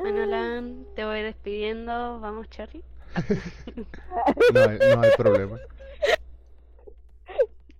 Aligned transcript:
Bueno, 0.00 0.26
Lan, 0.26 0.86
te 0.94 1.04
voy 1.04 1.22
despidiendo. 1.22 2.20
Vamos, 2.20 2.48
Cherry. 2.50 2.82
No 4.54 4.60
hay, 4.60 4.78
no 4.78 5.00
hay 5.02 5.10
problema. 5.16 5.58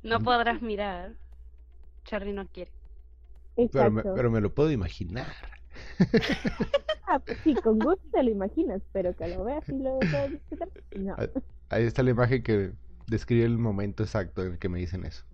No 0.02 0.20
podrás 0.20 0.60
mirar. 0.62 1.12
Cherry 2.04 2.32
no 2.32 2.46
quiere. 2.46 2.70
Pero 3.56 3.90
me, 3.90 4.00
Exacto. 4.00 4.14
pero 4.14 4.30
me 4.30 4.40
lo 4.40 4.54
puedo 4.54 4.70
imaginar. 4.70 5.26
Ah, 7.06 7.20
sí, 7.42 7.54
con 7.54 7.78
gusto 7.78 8.02
te 8.12 8.22
lo 8.22 8.30
imaginas, 8.30 8.82
pero 8.92 9.14
que 9.16 9.28
lo 9.28 9.44
veas 9.44 9.68
y 9.68 9.78
lo 9.78 9.98
puedas 9.98 10.30
disfrutar. 10.30 10.68
No. 10.96 11.14
Ah, 11.18 11.26
Ahí 11.70 11.84
está 11.84 12.02
la 12.02 12.10
imagen 12.10 12.42
que 12.42 12.72
describe 13.06 13.44
el 13.44 13.58
momento 13.58 14.02
exacto 14.02 14.42
en 14.42 14.52
el 14.52 14.58
que 14.58 14.68
me 14.68 14.78
dicen 14.78 15.04
eso. 15.04 15.24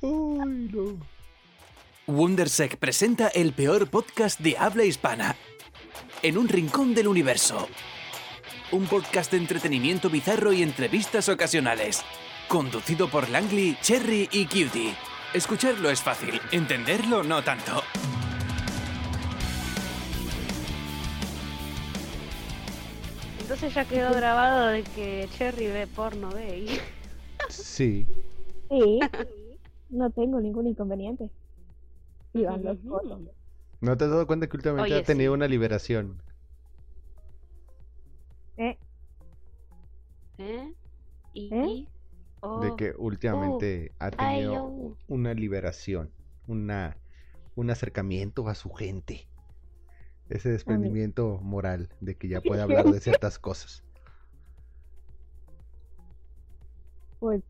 Uy, 0.00 0.70
no. 0.72 0.96
Wondersec 2.06 2.76
presenta 2.76 3.28
el 3.28 3.52
peor 3.52 3.90
podcast 3.90 4.38
de 4.40 4.56
habla 4.56 4.84
hispana. 4.84 5.36
En 6.22 6.38
un 6.38 6.48
rincón 6.48 6.94
del 6.94 7.08
universo. 7.08 7.68
Un 8.70 8.86
podcast 8.86 9.32
de 9.32 9.38
entretenimiento 9.38 10.08
bizarro 10.08 10.52
y 10.52 10.62
entrevistas 10.62 11.28
ocasionales. 11.28 12.04
Conducido 12.48 13.10
por 13.10 13.28
Langley, 13.28 13.76
Cherry 13.82 14.28
y 14.30 14.46
Cutie. 14.46 14.94
Escucharlo 15.34 15.90
es 15.90 16.00
fácil, 16.00 16.40
entenderlo 16.52 17.22
no 17.22 17.42
tanto. 17.42 17.82
Entonces 23.40 23.74
ya 23.74 23.84
quedó 23.84 24.12
grabado 24.14 24.68
de 24.68 24.82
que 24.82 25.28
Cherry 25.36 25.66
ve 25.66 25.86
porno 25.86 26.30
gay. 26.30 26.80
Sí. 27.48 28.06
Sí, 28.70 29.00
no 29.90 30.10
tengo 30.10 30.40
ningún 30.40 30.66
inconveniente. 30.66 31.30
Y 32.32 32.44
van 32.44 32.62
los 32.62 32.78
fotos. 32.80 33.20
¿No 33.80 33.96
te 33.96 34.04
has 34.04 34.10
dado 34.10 34.26
cuenta 34.26 34.48
que 34.48 34.56
últimamente 34.56 34.92
Oye, 34.92 35.00
ha 35.00 35.04
tenido 35.04 35.32
sí. 35.32 35.34
una 35.34 35.48
liberación? 35.48 36.22
¿Eh? 38.56 38.78
¿Eh? 40.38 40.74
Y. 41.32 41.54
¿Eh? 41.54 41.88
Oh, 42.40 42.60
De 42.60 42.76
que 42.76 42.94
últimamente 42.96 43.92
ha 43.98 44.10
ay, 44.16 44.42
tenido 44.42 44.64
oh. 44.64 44.98
una 45.08 45.34
liberación, 45.34 46.12
una, 46.46 46.96
un 47.56 47.70
acercamiento 47.70 48.48
a 48.48 48.54
su 48.54 48.70
gente. 48.70 49.28
Ese 50.28 50.50
desprendimiento 50.50 51.40
moral 51.42 51.88
de 52.00 52.16
que 52.16 52.28
ya 52.28 52.40
puede 52.42 52.62
hablar 52.62 52.86
de 52.90 53.00
ciertas 53.00 53.38
cosas. 53.38 53.84
Pues 57.18 57.42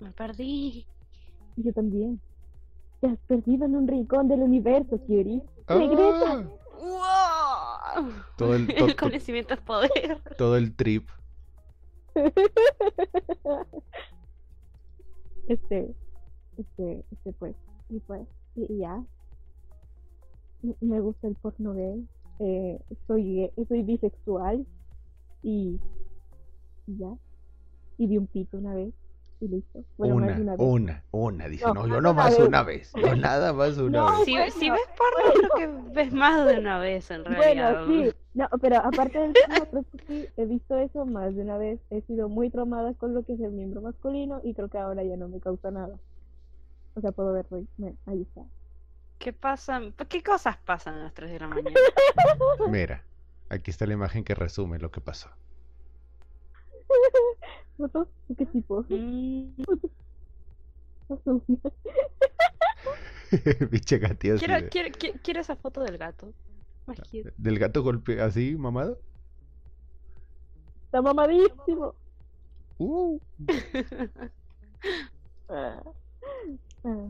Me 0.00 0.12
perdí. 0.12 0.86
Yo 1.56 1.72
también. 1.72 2.20
Te 3.00 3.08
has 3.08 3.18
perdido 3.20 3.64
en 3.66 3.76
un 3.76 3.86
rincón 3.88 4.28
del 4.28 4.40
universo. 4.40 4.98
Regresa. 5.08 6.44
¡Ah! 6.80 8.00
¡Wow! 8.00 8.12
Todo 8.36 8.54
el, 8.54 8.66
to- 8.66 8.72
El 8.86 8.96
to- 8.96 9.02
conocimiento 9.06 9.54
es 9.54 9.60
poder. 9.60 10.20
todo 10.38 10.56
el 10.56 10.74
trip. 10.74 11.08
este, 15.48 15.94
este, 16.56 17.04
este 17.10 17.32
pues, 17.38 17.54
y 17.90 17.98
pues, 18.00 18.26
y 18.56 18.72
y 18.72 18.78
ya. 18.78 19.02
Me 20.80 21.00
gusta 21.00 21.26
el 21.28 21.34
porno 21.34 21.74
gay. 21.74 22.06
Eh, 22.38 22.80
soy, 23.06 23.50
soy 23.68 23.82
bisexual. 23.82 24.66
Y, 25.42 25.78
y 26.86 26.96
ya. 26.96 27.14
Y 27.98 28.06
di 28.06 28.16
un 28.16 28.26
pito 28.26 28.56
una 28.56 28.74
vez. 28.74 28.94
Y 29.44 29.48
listo. 29.48 29.84
Bueno, 29.98 30.14
más 30.16 30.24
una, 30.24 30.34
de 30.36 30.42
una 30.42 30.52
vez. 30.56 30.60
una, 30.60 31.04
una. 31.10 31.48
Dice, 31.48 31.64
No, 31.66 31.74
no, 31.74 31.86
yo 31.86 31.94
de 31.96 32.00
no 32.00 32.10
una 32.12 32.22
más 32.22 32.38
vez. 32.38 32.48
una 32.48 32.62
vez. 32.62 32.92
Yo 32.94 33.14
nada 33.16 33.52
más 33.52 33.76
una 33.78 33.98
No, 33.98 34.06
vez. 34.16 34.24
Si, 34.24 34.32
bueno, 34.32 34.52
si 34.52 34.70
ves 34.70 34.80
porno, 34.96 35.32
creo 35.34 35.50
que 35.56 35.92
ves 35.92 36.12
más 36.14 36.46
de 36.46 36.58
una 36.58 36.78
vez 36.78 37.10
en 37.10 37.24
realidad. 37.24 37.84
Bueno, 37.86 38.04
sí. 38.10 38.16
No, 38.34 38.48
pero 38.60 38.76
aparte 38.78 39.18
del 39.18 39.32
porno, 39.32 39.66
creo 39.70 39.84
que 39.92 39.98
sí, 40.06 40.28
he 40.36 40.46
visto 40.46 40.76
eso 40.78 41.04
más 41.04 41.34
de 41.36 41.42
una 41.42 41.58
vez. 41.58 41.78
He 41.90 42.00
sido 42.02 42.28
muy 42.28 42.48
traumada 42.50 42.94
con 42.94 43.12
lo 43.14 43.22
que 43.22 43.34
es 43.34 43.40
el 43.40 43.52
miembro 43.52 43.82
masculino 43.82 44.40
y 44.42 44.54
creo 44.54 44.68
que 44.68 44.78
ahora 44.78 45.02
ya 45.04 45.16
no 45.16 45.28
me 45.28 45.40
causa 45.40 45.70
nada. 45.70 45.94
O 46.94 47.00
sea, 47.00 47.12
puedo 47.12 47.32
verlo 47.32 47.62
me- 47.76 47.96
ahí 48.06 48.22
está. 48.22 48.42
¿Qué 49.18 49.32
pasa? 49.32 49.80
¿Qué 50.08 50.22
cosas 50.22 50.56
pasan 50.64 50.94
a 50.94 51.04
las 51.04 51.14
3 51.14 51.30
de 51.32 51.38
la 51.40 51.48
mañana? 51.48 51.76
Mira, 52.68 53.02
aquí 53.50 53.70
está 53.70 53.86
la 53.86 53.94
imagen 53.94 54.24
que 54.24 54.34
resume 54.34 54.78
lo 54.78 54.90
que 54.90 55.00
pasó. 55.00 55.28
¿Fotos? 57.76 58.08
¿De 58.28 58.34
qué 58.36 58.46
tipo? 58.46 58.84
Gatito 63.98 64.34
así 64.34 64.46
quiero, 64.46 64.68
quiero, 64.70 64.88
quiero, 64.98 65.18
quiero 65.22 65.40
esa 65.40 65.56
foto 65.56 65.82
del 65.82 65.98
gato. 65.98 66.32
Cute. 66.86 67.32
Del 67.36 67.58
gato 67.58 67.82
golpe 67.82 68.20
así, 68.20 68.56
mamado. 68.56 68.98
Está 70.86 71.02
mamadísimo. 71.02 71.94
Uh, 72.78 73.18
Ah. 75.48 75.82
Ah. 76.84 77.06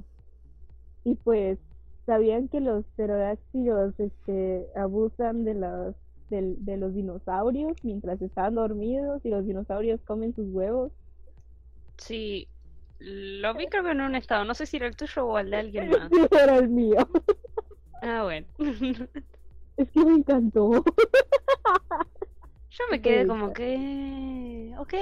Y 1.04 1.14
pues, 1.16 1.58
¿sabían 2.06 2.48
que 2.48 2.60
los 2.60 2.84
pterodáctilos 2.96 3.98
este, 3.98 4.66
abusan 4.76 5.44
de 5.44 5.54
los, 5.54 5.94
de 6.42 6.76
los 6.76 6.94
dinosaurios 6.94 7.76
mientras 7.82 8.20
están 8.22 8.54
dormidos 8.54 9.24
y 9.24 9.30
los 9.30 9.46
dinosaurios 9.46 10.00
comen 10.02 10.34
sus 10.34 10.48
huevos? 10.48 10.92
Sí, 11.98 12.48
lo 12.98 13.54
vi 13.54 13.66
creo 13.66 13.84
que 13.84 13.90
en 13.90 14.00
un 14.00 14.14
estado. 14.14 14.44
No 14.44 14.54
sé 14.54 14.66
si 14.66 14.76
era 14.78 14.86
el 14.86 14.96
tuyo 14.96 15.26
o 15.26 15.38
el 15.38 15.50
de 15.50 15.56
alguien 15.56 15.88
más. 15.90 16.08
Sí, 16.10 16.26
era 16.30 16.56
el 16.56 16.68
mío. 16.68 17.08
Ah, 18.02 18.22
bueno. 18.24 18.46
Es 19.76 19.90
que 19.90 20.04
me 20.04 20.14
encantó. 20.14 20.70
Yo 22.70 22.84
me 22.92 23.02
quedé 23.02 23.26
como 23.26 23.52
que... 23.52 24.72
Ok. 24.78 24.94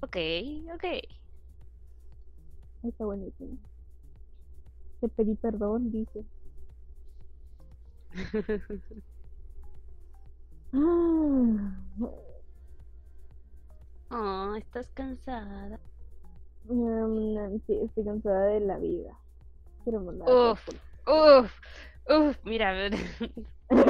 Ok, 0.00 0.16
ok. 0.74 0.84
Está 2.84 3.04
buenísimo. 3.04 3.58
Te 5.02 5.08
pedí 5.08 5.34
perdón, 5.34 5.92
dice. 5.92 6.24
Ah, 10.72 11.76
Oh, 14.12 14.54
estás 14.56 14.88
cansada. 14.94 15.78
mm, 16.68 17.58
sí, 17.66 17.78
estoy 17.84 18.04
cansada 18.04 18.46
de 18.46 18.60
la 18.60 18.76
vida. 18.78 19.16
Quiero 19.84 20.00
mandar. 20.00 20.28
Uf, 20.28 20.68
uf, 21.06 21.52
uf, 22.08 22.36
mira. 22.44 22.74
Uf. 22.90 23.20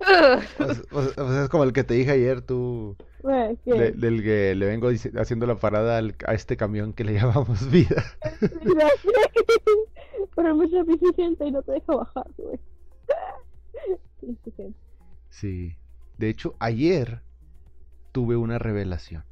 o, 0.00 0.74
sea- 0.74 0.84
o 0.92 1.02
sea- 1.02 1.24
o 1.24 1.28
sea, 1.28 1.42
es 1.44 1.48
como 1.50 1.64
el 1.64 1.72
que 1.74 1.84
te 1.84 1.94
dije 1.94 2.12
ayer, 2.12 2.40
tú, 2.40 2.96
Bueno, 3.22 3.56
¿qué? 3.64 3.72
de- 3.74 3.92
del 3.92 4.22
que 4.22 4.54
le 4.54 4.66
vengo 4.66 4.88
haciendo 4.88 5.46
la 5.46 5.56
parada 5.56 5.98
al- 5.98 6.16
a 6.26 6.32
este 6.34 6.56
camión 6.56 6.92
que 6.94 7.04
le 7.04 7.12
llamamos 7.20 7.70
vida. 7.70 8.02
Pero 10.34 10.54
mucha 10.54 10.82
gente 11.14 11.46
y 11.46 11.50
no 11.50 11.62
te 11.62 11.72
deja 11.72 11.94
bajar, 11.94 12.26
güey. 12.38 12.58
Sí. 15.30 15.76
De 16.18 16.28
hecho, 16.28 16.54
ayer 16.58 17.22
tuve 18.12 18.36
una 18.36 18.58
revelación 18.58 19.24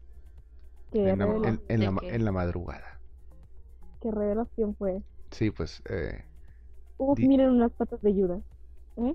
¿Qué, 0.92 1.08
en 1.08 1.18
la, 1.18 1.24
en- 1.26 1.60
en 1.68 1.80
¿De 1.80 2.18
la 2.18 2.30
en 2.30 2.34
madrugada. 2.34 2.98
qué 4.00 4.10
revelación 4.10 4.74
fue? 4.76 5.02
Sí, 5.30 5.50
pues, 5.50 5.82
eh, 5.90 6.24
Uf, 6.98 7.18
Di- 7.18 7.28
miren 7.28 7.50
unas 7.50 7.72
patas 7.72 8.00
de 8.02 8.12
Judas. 8.12 8.40
¿Eh? 8.96 9.14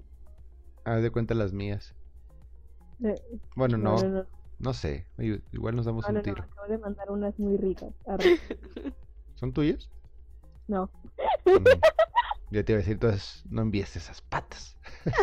haz 0.86 1.02
de 1.02 1.12
cuenta 1.12 1.34
las 1.34 1.54
mías. 1.54 1.94
Eh, 3.04 3.16
Bueno, 3.56 3.78
no, 3.78 3.98
no, 3.98 4.08
no, 4.10 4.26
no 4.60 4.74
sé. 4.74 5.06
Igual 5.52 5.76
nos 5.76 5.86
damos 5.86 6.04
no, 6.04 6.10
un 6.10 6.14
no, 6.16 6.20
no, 6.20 6.24
tiro. 6.24 6.44
acabo 6.44 6.68
de 6.68 6.78
mandar 6.78 7.12
unas 7.12 7.38
muy 7.40 7.58
ricas. 7.58 7.94
¿Son 9.36 9.52
tuyas? 9.54 9.90
No. 10.68 10.90
Ya 12.54 12.64
te 12.64 12.72
iba 12.72 12.78
a 12.78 12.82
decir, 12.82 12.94
entonces 12.94 13.44
no 13.50 13.64
envíes 13.64 13.96
esas 13.96 14.22
patas. 14.22 14.78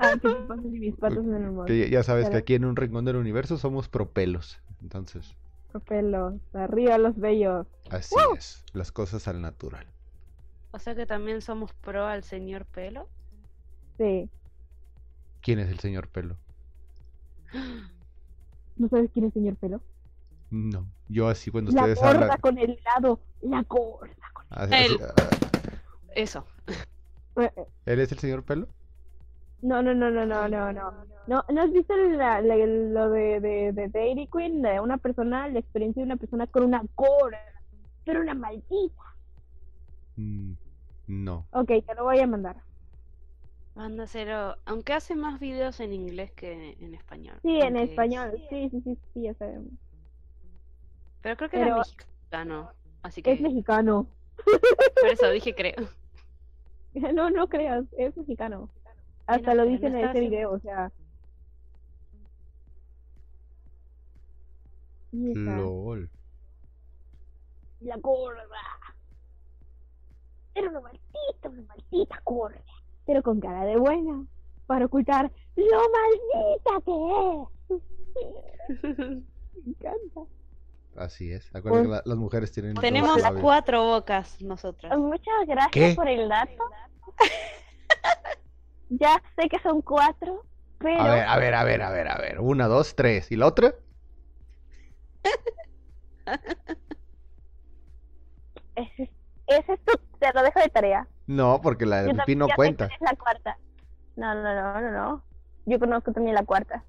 Ah, 0.00 0.12
que 0.20 0.68
mis 0.68 0.94
patas 0.94 1.18
en 1.24 1.34
el 1.34 1.64
Que 1.66 1.90
ya- 1.90 2.04
sabes 2.04 2.30
que 2.30 2.36
aquí 2.36 2.54
en 2.54 2.64
un 2.64 2.76
rincón 2.76 3.04
del 3.04 3.16
universo 3.16 3.58
somos 3.58 3.88
propelos. 3.88 4.60
Entonces, 4.80 5.34
Pelos, 5.88 6.34
arriba 6.54 6.98
los 6.98 7.16
bellos. 7.16 7.66
así 7.90 8.14
es. 8.36 8.64
Las 8.74 8.92
cosas 8.92 9.26
al 9.26 9.40
natural. 9.42 9.86
O 10.70 10.78
sea 10.78 10.94
que 10.94 11.04
también 11.04 11.40
somos 11.40 11.72
pro 11.72 12.06
al 12.06 12.22
señor 12.22 12.64
pelo. 12.66 13.08
Sí. 13.96 14.28
¿Quién 15.40 15.58
es 15.58 15.68
el 15.68 15.80
señor 15.80 16.06
pelo? 16.08 16.36
¿No 18.76 18.88
sabes 18.88 19.10
quién 19.12 19.24
es 19.26 19.32
señor 19.32 19.56
pelo? 19.56 19.80
No. 20.50 20.86
Yo 21.08 21.28
así 21.28 21.50
cuando 21.50 21.72
La 21.72 21.80
ustedes 21.80 21.98
gorda 21.98 22.10
hablan. 22.10 22.40
con 22.40 22.58
el 22.58 22.70
helado. 22.78 23.18
La 23.42 23.62
gorda 23.64 24.14
así- 24.58 24.74
El- 24.74 24.98
ah, 25.02 25.30
Eso. 26.14 26.44
Eh, 27.36 27.50
eh, 27.56 27.66
¿Él 27.86 28.00
es 28.00 28.10
el 28.12 28.18
señor 28.18 28.42
pelo? 28.44 28.66
No, 29.62 29.82
no, 29.82 29.94
no, 29.94 30.10
no, 30.10 30.26
no, 30.26 30.48
no, 30.48 30.72
no. 30.72 30.92
No, 31.26 31.44
¿no 31.50 31.62
has 31.62 31.72
visto 31.72 31.94
la- 31.96 32.40
la- 32.40 32.56
lo 32.56 33.10
de, 33.10 33.40
de, 33.40 33.72
de 33.72 33.88
Dairy 33.88 34.28
Queen? 34.32 34.62
De 34.62 34.80
una 34.80 34.96
persona, 34.98 35.46
la 35.48 35.58
experiencia 35.58 36.00
de 36.00 36.06
una 36.06 36.16
persona 36.16 36.46
con 36.46 36.64
una 36.64 36.82
gorra, 36.94 37.38
pero 38.04 38.20
una 38.20 38.34
maldita. 38.34 39.02
Mm, 40.16 40.52
no. 41.08 41.46
Ok, 41.52 41.68
te 41.86 41.94
lo 41.94 42.04
voy 42.04 42.18
a 42.20 42.26
mandar. 42.26 42.56
Banda 43.74 44.06
Cero, 44.08 44.56
aunque 44.64 44.92
hace 44.94 45.14
más 45.14 45.38
videos 45.38 45.78
en 45.80 45.92
inglés 45.92 46.32
que 46.32 46.76
en 46.80 46.94
español. 46.94 47.36
Sí, 47.42 47.60
en 47.60 47.76
es- 47.76 47.90
español. 47.90 48.32
Sí, 48.50 48.68
sí, 48.70 48.80
sí, 48.82 48.98
sí, 49.14 49.22
ya 49.22 49.34
sabemos. 49.34 49.70
Pero 51.22 51.36
creo 51.36 51.50
que 51.50 51.58
Pero- 51.58 51.66
era 51.68 51.76
mexicano. 51.76 52.70
Así 53.02 53.22
que 53.22 53.32
Es 53.32 53.40
mexicano. 53.40 54.08
Por 54.44 55.08
eso 55.10 55.30
dije 55.30 55.54
creo. 55.54 55.74
No, 57.14 57.30
no 57.30 57.46
creas, 57.48 57.84
es 57.96 58.16
mexicano. 58.16 58.68
Hasta 59.26 59.54
lo 59.54 59.64
dicen 59.64 59.92
no 59.92 59.98
en 59.98 60.04
ese 60.04 60.14
segura. 60.14 60.30
video, 60.30 60.50
o 60.52 60.58
sea. 60.58 60.90
LOL. 65.12 66.10
La 67.80 67.96
gorra. 67.98 68.42
Era 70.54 70.70
una 70.70 70.80
maldita, 70.80 71.48
una 71.50 71.62
maldita 71.62 72.20
gorra. 72.24 72.60
Pero 73.06 73.22
con 73.22 73.38
cara 73.38 73.64
de 73.64 73.76
buena. 73.76 74.24
Para 74.66 74.86
ocultar 74.86 75.30
lo 75.54 75.82
maldita 75.92 76.80
que 76.84 77.74
es. 77.74 78.82
Me 79.64 79.70
encanta. 79.70 80.20
Así 80.96 81.30
es. 81.32 81.46
Acuérdate 81.54 81.82
que 81.84 81.88
Pues- 81.88 81.88
la- 81.88 82.02
las 82.04 82.16
mujeres 82.18 82.50
tienen 82.52 82.74
Tenemos 82.74 83.20
cuatro 83.40 83.84
bocas 83.84 84.40
nosotras. 84.42 84.96
Muchas 84.98 85.46
gracias 85.46 85.70
¿Qué? 85.72 85.94
por 85.94 86.08
el 86.08 86.28
dato. 86.28 86.64
ya 88.88 89.22
sé 89.36 89.48
que 89.48 89.58
son 89.60 89.80
cuatro, 89.82 90.44
pero 90.78 91.00
A 91.00 91.14
ver, 91.14 91.24
a 91.26 91.36
ver, 91.38 91.54
a 91.54 91.64
ver, 91.64 91.82
a 91.82 91.90
ver, 91.90 92.08
a 92.08 92.18
ver. 92.18 92.40
Una, 92.40 92.66
dos, 92.66 92.94
tres. 92.96 93.30
¿Y 93.30 93.36
la 93.36 93.46
otra? 93.46 93.74
ese, 98.76 99.02
es- 99.04 99.10
ese 99.46 99.72
es 99.72 99.84
tu, 99.84 99.92
te 100.18 100.32
lo 100.34 100.42
dejo 100.42 100.60
de 100.60 100.68
tarea. 100.68 101.08
No, 101.26 101.60
porque 101.60 101.86
la 101.86 102.02
de 102.02 102.14
también 102.14 102.38
no 102.38 102.48
cuenta. 102.54 102.86
es 102.86 103.00
la 103.00 103.14
cuarta. 103.16 103.58
No, 104.16 104.34
no, 104.34 104.42
no, 104.54 104.80
no, 104.80 104.90
no. 104.90 105.22
Yo 105.66 105.78
conozco 105.78 106.12
también 106.12 106.34
la 106.34 106.44
cuarta. 106.44 106.84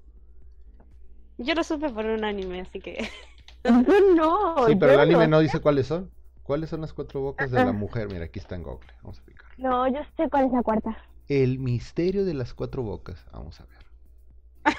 Yo 1.38 1.54
lo 1.54 1.62
supe 1.64 1.88
por 1.90 2.04
un 2.06 2.24
anime, 2.24 2.60
así 2.62 2.80
que. 2.80 3.08
Yo 3.64 3.70
no. 4.16 4.66
Sí, 4.66 4.76
pero 4.76 4.92
el 4.92 5.00
anime 5.00 5.26
no. 5.26 5.36
no 5.36 5.40
dice 5.40 5.60
cuáles 5.60 5.86
son. 5.86 6.10
¿Cuáles 6.50 6.70
son 6.70 6.80
las 6.80 6.92
cuatro 6.92 7.20
bocas 7.20 7.52
de 7.52 7.64
la 7.64 7.72
mujer? 7.72 8.08
Mira, 8.08 8.24
aquí 8.24 8.40
está 8.40 8.56
en 8.56 8.64
Google. 8.64 8.92
Vamos 9.02 9.20
a 9.20 9.24
picar. 9.24 9.46
No, 9.56 9.86
yo 9.86 10.00
sé 10.16 10.28
cuál 10.28 10.46
es 10.46 10.52
la 10.52 10.64
cuarta. 10.64 10.96
El 11.28 11.60
misterio 11.60 12.24
de 12.24 12.34
las 12.34 12.54
cuatro 12.54 12.82
bocas. 12.82 13.24
Vamos 13.32 13.60
a 13.60 13.66
ver. 13.66 14.74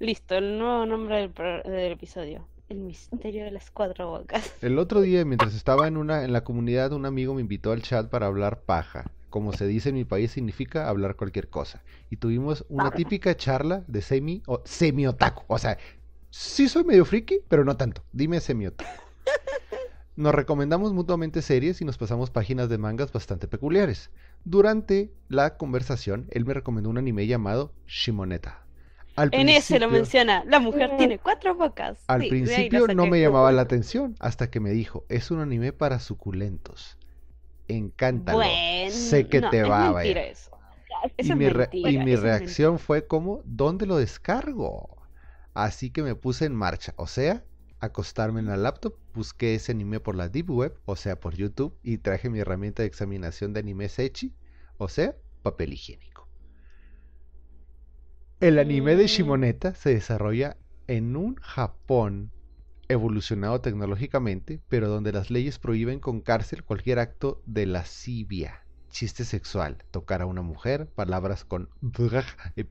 Listo, 0.00 0.34
el 0.34 0.58
nuevo 0.58 0.84
nombre 0.86 1.28
del, 1.28 1.92
episodio. 1.92 2.48
El 2.68 2.78
misterio 2.78 3.44
de 3.44 3.52
las 3.52 3.70
cuatro 3.70 4.10
bocas. 4.10 4.56
El 4.60 4.76
otro 4.80 5.02
día, 5.02 5.24
mientras 5.24 5.54
estaba 5.54 5.86
en 5.86 5.96
una 5.96 6.24
en 6.24 6.32
la 6.32 6.42
comunidad, 6.42 6.92
un 6.92 7.06
amigo 7.06 7.32
me 7.32 7.42
invitó 7.42 7.70
al 7.70 7.82
chat 7.82 8.08
para 8.08 8.26
hablar 8.26 8.62
paja. 8.62 9.04
Como 9.30 9.52
se 9.52 9.68
dice 9.68 9.90
en 9.90 9.94
mi 9.94 10.04
país, 10.04 10.32
significa 10.32 10.88
hablar 10.88 11.14
cualquier 11.14 11.48
cosa. 11.48 11.84
Y 12.10 12.16
tuvimos 12.16 12.66
una 12.68 12.90
típica 12.90 13.36
charla 13.36 13.84
de 13.86 14.02
semi 14.02 14.42
o 14.46 14.62
semi 14.64 15.06
otaku. 15.06 15.44
O 15.46 15.58
sea, 15.58 15.78
sí 16.32 16.68
soy 16.68 16.84
medio 16.84 17.04
friki, 17.04 17.40
pero 17.48 17.64
no 17.64 17.76
tanto. 17.76 18.02
Dime 18.12 18.40
semi 18.40 18.66
otaku. 18.66 18.90
Nos 20.16 20.34
recomendamos 20.34 20.92
mutuamente 20.92 21.40
series 21.40 21.80
y 21.80 21.84
nos 21.84 21.96
pasamos 21.96 22.30
páginas 22.30 22.68
de 22.68 22.76
mangas 22.76 23.12
bastante 23.12 23.48
peculiares. 23.48 24.10
Durante 24.44 25.10
la 25.28 25.56
conversación, 25.56 26.26
él 26.30 26.44
me 26.44 26.52
recomendó 26.54 26.90
un 26.90 26.98
anime 26.98 27.26
llamado 27.26 27.72
Shimoneta. 27.86 28.66
Al 29.16 29.30
En 29.32 29.48
ese 29.48 29.78
lo 29.78 29.88
menciona. 29.88 30.44
La 30.46 30.58
mujer 30.60 30.92
Mm. 30.92 30.96
tiene 30.98 31.18
cuatro 31.18 31.54
bocas. 31.54 31.98
al 32.08 32.22
Sí, 32.22 32.28
principio 32.28 32.86
no 32.88 33.06
me 33.06 33.20
llamaba 33.20 33.52
la 33.52 33.62
atención 33.62 34.14
hasta 34.20 34.50
que 34.50 34.60
me 34.60 34.70
dijo, 34.70 35.04
es 35.08 35.30
un 35.30 35.40
anime 35.40 35.72
para 35.72 35.98
suculentos. 35.98 36.98
Encántalo. 37.68 38.38
Bueno, 38.38 38.90
sé 38.90 39.28
que 39.28 39.40
no, 39.40 39.50
te 39.50 39.62
va 39.62 39.88
a 39.88 39.92
ver. 39.92 40.18
eso. 40.18 40.50
Y 41.16 41.22
es 41.22 41.36
mi, 41.36 41.48
re- 41.48 41.58
mentira, 41.58 41.90
y 41.90 41.98
mi 41.98 42.12
eso 42.12 42.16
es 42.18 42.22
reacción 42.22 42.78
fue 42.78 43.06
como, 43.06 43.40
¿dónde 43.44 43.86
lo 43.86 43.96
descargo? 43.96 45.01
Así 45.54 45.90
que 45.90 46.02
me 46.02 46.14
puse 46.14 46.44
en 46.46 46.54
marcha, 46.54 46.94
o 46.96 47.06
sea, 47.06 47.44
acostarme 47.80 48.40
en 48.40 48.46
la 48.46 48.56
laptop, 48.56 48.98
busqué 49.14 49.54
ese 49.54 49.72
anime 49.72 50.00
por 50.00 50.14
la 50.16 50.28
Deep 50.28 50.50
Web, 50.50 50.78
o 50.84 50.96
sea, 50.96 51.18
por 51.20 51.34
YouTube, 51.34 51.78
y 51.82 51.98
traje 51.98 52.30
mi 52.30 52.40
herramienta 52.40 52.82
de 52.82 52.88
examinación 52.88 53.52
de 53.52 53.60
anime 53.60 53.88
Sechi, 53.88 54.34
o 54.78 54.88
sea, 54.88 55.16
papel 55.42 55.72
higiénico. 55.74 56.28
El 58.40 58.58
anime 58.58 58.94
de 58.96 59.04
Mm. 59.04 59.06
Shimoneta 59.06 59.74
se 59.74 59.88
desarrolla 59.94 60.58
en 60.86 61.16
un 61.16 61.36
Japón 61.36 62.30
evolucionado 62.88 63.60
tecnológicamente, 63.62 64.62
pero 64.68 64.88
donde 64.88 65.12
las 65.12 65.30
leyes 65.30 65.58
prohíben 65.58 66.00
con 66.00 66.20
cárcel 66.20 66.64
cualquier 66.64 66.98
acto 66.98 67.42
de 67.46 67.66
lascivia, 67.66 68.66
chiste 68.90 69.24
sexual, 69.24 69.84
tocar 69.90 70.20
a 70.22 70.26
una 70.26 70.42
mujer, 70.42 70.90
palabras 70.90 71.44
con 71.44 71.70
y 72.56 72.64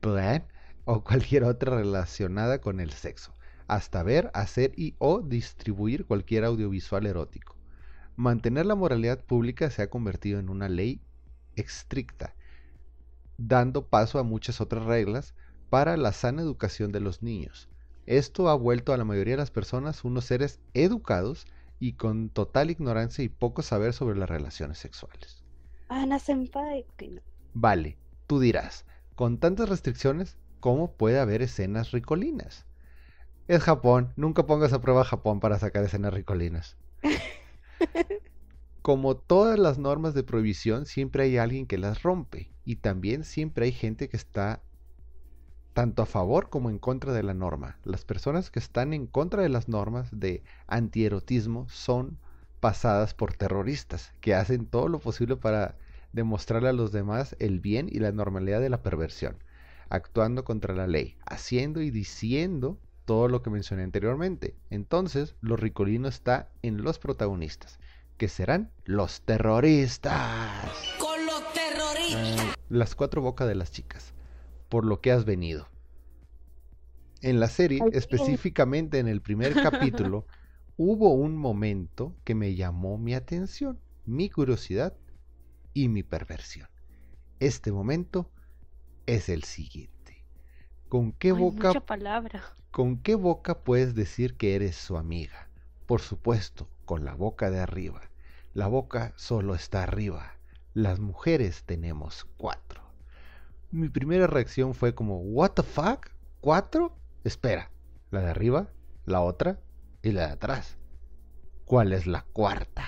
o 0.84 1.04
cualquier 1.04 1.44
otra 1.44 1.76
relacionada 1.76 2.60
con 2.60 2.80
el 2.80 2.92
sexo, 2.92 3.32
hasta 3.68 4.02
ver, 4.02 4.30
hacer 4.34 4.72
y 4.76 4.94
o 4.98 5.20
distribuir 5.20 6.06
cualquier 6.06 6.44
audiovisual 6.44 7.06
erótico. 7.06 7.56
Mantener 8.16 8.66
la 8.66 8.74
moralidad 8.74 9.24
pública 9.24 9.70
se 9.70 9.82
ha 9.82 9.90
convertido 9.90 10.38
en 10.38 10.50
una 10.50 10.68
ley 10.68 11.00
estricta, 11.56 12.34
dando 13.38 13.88
paso 13.88 14.18
a 14.18 14.22
muchas 14.24 14.60
otras 14.60 14.84
reglas 14.84 15.34
para 15.70 15.96
la 15.96 16.12
sana 16.12 16.42
educación 16.42 16.92
de 16.92 17.00
los 17.00 17.22
niños. 17.22 17.68
Esto 18.06 18.48
ha 18.48 18.54
vuelto 18.54 18.92
a 18.92 18.96
la 18.96 19.04
mayoría 19.04 19.34
de 19.34 19.38
las 19.42 19.50
personas 19.50 20.04
unos 20.04 20.24
seres 20.26 20.60
educados 20.74 21.46
y 21.78 21.94
con 21.94 22.30
total 22.30 22.70
ignorancia 22.70 23.24
y 23.24 23.28
poco 23.28 23.62
saber 23.62 23.92
sobre 23.92 24.18
las 24.18 24.28
relaciones 24.28 24.78
sexuales. 24.78 25.44
Ana 25.88 26.18
Senpai. 26.18 26.80
ok, 26.88 27.02
no. 27.10 27.22
Vale, 27.54 27.98
tú 28.26 28.40
dirás, 28.40 28.84
con 29.14 29.38
tantas 29.38 29.68
restricciones, 29.68 30.38
¿cómo 30.62 30.92
puede 30.92 31.18
haber 31.18 31.42
escenas 31.42 31.90
ricolinas? 31.90 32.66
Es 33.48 33.64
Japón, 33.64 34.12
nunca 34.14 34.46
pongas 34.46 34.72
a 34.72 34.80
prueba 34.80 35.00
a 35.00 35.04
Japón 35.04 35.40
para 35.40 35.58
sacar 35.58 35.82
escenas 35.82 36.14
ricolinas. 36.14 36.76
Como 38.82 39.16
todas 39.16 39.58
las 39.58 39.78
normas 39.78 40.14
de 40.14 40.22
prohibición, 40.22 40.86
siempre 40.86 41.24
hay 41.24 41.36
alguien 41.36 41.66
que 41.66 41.78
las 41.78 42.04
rompe 42.04 42.52
y 42.64 42.76
también 42.76 43.24
siempre 43.24 43.66
hay 43.66 43.72
gente 43.72 44.08
que 44.08 44.16
está 44.16 44.62
tanto 45.72 46.00
a 46.00 46.06
favor 46.06 46.48
como 46.48 46.70
en 46.70 46.78
contra 46.78 47.12
de 47.12 47.24
la 47.24 47.34
norma. 47.34 47.78
Las 47.82 48.04
personas 48.04 48.52
que 48.52 48.60
están 48.60 48.92
en 48.92 49.08
contra 49.08 49.42
de 49.42 49.48
las 49.48 49.68
normas 49.68 50.10
de 50.12 50.44
antierotismo 50.68 51.68
son 51.70 52.18
pasadas 52.60 53.14
por 53.14 53.34
terroristas 53.34 54.14
que 54.20 54.36
hacen 54.36 54.66
todo 54.66 54.86
lo 54.86 55.00
posible 55.00 55.34
para 55.36 55.76
demostrarle 56.12 56.68
a 56.68 56.72
los 56.72 56.92
demás 56.92 57.34
el 57.40 57.58
bien 57.58 57.88
y 57.90 57.98
la 57.98 58.12
normalidad 58.12 58.60
de 58.60 58.70
la 58.70 58.82
perversión, 58.82 59.42
actuando 59.92 60.42
contra 60.42 60.74
la 60.74 60.86
ley, 60.86 61.18
haciendo 61.26 61.82
y 61.82 61.90
diciendo 61.90 62.78
todo 63.04 63.28
lo 63.28 63.42
que 63.42 63.50
mencioné 63.50 63.82
anteriormente. 63.82 64.56
Entonces, 64.70 65.36
lo 65.42 65.56
ricolino 65.56 66.08
está 66.08 66.48
en 66.62 66.82
los 66.82 66.98
protagonistas, 66.98 67.78
que 68.16 68.28
serán 68.28 68.70
los 68.86 69.20
terroristas. 69.20 70.72
Con 70.98 71.26
los 71.26 71.42
terroristas. 71.52 72.56
Las 72.70 72.94
cuatro 72.94 73.20
bocas 73.20 73.46
de 73.46 73.54
las 73.54 73.70
chicas, 73.70 74.14
por 74.70 74.86
lo 74.86 75.02
que 75.02 75.12
has 75.12 75.26
venido. 75.26 75.68
En 77.20 77.38
la 77.38 77.48
serie, 77.48 77.82
específicamente 77.92 78.98
en 78.98 79.08
el 79.08 79.20
primer 79.20 79.52
capítulo, 79.52 80.26
hubo 80.78 81.12
un 81.12 81.36
momento 81.36 82.16
que 82.24 82.34
me 82.34 82.54
llamó 82.54 82.96
mi 82.96 83.12
atención, 83.12 83.78
mi 84.06 84.30
curiosidad 84.30 84.96
y 85.74 85.88
mi 85.88 86.02
perversión. 86.02 86.68
Este 87.40 87.72
momento 87.72 88.30
es 89.06 89.28
el 89.28 89.44
siguiente. 89.44 90.24
¿Con 90.88 91.12
qué 91.12 91.28
Ay, 91.28 91.34
boca 91.34 91.80
palabra. 91.80 92.42
¿Con 92.70 92.98
qué 92.98 93.14
boca 93.14 93.62
puedes 93.64 93.94
decir 93.94 94.36
que 94.36 94.54
eres 94.54 94.76
su 94.76 94.96
amiga? 94.96 95.48
Por 95.86 96.00
supuesto, 96.00 96.68
con 96.84 97.04
la 97.04 97.14
boca 97.14 97.50
de 97.50 97.60
arriba. 97.60 98.02
La 98.54 98.66
boca 98.66 99.12
solo 99.16 99.54
está 99.54 99.82
arriba. 99.82 100.34
Las 100.74 101.00
mujeres 101.00 101.64
tenemos 101.64 102.26
cuatro. 102.36 102.82
Mi 103.70 103.88
primera 103.88 104.26
reacción 104.26 104.74
fue 104.74 104.94
como, 104.94 105.18
¿What 105.18 105.52
the 105.52 105.62
fuck? 105.62 106.10
¿Cuatro? 106.40 106.96
Espera, 107.24 107.70
la 108.10 108.20
de 108.20 108.30
arriba, 108.30 108.68
la 109.06 109.22
otra 109.22 109.60
y 110.02 110.12
la 110.12 110.26
de 110.26 110.32
atrás. 110.32 110.76
¿Cuál 111.64 111.92
es 111.92 112.06
la 112.06 112.22
cuarta? 112.32 112.84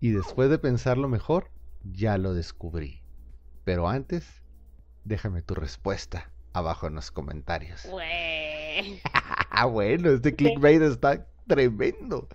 Y 0.00 0.10
después 0.10 0.50
de 0.50 0.58
pensarlo 0.58 1.08
mejor, 1.08 1.50
ya 1.84 2.18
lo 2.18 2.34
descubrí. 2.34 3.03
Pero 3.64 3.88
antes, 3.88 4.42
déjame 5.04 5.42
tu 5.42 5.54
respuesta 5.54 6.30
abajo 6.52 6.86
en 6.86 6.94
los 6.94 7.10
comentarios. 7.10 7.86
Ah, 9.56 9.66
bueno, 9.66 10.10
este 10.10 10.34
clickbait 10.34 10.82
está 10.82 11.26
tremendo. 11.46 12.28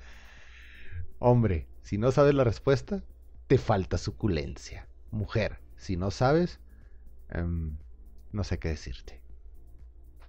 Hombre, 1.19 1.67
si 1.81 1.98
no 1.98 2.12
sabes 2.12 2.33
la 2.33 2.43
respuesta, 2.43 3.03
te 3.48 3.57
falta 3.57 3.98
suculencia. 3.98 4.88
Mujer, 5.12 5.59
si 5.75 5.98
no 5.98 6.12
sabes, 6.12 6.59
Em, 7.29 7.77
no 8.31 8.43
sé 8.43 8.59
qué 8.59 8.69
decirte. 8.69 9.24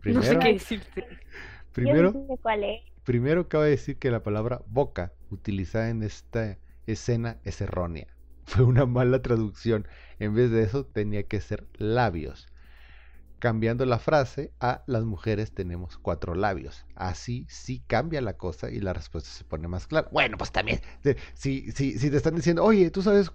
No 0.05 0.23
sé 0.23 0.37
Primero, 0.37 0.39
qué 0.39 0.53
decirte. 0.53 1.07
primero, 1.73 2.13
Yo 2.13 2.21
no 2.21 2.27
sé 2.27 2.39
cuál 2.43 2.65
es. 2.65 2.83
primero 3.05 3.49
cabe 3.49 3.71
decir 3.71 3.99
que 3.99 4.11
la 4.11 4.23
palabra 4.23 4.63
boca 4.67 5.13
utilizada 5.31 5.91
en 5.91 6.03
esta 6.03 6.59
escena 6.87 7.41
es 7.45 7.61
errónea. 7.61 8.09
Fue 8.51 8.65
una 8.65 8.85
mala 8.87 9.23
traducción. 9.23 9.87
En 10.19 10.35
vez 10.35 10.51
de 10.51 10.63
eso 10.63 10.85
tenía 10.85 11.23
que 11.23 11.41
ser 11.41 11.67
labios. 11.75 12.47
Cambiando 13.39 13.87
la 13.87 13.99
frase 13.99 14.53
a 14.61 14.83
las 14.87 15.05
mujeres 15.05 15.53
tenemos 15.55 15.97
cuatro 15.99 16.35
labios. 16.35 16.85
Así 16.95 17.47
sí 17.49 17.83
cambia 17.87 18.21
la 18.21 18.35
cosa 18.35 18.71
y 18.71 18.81
la 18.81 18.93
respuesta 18.93 19.31
se 19.31 19.45
pone 19.45 19.67
más 19.69 19.87
clara. 19.87 20.09
Bueno, 20.13 20.37
pues 20.37 20.53
también, 20.53 20.81
si, 21.35 21.71
si, 21.73 21.99
si 21.99 22.11
te 22.11 22.17
están 22.19 22.35
diciendo, 22.35 22.65
oye, 22.65 22.91
¿tú 22.91 23.01
sabes 23.03 23.33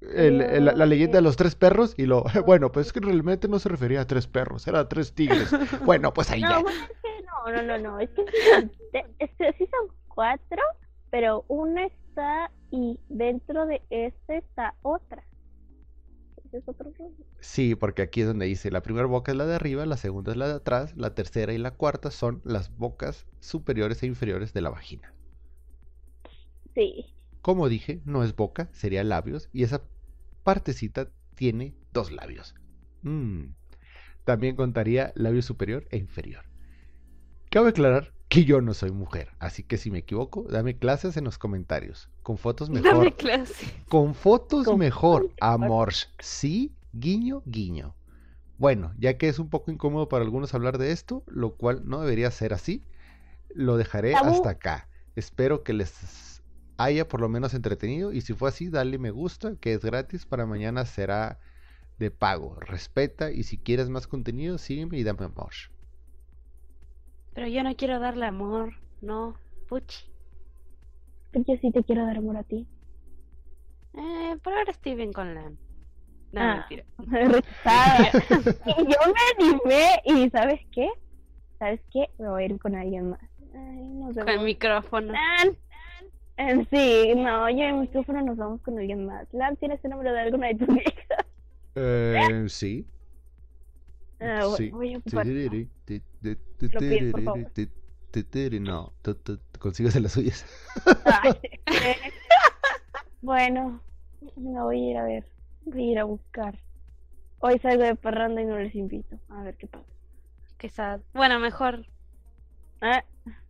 el- 0.00 0.42
el- 0.42 0.64
la, 0.64 0.72
la 0.74 0.86
leyenda 0.86 1.16
de 1.18 1.22
los 1.22 1.36
tres 1.36 1.54
perros? 1.56 1.94
Y 1.96 2.06
lo, 2.06 2.22
bueno, 2.46 2.70
pues 2.70 2.86
es 2.88 2.92
que 2.92 3.00
realmente 3.00 3.48
no 3.48 3.58
se 3.58 3.68
refería 3.68 4.02
a 4.02 4.06
tres 4.06 4.26
perros, 4.28 4.66
era 4.68 4.80
a 4.80 4.88
tres 4.88 5.12
tigres. 5.14 5.50
Bueno, 5.84 6.12
pues 6.12 6.30
ahí 6.30 6.42
No, 6.42 6.50
ya. 6.50 6.58
bueno, 6.60 6.84
es 6.84 6.98
que 7.02 7.08
no, 7.26 7.52
no, 7.52 7.62
no, 7.62 7.78
no. 7.78 8.00
Es 8.00 8.10
que 8.10 8.22
sí 8.30 8.36
son, 8.48 8.72
de- 8.92 9.04
es 9.18 9.30
que 9.38 9.52
sí 9.54 9.68
son 9.70 9.88
cuatro, 10.08 10.62
pero 11.10 11.44
una 11.48 11.88
está 12.18 12.50
y 12.70 12.98
dentro 13.08 13.66
de 13.66 13.82
este 13.90 14.38
está 14.38 14.74
otra. 14.82 15.24
Ese 16.44 16.58
es 16.58 16.68
otro 16.68 16.92
rollo. 16.98 17.24
Sí, 17.40 17.74
porque 17.74 18.02
aquí 18.02 18.22
es 18.22 18.26
donde 18.26 18.46
dice, 18.46 18.70
la 18.70 18.82
primera 18.82 19.06
boca 19.06 19.32
es 19.32 19.38
la 19.38 19.46
de 19.46 19.54
arriba, 19.54 19.86
la 19.86 19.96
segunda 19.96 20.32
es 20.32 20.38
la 20.38 20.48
de 20.48 20.54
atrás, 20.54 20.96
la 20.96 21.14
tercera 21.14 21.52
y 21.52 21.58
la 21.58 21.72
cuarta 21.72 22.10
son 22.10 22.40
las 22.44 22.76
bocas 22.76 23.26
superiores 23.40 24.02
e 24.02 24.06
inferiores 24.06 24.52
de 24.52 24.62
la 24.62 24.70
vagina. 24.70 25.12
Sí. 26.74 27.06
Como 27.42 27.68
dije, 27.68 28.00
no 28.04 28.24
es 28.24 28.34
boca, 28.34 28.68
sería 28.72 29.04
labios, 29.04 29.48
y 29.52 29.62
esa 29.62 29.82
partecita 30.42 31.08
tiene 31.34 31.74
dos 31.92 32.10
labios. 32.10 32.54
Mm. 33.02 33.50
También 34.24 34.56
contaría 34.56 35.12
labio 35.14 35.42
superior 35.42 35.86
e 35.90 35.98
inferior. 35.98 36.44
Cabe 37.50 37.70
aclarar 37.70 38.12
que 38.28 38.44
yo 38.44 38.60
no 38.60 38.74
soy 38.74 38.92
mujer, 38.92 39.30
así 39.38 39.62
que 39.62 39.78
si 39.78 39.90
me 39.90 39.98
equivoco, 39.98 40.44
dame 40.44 40.76
clases 40.76 41.16
en 41.16 41.24
los 41.24 41.38
comentarios. 41.38 42.08
Con 42.22 42.36
fotos 42.36 42.68
mejor. 42.68 42.92
Dame 42.92 43.14
clase. 43.14 43.66
Con 43.88 44.14
fotos 44.14 44.66
Con 44.66 44.78
mejor, 44.78 45.30
amor. 45.40 45.94
Sí, 46.18 46.74
guiño, 46.92 47.42
guiño. 47.46 47.94
Bueno, 48.58 48.92
ya 48.98 49.16
que 49.16 49.28
es 49.28 49.38
un 49.38 49.48
poco 49.48 49.70
incómodo 49.70 50.08
para 50.08 50.24
algunos 50.24 50.52
hablar 50.52 50.78
de 50.78 50.92
esto, 50.92 51.22
lo 51.26 51.54
cual 51.54 51.82
no 51.84 52.00
debería 52.00 52.30
ser 52.30 52.52
así, 52.52 52.84
lo 53.54 53.76
dejaré 53.76 54.12
Tabú. 54.12 54.30
hasta 54.30 54.50
acá. 54.50 54.88
Espero 55.16 55.62
que 55.62 55.72
les 55.72 56.42
haya 56.76 57.08
por 57.08 57.20
lo 57.20 57.28
menos 57.28 57.54
entretenido 57.54 58.12
y 58.12 58.20
si 58.20 58.34
fue 58.34 58.50
así, 58.50 58.68
dale 58.68 58.98
me 58.98 59.10
gusta, 59.10 59.56
que 59.56 59.72
es 59.72 59.84
gratis, 59.84 60.26
para 60.26 60.44
mañana 60.44 60.84
será 60.84 61.38
de 61.98 62.10
pago. 62.10 62.56
Respeta 62.60 63.30
y 63.30 63.44
si 63.44 63.58
quieres 63.58 63.88
más 63.88 64.06
contenido, 64.06 64.58
sígueme 64.58 64.98
y 64.98 65.02
dame 65.04 65.24
amor. 65.24 65.52
Pero 67.38 67.46
yo 67.50 67.62
no 67.62 67.72
quiero 67.76 68.00
darle 68.00 68.26
amor. 68.26 68.72
No. 69.00 69.36
Puchi. 69.68 70.10
Yo 71.34 71.54
sí 71.60 71.70
te 71.70 71.84
quiero 71.84 72.04
dar 72.04 72.16
amor 72.16 72.36
a 72.36 72.42
ti. 72.42 72.66
Eh, 73.94 74.36
por 74.42 74.52
ahora 74.54 74.72
estoy 74.72 74.96
bien 74.96 75.12
con 75.12 75.36
la... 75.36 75.42
No, 76.32 76.40
Ah. 76.40 76.66
mentira. 76.68 76.84
Rechazada. 77.28 78.10
y 78.66 78.82
yo 78.82 78.98
me 79.14 79.46
animé 79.46 80.02
y 80.04 80.30
¿sabes 80.30 80.60
qué? 80.72 80.88
¿Sabes 81.60 81.80
qué? 81.92 82.10
Me 82.18 82.28
voy 82.28 82.42
a 82.42 82.46
ir 82.46 82.58
con 82.58 82.74
alguien 82.74 83.10
más. 83.10 83.20
Ay, 83.54 83.84
nos 83.86 84.14
Con 84.14 84.18
el 84.18 84.24
vemos. 84.24 84.44
micrófono. 84.44 85.12
Lan, 85.12 85.56
eh, 86.38 86.66
Sí, 86.72 87.14
no, 87.14 87.48
yo 87.50 87.56
en 87.56 87.74
el 87.76 87.80
micrófono 87.82 88.20
nos 88.22 88.36
vamos 88.36 88.60
con 88.62 88.76
alguien 88.80 89.06
más. 89.06 89.32
Lan, 89.32 89.54
¿tienes 89.58 89.78
el 89.84 89.92
número 89.92 90.12
de 90.12 90.20
alguna 90.22 90.48
de 90.48 90.54
tus 90.56 90.68
hijas? 90.76 91.26
Eh, 91.76 92.46
sí. 92.48 92.84
Ah, 94.20 94.42
Sí. 94.56 94.70
voy 94.70 94.94
a 94.94 95.00
tiri, 95.00 95.68
No, 98.60 98.92
consíguese 99.58 100.00
las 100.00 100.12
suyas. 100.12 100.46
Eh. 101.24 101.60
bueno, 103.22 103.80
me 104.36 104.60
voy 104.60 104.88
a 104.88 104.90
ir 104.90 104.96
a 104.96 105.04
ver. 105.04 105.26
Voy 105.64 105.88
a 105.88 105.92
ir 105.92 105.98
a 105.98 106.04
buscar. 106.04 106.58
Hoy 107.40 107.58
salgo 107.60 107.84
de 107.84 107.94
parranda 107.94 108.42
y 108.42 108.46
no 108.46 108.58
les 108.58 108.74
invito. 108.74 109.16
A 109.28 109.42
ver 109.42 109.56
qué 109.56 109.68
pasa. 109.68 109.84
Qué 110.56 110.68
sad. 110.68 111.00
Bueno, 111.14 111.38
mejor. 111.38 111.86
Ah, 112.80 113.04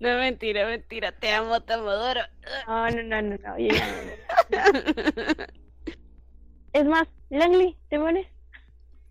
No, 0.00 0.08
mentira, 0.18 0.66
mentira. 0.66 1.12
Te 1.12 1.32
amo, 1.32 1.60
te 1.60 1.72
adoro. 1.72 2.20
no, 2.66 2.90
no, 2.90 3.02
no, 3.02 3.22
no, 3.22 3.36
no, 3.36 3.38
no. 3.38 3.56
Es 6.72 6.84
más, 6.84 7.08
Langley, 7.30 7.76
¿te 7.88 7.98
pones? 7.98 8.26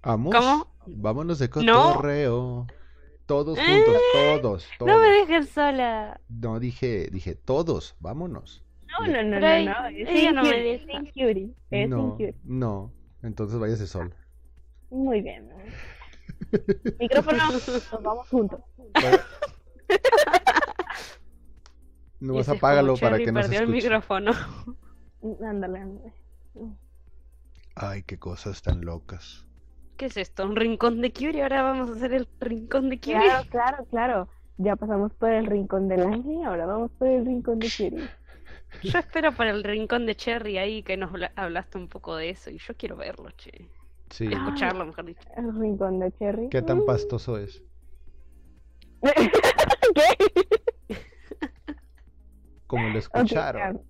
Vamos. 0.03 0.33
¿Cómo? 0.33 0.67
Vámonos 0.87 1.39
de 1.39 1.49
No. 1.63 1.73
cotorreo. 1.93 2.67
Todos 3.25 3.57
Eh, 3.59 3.61
juntos, 3.65 4.01
todos, 4.13 4.67
todos. 4.79 4.91
No 4.93 4.99
me 5.01 5.07
dejes 5.09 5.49
sola. 5.49 6.19
No 6.29 6.59
dije, 6.59 7.09
dije 7.11 7.35
todos, 7.35 7.95
vámonos. 7.99 8.63
No, 8.87 9.05
no, 9.05 9.21
no, 9.23 9.39
no, 9.39 9.63
no. 9.65 9.87
Es 9.89 10.33
no 10.33 10.43
me 10.43 10.57
deja. 10.57 10.91
Incurie, 10.93 11.53
es 11.69 11.89
no, 11.89 12.17
no. 12.43 12.93
Entonces 13.21 13.59
váyase 13.59 13.85
sola. 13.85 14.15
Muy 14.89 15.21
bien. 15.21 15.49
Micrófono, 16.99 17.37
nos 17.51 17.91
vamos 18.01 18.29
juntos. 18.29 18.61
No 22.19 22.39
es 22.39 22.49
apágalo 22.49 22.95
para 22.97 23.17
que 23.19 23.31
no 23.31 23.43
se 23.43 23.49
perdió 23.49 23.59
el 23.59 23.63
escuche. 23.65 23.83
micrófono. 23.89 24.31
Ándale, 25.47 25.79
ándale. 25.79 26.13
Ay, 27.75 28.01
qué 28.03 28.17
cosas 28.17 28.61
tan 28.63 28.81
locas. 28.83 29.46
¿Qué 29.97 30.05
es 30.05 30.17
esto? 30.17 30.45
¿Un 30.45 30.55
rincón 30.55 31.01
de 31.01 31.11
Curie? 31.11 31.41
Ahora 31.43 31.63
vamos 31.63 31.89
a 31.89 31.93
hacer 31.93 32.13
el 32.13 32.27
rincón 32.39 32.89
de 32.89 32.99
Curie. 32.99 33.19
Claro, 33.19 33.47
claro, 33.49 33.85
claro. 33.89 34.27
Ya 34.57 34.75
pasamos 34.75 35.13
por 35.13 35.31
el 35.31 35.45
rincón 35.45 35.87
del 35.87 36.01
ángel, 36.03 36.43
ahora 36.45 36.65
vamos 36.65 36.91
por 36.97 37.07
el 37.07 37.25
rincón 37.25 37.59
de 37.59 37.67
Curie. 37.75 38.07
Yo 38.83 38.99
espero 38.99 39.31
para 39.33 39.51
el 39.51 39.63
rincón 39.63 40.05
de 40.05 40.15
Cherry 40.15 40.57
ahí 40.57 40.83
que 40.83 40.97
nos 40.97 41.11
habla- 41.11 41.31
hablaste 41.35 41.77
un 41.77 41.87
poco 41.87 42.15
de 42.15 42.29
eso 42.31 42.49
y 42.49 42.57
yo 42.57 42.75
quiero 42.75 42.95
verlo, 42.95 43.29
che. 43.31 43.69
Sí. 44.09 44.27
Escucharlo, 44.31 44.85
mejor 44.85 45.05
dicho. 45.05 45.27
El 45.35 45.57
rincón 45.59 45.99
de 45.99 46.11
Cherry. 46.13 46.49
¿Qué 46.49 46.61
tan 46.61 46.79
Mm. 46.79 46.85
pastoso 46.85 47.37
es? 47.37 47.63
¿Qué? 49.95 50.97
Como 52.67 52.89
lo 52.89 52.99
escucharon. 52.99 53.81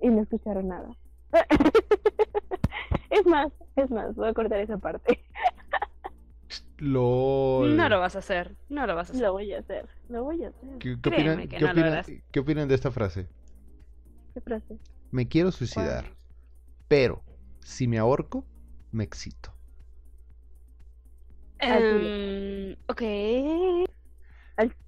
Y 0.00 0.08
no 0.08 0.22
escucharon 0.22 0.68
nada. 0.68 0.88
es 3.10 3.26
más, 3.26 3.52
es 3.82 3.90
más, 3.90 4.14
voy 4.14 4.28
a 4.28 4.34
cortar 4.34 4.60
esa 4.60 4.78
parte. 4.78 5.24
LOL. 6.78 7.76
No 7.76 7.88
lo 7.88 8.00
vas 8.00 8.16
a 8.16 8.20
hacer, 8.20 8.56
no 8.68 8.86
lo 8.86 8.94
vas 8.94 9.10
a 9.10 9.12
hacer. 9.12 9.22
Lo 9.22 9.32
voy 9.32 9.52
a 9.52 9.58
hacer, 9.58 9.88
lo 10.08 10.24
voy 10.24 10.44
a 10.44 10.48
hacer. 10.48 10.78
¿Qué, 10.78 10.96
qué 11.00 11.08
opinan, 11.10 11.38
que 11.40 11.48
qué 11.48 11.60
no 11.64 11.70
opinan- 11.72 12.04
qué 12.32 12.40
opinan 12.40 12.68
de 12.68 12.74
esta 12.74 12.90
frase? 12.90 13.28
¿Qué 14.34 14.40
frase? 14.40 14.78
Me 15.10 15.28
quiero 15.28 15.50
suicidar, 15.52 16.04
pero 16.88 17.22
si 17.60 17.86
me 17.86 17.98
ahorco, 17.98 18.44
me 18.92 19.04
excito. 19.04 19.52
Em, 21.58 22.76
ok. 22.88 23.00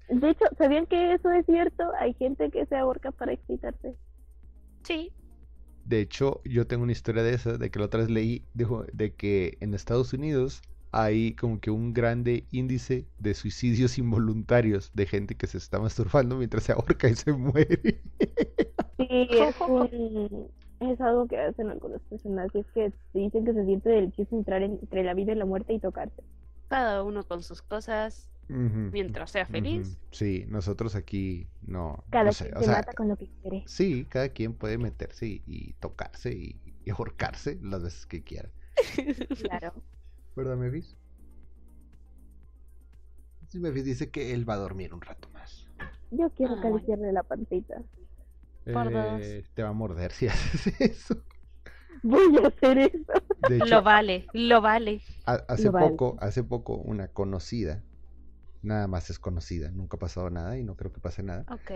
De 0.09 0.29
hecho, 0.29 0.45
¿sabían 0.57 0.85
que 0.85 1.13
eso 1.13 1.31
es 1.31 1.45
cierto? 1.45 1.91
Hay 1.99 2.13
gente 2.15 2.49
que 2.51 2.65
se 2.65 2.75
ahorca 2.75 3.11
para 3.11 3.33
excitarse. 3.33 3.95
Sí. 4.83 5.11
De 5.83 5.99
hecho, 6.01 6.41
yo 6.45 6.67
tengo 6.67 6.83
una 6.83 6.91
historia 6.93 7.23
de 7.23 7.33
esa, 7.33 7.57
de 7.57 7.69
que 7.71 7.79
la 7.79 7.85
otra 7.85 8.01
vez 8.01 8.09
leí 8.09 8.47
de, 8.53 8.67
de 8.93 9.15
que 9.15 9.57
en 9.61 9.73
Estados 9.73 10.13
Unidos 10.13 10.61
hay 10.91 11.35
como 11.35 11.59
que 11.59 11.71
un 11.71 11.93
grande 11.93 12.47
índice 12.51 13.07
de 13.17 13.33
suicidios 13.33 13.97
involuntarios 13.97 14.91
de 14.93 15.05
gente 15.07 15.35
que 15.37 15.47
se 15.47 15.57
está 15.57 15.79
masturbando 15.79 16.37
mientras 16.37 16.63
se 16.63 16.71
ahorca 16.73 17.09
y 17.09 17.15
se 17.15 17.33
muere. 17.33 18.01
Sí, 18.97 19.05
es, 19.09 19.55
un- 19.65 20.51
es 20.79 20.99
algo 21.01 21.27
que 21.27 21.37
hacen 21.39 21.69
algunas 21.69 22.01
personas. 22.03 22.49
Y 22.53 22.59
es 22.59 22.71
que 22.73 22.93
dicen 23.13 23.45
que 23.45 23.53
se 23.53 23.65
siente 23.65 23.89
delicioso 23.89 24.35
entrar 24.35 24.61
en- 24.63 24.79
entre 24.81 25.03
la 25.03 25.13
vida 25.13 25.31
y 25.33 25.35
la 25.35 25.45
muerte 25.45 25.73
y 25.73 25.79
tocarse. 25.79 26.23
Cada 26.67 27.03
uno 27.03 27.25
con 27.25 27.41
sus 27.43 27.61
cosas, 27.61 28.29
Mientras 28.47 29.31
sea 29.31 29.45
feliz. 29.45 29.97
Sí, 30.11 30.45
nosotros 30.47 30.95
aquí 30.95 31.49
no, 31.61 32.05
Cada 32.09 32.25
no 32.25 32.33
sé, 32.33 32.45
quien 32.45 32.55
o 32.55 32.59
se 32.59 32.65
sea, 32.65 32.77
mata 32.77 32.93
con 32.93 33.07
lo 33.09 33.17
que 33.17 33.27
quiere. 33.41 33.65
sí, 33.65 34.05
cada 34.09 34.29
quien 34.29 34.55
puede 34.55 34.77
meterse 34.77 35.27
y, 35.27 35.43
y 35.45 35.73
tocarse 35.75 36.31
y, 36.33 36.61
y 36.85 36.89
ahorcarse 36.91 37.59
las 37.61 37.83
veces 37.83 38.05
que 38.05 38.23
quiera. 38.23 38.51
Claro. 39.41 39.73
¿Verdad, 40.35 40.57
Mevis? 40.57 40.95
Sí, 43.49 43.59
Mevis 43.59 43.85
dice 43.85 44.11
que 44.11 44.33
él 44.33 44.47
va 44.49 44.55
a 44.55 44.57
dormir 44.57 44.93
un 44.93 45.01
rato 45.01 45.29
más. 45.33 45.69
Yo 46.11 46.29
quiero 46.29 46.53
Ah, 46.53 46.65
bueno. 46.65 46.85
acariciarle 46.85 47.11
la 47.11 47.23
dos. 47.23 47.85
Eh, 48.65 49.43
te 49.53 49.63
va 49.63 49.69
a 49.69 49.73
morder 49.73 50.11
si 50.11 50.27
haces 50.29 50.79
eso. 50.81 51.23
Voy 52.03 52.37
a 52.43 52.47
hacer 52.47 52.77
eso. 52.77 53.13
Hecho, 53.47 53.65
Lo 53.65 53.81
vale, 53.83 54.27
lo 54.33 54.61
vale. 54.61 55.01
ha- 55.25 55.43
hace 55.47 55.69
Lo 55.69 55.71
vale. 55.71 55.99
poco, 55.99 56.15
hace 56.19 56.43
poco 56.43 56.75
una 56.77 57.09
conocida 57.09 57.83
nada 58.63 58.87
más 58.87 59.09
es 59.09 59.19
conocida, 59.19 59.71
nunca 59.71 59.97
ha 59.97 59.99
pasado 59.99 60.29
nada 60.29 60.57
y 60.57 60.63
no 60.63 60.75
creo 60.75 60.91
que 60.91 61.01
pase 61.01 61.23
nada. 61.23 61.47
Ok. 61.49 61.71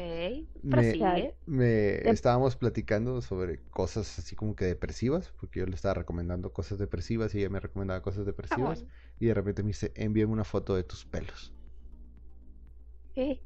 Me, 1.46 2.10
estábamos 2.12 2.56
platicando 2.58 3.22
sobre 3.22 3.64
cosas 3.70 4.20
así 4.20 4.36
como 4.36 4.56
que 4.56 4.66
depresivas, 4.66 5.32
porque 5.40 5.60
yo 5.62 5.66
le 5.66 5.76
estaba 5.76 5.94
recomendando 5.96 6.52
cosas 6.54 6.78
depresivas 6.80 7.34
y 7.36 7.40
ella 7.40 7.50
me 7.50 7.60
recomendaba 7.60 8.02
cosas 8.02 8.26
depresivas. 8.26 8.80
bueno. 8.80 8.92
Y 9.20 9.28
de 9.28 9.34
repente 9.34 9.64
me 9.64 9.70
dice, 9.70 9.94
envíame 9.96 10.34
una 10.34 10.44
foto 10.44 10.76
de 10.76 10.84
tus 10.84 11.06
pelos. 11.06 11.54
Eh, 13.16 13.42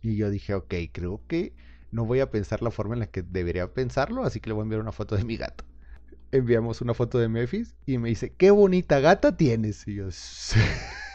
Y 0.00 0.16
yo 0.16 0.30
dije, 0.30 0.54
ok, 0.54 0.74
creo 0.92 1.24
que 1.28 1.54
no 1.90 2.04
voy 2.06 2.20
a 2.20 2.30
pensar 2.30 2.62
la 2.62 2.70
forma 2.70 2.94
en 2.94 3.00
la 3.00 3.06
que 3.10 3.22
debería 3.22 3.72
pensarlo, 3.72 4.24
así 4.24 4.40
que 4.40 4.50
le 4.50 4.54
voy 4.54 4.62
a 4.62 4.64
enviar 4.64 4.80
una 4.80 4.92
foto 4.92 5.16
de 5.16 5.24
mi 5.24 5.36
gato. 5.36 5.64
Enviamos 6.32 6.80
una 6.82 6.94
foto 6.94 7.18
de 7.18 7.28
Memphis 7.28 7.76
y 7.86 7.98
me 7.98 8.10
dice, 8.10 8.34
qué 8.36 8.50
bonita 8.52 9.00
gata 9.00 9.36
tienes. 9.36 9.86
Y 9.88 9.96
yo, 9.96 10.10
"Sí". 10.12 10.60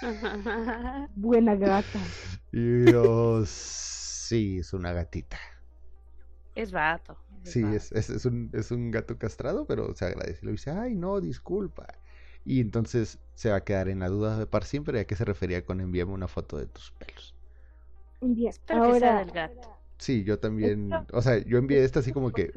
Buena 1.16 1.56
gata. 1.56 2.14
Y 2.52 2.92
yo, 2.92 3.44
sí, 3.46 4.60
es 4.60 4.74
una 4.74 4.94
gatita. 4.94 5.38
es 6.56 6.72
vato. 6.72 7.18
Sí, 7.44 7.62
vato. 7.62 7.76
es, 7.76 7.92
es, 7.92 8.10
es 8.10 8.26
un, 8.26 8.50
es 8.54 8.72
un 8.72 8.92
gato 8.92 9.18
castrado, 9.18 9.66
pero 9.68 9.94
se 9.96 10.06
agradece. 10.06 10.46
Le 10.46 10.52
dice, 10.54 10.72
ay, 10.72 10.96
no, 10.96 11.22
disculpa. 11.22 11.88
Y 12.44 12.62
entonces 12.62 13.20
se 13.36 13.50
va 13.52 13.58
a 13.58 13.64
quedar 13.64 13.90
en 13.90 14.00
la 14.00 14.10
duda 14.10 14.38
de 14.40 14.48
par 14.48 14.64
siempre 14.66 15.00
a 15.00 15.06
qué 15.08 15.16
se 15.16 15.26
refería 15.26 15.66
con 15.66 15.82
envíame 15.82 16.14
una 16.14 16.28
foto 16.28 16.58
de 16.58 16.68
tus 16.68 16.92
pelos. 16.92 17.36
Bien, 18.22 18.50
Espero 18.50 18.82
que 18.84 18.94
sea 18.94 19.12
ahora 19.12 19.20
del 19.20 19.32
gato. 19.32 19.80
Sí, 19.98 20.24
yo 20.24 20.40
también, 20.40 21.08
o 21.12 21.22
sea, 21.22 21.40
yo 21.40 21.58
envié 21.58 21.84
esta 21.84 22.00
así 22.02 22.12
como 22.14 22.34
que 22.34 22.54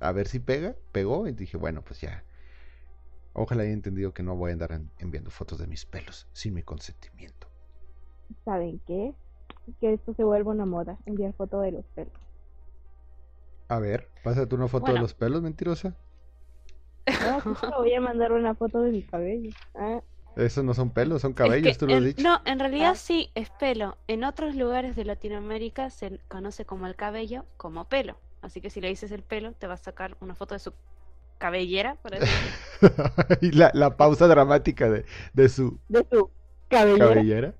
a 0.00 0.12
ver 0.12 0.28
si 0.28 0.40
pega, 0.40 0.76
pegó 0.92 1.28
y 1.28 1.32
dije, 1.32 1.56
bueno, 1.56 1.82
pues 1.84 2.00
ya. 2.00 2.24
Ojalá 3.34 3.62
haya 3.62 3.72
entendido 3.72 4.12
que 4.12 4.22
no 4.22 4.36
voy 4.36 4.50
a 4.50 4.52
andar 4.54 4.72
en- 4.72 4.90
enviando 4.98 5.30
fotos 5.30 5.58
de 5.58 5.66
mis 5.66 5.86
pelos 5.86 6.26
sin 6.32 6.54
mi 6.54 6.62
consentimiento. 6.62 7.48
¿saben 8.44 8.80
qué? 8.86 9.14
Que 9.80 9.92
esto 9.94 10.14
se 10.14 10.24
vuelva 10.24 10.52
una 10.52 10.64
moda, 10.66 10.98
enviar 11.06 11.32
foto 11.34 11.60
de 11.60 11.72
los 11.72 11.84
pelos. 11.94 12.12
A 13.68 13.78
ver, 13.78 14.08
pásate 14.24 14.54
una 14.54 14.68
foto 14.68 14.92
de 14.92 14.98
los 15.00 15.14
pelos, 15.14 15.42
mentirosa. 15.42 15.94
No, 17.06 17.54
te 17.54 17.66
voy 17.76 17.94
a 17.94 18.00
mandar 18.00 18.32
una 18.32 18.54
foto 18.54 18.80
de 18.82 18.90
mi 18.90 19.02
cabello. 19.02 19.50
Ah, 19.74 20.00
Esos 20.36 20.64
no 20.64 20.72
son 20.72 20.90
pelos, 20.90 21.20
son 21.22 21.32
Es 21.32 21.36
cabellos, 21.36 21.72
que 21.72 21.78
tú 21.78 21.86
lo 21.86 21.92
has 21.94 21.98
en- 21.98 22.04
dicho. 22.06 22.22
No, 22.22 22.40
en 22.44 22.58
realidad 22.58 22.92
Ah. 22.92 22.96
sí, 22.96 23.30
es 23.34 23.50
pelo. 23.50 23.96
En 24.08 24.24
otros 24.24 24.54
lugares 24.54 24.96
de 24.96 25.04
Latinoamérica 25.04 25.90
se 25.90 26.18
conoce 26.28 26.64
como 26.64 26.86
el 26.86 26.96
cabello 26.96 27.44
como 27.58 27.84
pelo. 27.86 28.16
Así 28.40 28.60
que 28.60 28.70
si 28.70 28.80
le 28.80 28.88
dices 28.88 29.12
el 29.12 29.22
pelo, 29.22 29.52
te 29.52 29.66
va 29.66 29.74
a 29.74 29.78
sacar 29.78 30.16
una 30.20 30.34
foto 30.34 30.54
de 30.54 30.58
su 30.60 30.72
cabellera, 31.42 31.96
por 31.96 32.14
así 32.14 32.54
y 33.40 33.52
la, 33.52 33.70
la 33.74 33.96
pausa 33.96 34.26
dramática 34.28 34.90
de, 34.90 35.04
de 35.32 35.48
su 35.48 35.78
de 35.88 36.06
su 36.10 36.30
cabello. 36.68 36.98
cabellera. 36.98 37.54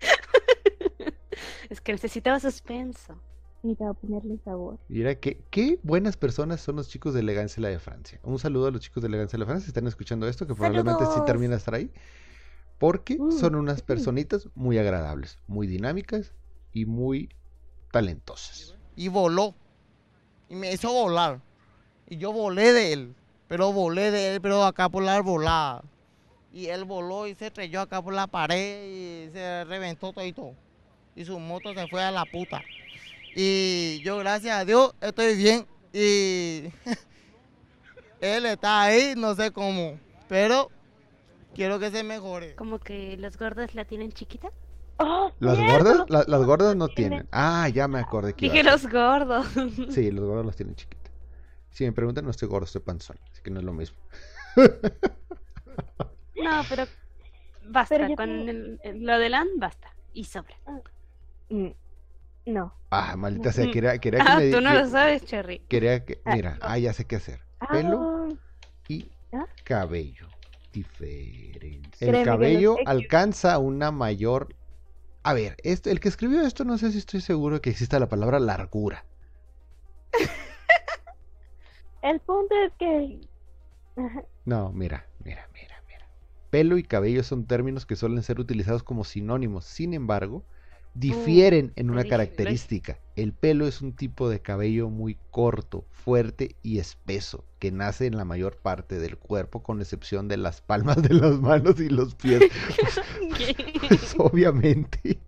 Es 1.70 1.80
que 1.80 1.92
necesitaba 1.92 2.40
suspenso. 2.40 3.22
Necesitaba 3.62 3.94
ponerle 3.94 4.38
sabor. 4.44 4.78
Mira, 4.88 5.14
qué, 5.20 5.44
qué 5.50 5.78
buenas 5.82 6.16
personas 6.16 6.60
son 6.60 6.76
los 6.76 6.88
chicos 6.88 7.14
de 7.14 7.20
Elegancia 7.20 7.62
la 7.62 7.68
de 7.68 7.78
Francia. 7.78 8.18
Un 8.22 8.38
saludo 8.38 8.66
a 8.68 8.70
los 8.70 8.80
chicos 8.80 9.02
de 9.02 9.08
Elegancia 9.08 9.38
la 9.38 9.44
de 9.44 9.48
Francia, 9.50 9.66
si 9.66 9.70
están 9.70 9.86
escuchando 9.86 10.26
esto, 10.28 10.46
que 10.46 10.54
probablemente 10.54 11.04
sí 11.06 11.20
termina 11.26 11.52
de 11.52 11.58
estar 11.58 11.74
ahí. 11.74 11.92
Porque 12.78 13.18
Uh, 13.18 13.30
son 13.30 13.54
unas 13.56 13.82
personitas 13.82 14.48
muy 14.54 14.78
agradables, 14.78 15.38
muy 15.46 15.66
dinámicas 15.66 16.34
y 16.72 16.86
muy 16.86 17.30
talentosas. 17.92 18.76
y 18.96 19.08
voló. 19.08 19.54
Y 20.48 20.56
me 20.56 20.72
hizo 20.72 20.92
volar. 20.92 21.40
Y 22.10 22.18
yo 22.18 22.32
volé 22.32 22.72
de 22.74 22.92
él. 22.92 23.14
Pero 23.48 23.72
volé 23.72 24.10
de 24.10 24.34
él, 24.34 24.40
pero 24.40 24.62
acá 24.64 24.88
por 24.90 25.02
la 25.02 25.14
arbolada. 25.16 25.82
Y 26.52 26.66
él 26.66 26.84
voló 26.84 27.26
y 27.26 27.34
se 27.34 27.46
estrelló 27.46 27.80
acá 27.80 28.02
por 28.02 28.12
la 28.12 28.26
pared 28.26 28.84
y 28.84 29.30
se 29.32 29.64
reventó 29.64 30.12
todo. 30.12 30.54
Y 31.16 31.24
su 31.24 31.38
moto 31.38 31.72
se 31.74 31.86
fue 31.88 32.02
a 32.02 32.10
la 32.10 32.24
puta. 32.26 32.62
Y 33.34 34.00
yo, 34.04 34.18
gracias 34.18 34.56
a 34.58 34.64
Dios, 34.64 34.94
estoy 35.00 35.36
bien. 35.36 35.66
Y 35.92 36.64
él 38.20 38.46
está 38.46 38.82
ahí, 38.82 39.14
no 39.16 39.34
sé 39.34 39.50
cómo. 39.50 39.98
Pero 40.28 40.70
quiero 41.54 41.78
que 41.78 41.90
se 41.90 42.02
mejore. 42.02 42.54
Como 42.56 42.78
que 42.78 43.16
los 43.16 43.36
gordos 43.36 43.74
la 43.74 43.84
tienen 43.84 44.12
chiquita. 44.12 44.50
¡Oh, 44.98 45.32
¿Las 45.40 45.58
gordas? 45.58 46.04
La- 46.08 46.24
las 46.26 46.44
gordas 46.44 46.76
no 46.76 46.88
tienen. 46.88 47.26
Ah, 47.32 47.68
ya 47.68 47.88
me 47.88 47.98
acordé 47.98 48.34
que 48.34 48.46
Dije 48.46 48.62
los 48.62 48.86
gordos. 48.88 49.46
Sí, 49.90 50.10
los 50.10 50.24
gordos 50.24 50.44
los 50.46 50.56
tienen 50.56 50.74
chiquitas. 50.76 50.99
Si 51.70 51.84
me 51.84 51.92
preguntan, 51.92 52.24
no 52.24 52.30
estoy 52.30 52.48
gordo, 52.48 52.66
estoy 52.66 52.80
panzón. 52.82 53.18
Así 53.32 53.42
que 53.42 53.50
no 53.50 53.60
es 53.60 53.64
lo 53.64 53.72
mismo. 53.72 53.98
No, 56.42 56.62
pero 56.68 56.84
basta. 57.68 57.96
Pero 57.96 58.08
Con 58.16 58.16
tengo- 58.16 58.50
el- 58.50 58.80
el- 58.82 59.04
lo 59.04 59.18
de 59.18 59.28
LAN, 59.28 59.46
basta. 59.58 59.94
Y 60.14 60.24
sobra. 60.24 60.56
Mm, 61.50 61.68
No. 62.46 62.74
Ah, 62.90 63.14
maldita 63.16 63.52
sea, 63.52 63.66
Mm. 63.66 63.70
quería, 63.72 63.98
quería 63.98 64.20
que 64.24 64.28
Ah, 64.32 64.36
me 64.38 64.50
tú 64.50 64.60
no 64.62 64.70
que- 64.70 64.78
lo 64.78 64.88
sabes, 64.88 65.24
Cherry. 65.26 65.58
Quería 65.68 66.04
que. 66.04 66.20
Ah, 66.24 66.34
Mira, 66.34 66.52
no. 66.54 66.58
ah, 66.62 66.78
ya 66.78 66.92
sé 66.94 67.04
qué 67.04 67.16
hacer. 67.16 67.40
Pelo 67.70 68.28
Ah, 68.30 68.34
y 68.88 69.10
¿Ah? 69.32 69.46
cabello. 69.64 70.28
Diferencia. 70.72 71.90
Créeme 71.98 72.18
El 72.18 72.24
que 72.24 72.30
cabello 72.30 72.76
alcanza 72.86 73.58
una 73.58 73.90
mayor. 73.90 74.54
A 75.22 75.34
ver, 75.34 75.56
esto, 75.62 75.90
el 75.90 76.00
que 76.00 76.08
escribió 76.08 76.40
esto, 76.40 76.64
no 76.64 76.78
sé 76.78 76.90
si 76.90 76.98
estoy 76.98 77.20
seguro 77.20 77.56
de 77.56 77.60
que 77.60 77.70
exista 77.70 77.98
la 78.00 78.08
palabra 78.08 78.40
largura. 78.40 79.04
el 82.02 82.20
punto 82.20 82.54
es 82.66 82.72
que. 82.78 83.20
No, 84.44 84.72
mira, 84.72 85.06
mira, 85.24 85.48
mira, 85.52 85.82
mira. 85.86 86.08
Pelo 86.50 86.78
y 86.78 86.82
cabello 86.82 87.22
son 87.22 87.46
términos 87.46 87.86
que 87.86 87.96
suelen 87.96 88.22
ser 88.22 88.40
utilizados 88.40 88.82
como 88.82 89.04
sinónimos. 89.04 89.64
Sin 89.64 89.94
embargo, 89.94 90.44
difieren 90.94 91.72
en 91.76 91.90
una 91.90 92.04
característica. 92.04 92.98
El 93.16 93.32
pelo 93.32 93.66
es 93.66 93.82
un 93.82 93.92
tipo 93.92 94.28
de 94.28 94.40
cabello 94.40 94.88
muy 94.88 95.18
corto, 95.30 95.84
fuerte 95.90 96.56
y 96.62 96.78
espeso, 96.78 97.44
que 97.58 97.70
nace 97.70 98.06
en 98.06 98.16
la 98.16 98.24
mayor 98.24 98.56
parte 98.56 98.98
del 98.98 99.16
cuerpo, 99.18 99.62
con 99.62 99.80
excepción 99.80 100.28
de 100.28 100.36
las 100.36 100.62
palmas 100.62 101.02
de 101.02 101.14
las 101.14 101.38
manos 101.40 101.78
y 101.80 101.88
los 101.88 102.14
pies. 102.14 102.50
Pues 103.88 104.14
obviamente, 104.18 105.18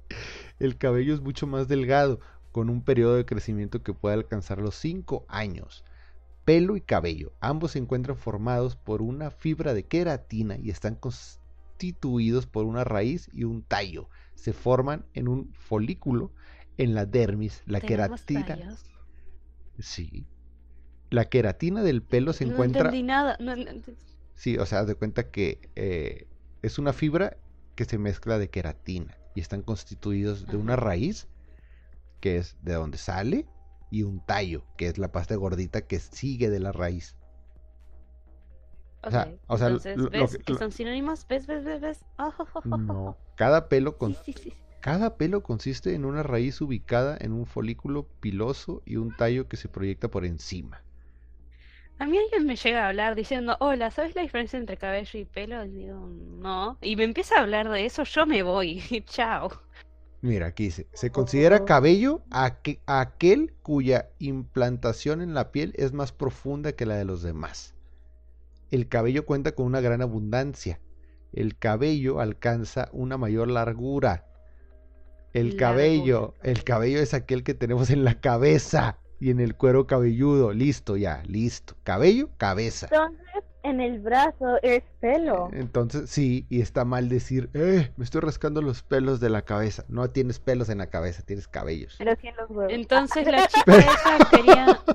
el 0.58 0.76
cabello 0.78 1.14
es 1.14 1.20
mucho 1.20 1.46
más 1.46 1.68
delgado, 1.68 2.20
con 2.50 2.68
un 2.68 2.82
periodo 2.82 3.16
de 3.16 3.24
crecimiento 3.24 3.82
que 3.82 3.94
puede 3.94 4.14
alcanzar 4.14 4.58
los 4.58 4.74
5 4.76 5.24
años. 5.28 5.84
Pelo 6.44 6.76
y 6.76 6.80
cabello, 6.80 7.32
ambos 7.40 7.72
se 7.72 7.78
encuentran 7.78 8.16
formados 8.16 8.74
por 8.76 9.00
una 9.00 9.30
fibra 9.30 9.74
de 9.74 9.84
queratina 9.84 10.56
y 10.58 10.70
están 10.70 10.96
constituidos 10.96 12.46
por 12.46 12.64
una 12.66 12.82
raíz 12.84 13.30
y 13.32 13.44
un 13.44 13.62
tallo. 13.62 14.08
Se 14.34 14.52
forman 14.52 15.06
en 15.14 15.28
un 15.28 15.52
folículo 15.52 16.32
en 16.78 16.94
la 16.94 17.06
dermis. 17.06 17.62
La 17.66 17.80
¿Tenemos 17.80 18.22
queratina. 18.22 18.46
tallos? 18.64 18.84
Sí. 19.78 20.26
La 21.10 21.26
queratina 21.26 21.82
del 21.82 22.02
pelo 22.02 22.32
se 22.32 22.44
No 22.46 22.52
encuentra. 22.52 22.80
entendí 22.86 23.02
nada. 23.04 23.36
no- 23.38 23.54
Sí, 24.34 24.58
o 24.58 24.66
sea, 24.66 24.84
de 24.84 24.94
cuenta 24.96 25.30
que 25.30 25.70
eh, 25.76 26.26
es 26.62 26.78
una 26.78 26.92
fibra 26.92 27.36
que 27.76 27.84
se 27.84 27.98
mezcla 27.98 28.38
de 28.38 28.48
queratina 28.50 29.16
y 29.36 29.40
están 29.40 29.62
constituidos 29.62 30.46
de 30.46 30.56
una 30.56 30.74
raíz, 30.74 31.28
que 32.20 32.36
es 32.38 32.56
de 32.62 32.72
donde 32.72 32.98
sale, 32.98 33.46
y 33.92 34.02
un 34.04 34.20
tallo, 34.26 34.64
que 34.76 34.88
es 34.88 34.98
la 34.98 35.12
pasta 35.12 35.36
gordita 35.36 35.82
que 35.86 36.00
sigue 36.00 36.50
de 36.50 36.60
la 36.60 36.72
raíz. 36.72 37.16
O 39.04 39.10
sea, 39.10 39.28
o 39.48 39.58
sea, 39.58 39.68
Entonces, 39.68 39.98
lo- 39.98 40.04
lo 40.04 40.10
¿ves 40.10 40.30
que- 40.30 40.38
que 40.44 40.52
lo- 40.52 40.58
son 40.58 40.72
sinónimos? 40.72 41.26
¿Ves, 41.28 41.46
ves, 41.46 41.64
ves, 41.64 41.80
ves? 41.80 42.04
Oh, 42.18 42.32
No, 42.64 43.18
cada 43.36 43.68
pelo, 43.68 43.98
con, 43.98 44.14
Sí, 44.14 44.32
sí, 44.32 44.32
sí. 44.32 44.54
cada 44.80 45.16
pelo 45.16 45.42
consiste 45.42 45.94
en 45.94 46.04
una 46.04 46.22
raíz 46.22 46.60
ubicada 46.60 47.16
en 47.20 47.32
un 47.32 47.46
folículo 47.46 48.08
piloso 48.20 48.82
y 48.86 48.96
un 48.96 49.12
tallo 49.14 49.48
que 49.48 49.56
se 49.56 49.68
proyecta 49.68 50.08
por 50.10 50.24
encima. 50.24 50.82
A 51.98 52.04
mí 52.06 52.18
alguien 52.18 52.44
me 52.46 52.56
llega 52.56 52.84
a 52.84 52.88
hablar 52.88 53.14
diciendo, 53.14 53.56
hola, 53.60 53.90
¿sabes 53.90 54.14
la 54.14 54.20
diferencia 54.22 54.58
entre 54.58 54.76
cabello 54.76 55.18
y 55.18 55.24
pelo? 55.24 55.64
Y 55.64 55.70
digo, 55.70 56.06
no. 56.08 56.76
Y 56.82 56.96
me 56.96 57.04
empieza 57.04 57.36
a 57.36 57.40
hablar 57.40 57.68
de 57.70 57.86
eso, 57.86 58.04
yo 58.04 58.26
me 58.26 58.42
voy. 58.42 58.82
Chao. 59.06 59.50
Mira, 60.22 60.46
aquí 60.46 60.64
dice, 60.64 60.86
se 60.92 61.10
considera 61.10 61.64
cabello 61.64 62.22
aque- 62.30 62.80
aquel 62.86 63.52
cuya 63.62 64.08
implantación 64.20 65.20
en 65.20 65.34
la 65.34 65.50
piel 65.50 65.72
es 65.76 65.92
más 65.92 66.12
profunda 66.12 66.72
que 66.72 66.86
la 66.86 66.94
de 66.96 67.04
los 67.04 67.22
demás. 67.22 67.74
El 68.70 68.88
cabello 68.88 69.26
cuenta 69.26 69.52
con 69.52 69.66
una 69.66 69.80
gran 69.80 70.00
abundancia. 70.00 70.80
El 71.32 71.58
cabello 71.58 72.20
alcanza 72.20 72.88
una 72.92 73.18
mayor 73.18 73.50
largura. 73.50 74.24
El 75.32 75.56
cabello, 75.56 76.34
el 76.42 76.62
cabello 76.62 77.00
es 77.00 77.14
aquel 77.14 77.42
que 77.42 77.54
tenemos 77.54 77.90
en 77.90 78.04
la 78.04 78.20
cabeza 78.20 78.98
y 79.18 79.30
en 79.30 79.40
el 79.40 79.56
cuero 79.56 79.86
cabelludo. 79.86 80.52
Listo 80.52 80.96
ya, 80.96 81.22
listo. 81.26 81.74
Cabello, 81.84 82.30
cabeza. 82.36 82.86
Entonces, 82.90 83.42
en 83.62 83.80
el 83.80 84.00
brazo 84.00 84.58
es 84.62 84.82
pelo. 85.00 85.48
Entonces, 85.52 86.10
sí, 86.10 86.46
y 86.48 86.60
está 86.60 86.84
mal 86.84 87.08
decir, 87.08 87.48
eh, 87.54 87.92
me 87.96 88.04
estoy 88.04 88.20
rascando 88.20 88.60
los 88.62 88.82
pelos 88.82 89.20
de 89.20 89.30
la 89.30 89.42
cabeza. 89.42 89.84
No 89.88 90.10
tienes 90.10 90.38
pelos 90.38 90.68
en 90.68 90.78
la 90.78 90.88
cabeza, 90.88 91.22
tienes 91.22 91.46
cabellos. 91.48 91.94
Pero 91.98 92.16
sí 92.20 92.28
en 92.28 92.36
los 92.36 92.50
huevos. 92.50 92.72
Entonces 92.72 93.26
la 93.30 93.46
chica 93.46 93.76
esa 93.76 94.18
quería... 94.30 94.80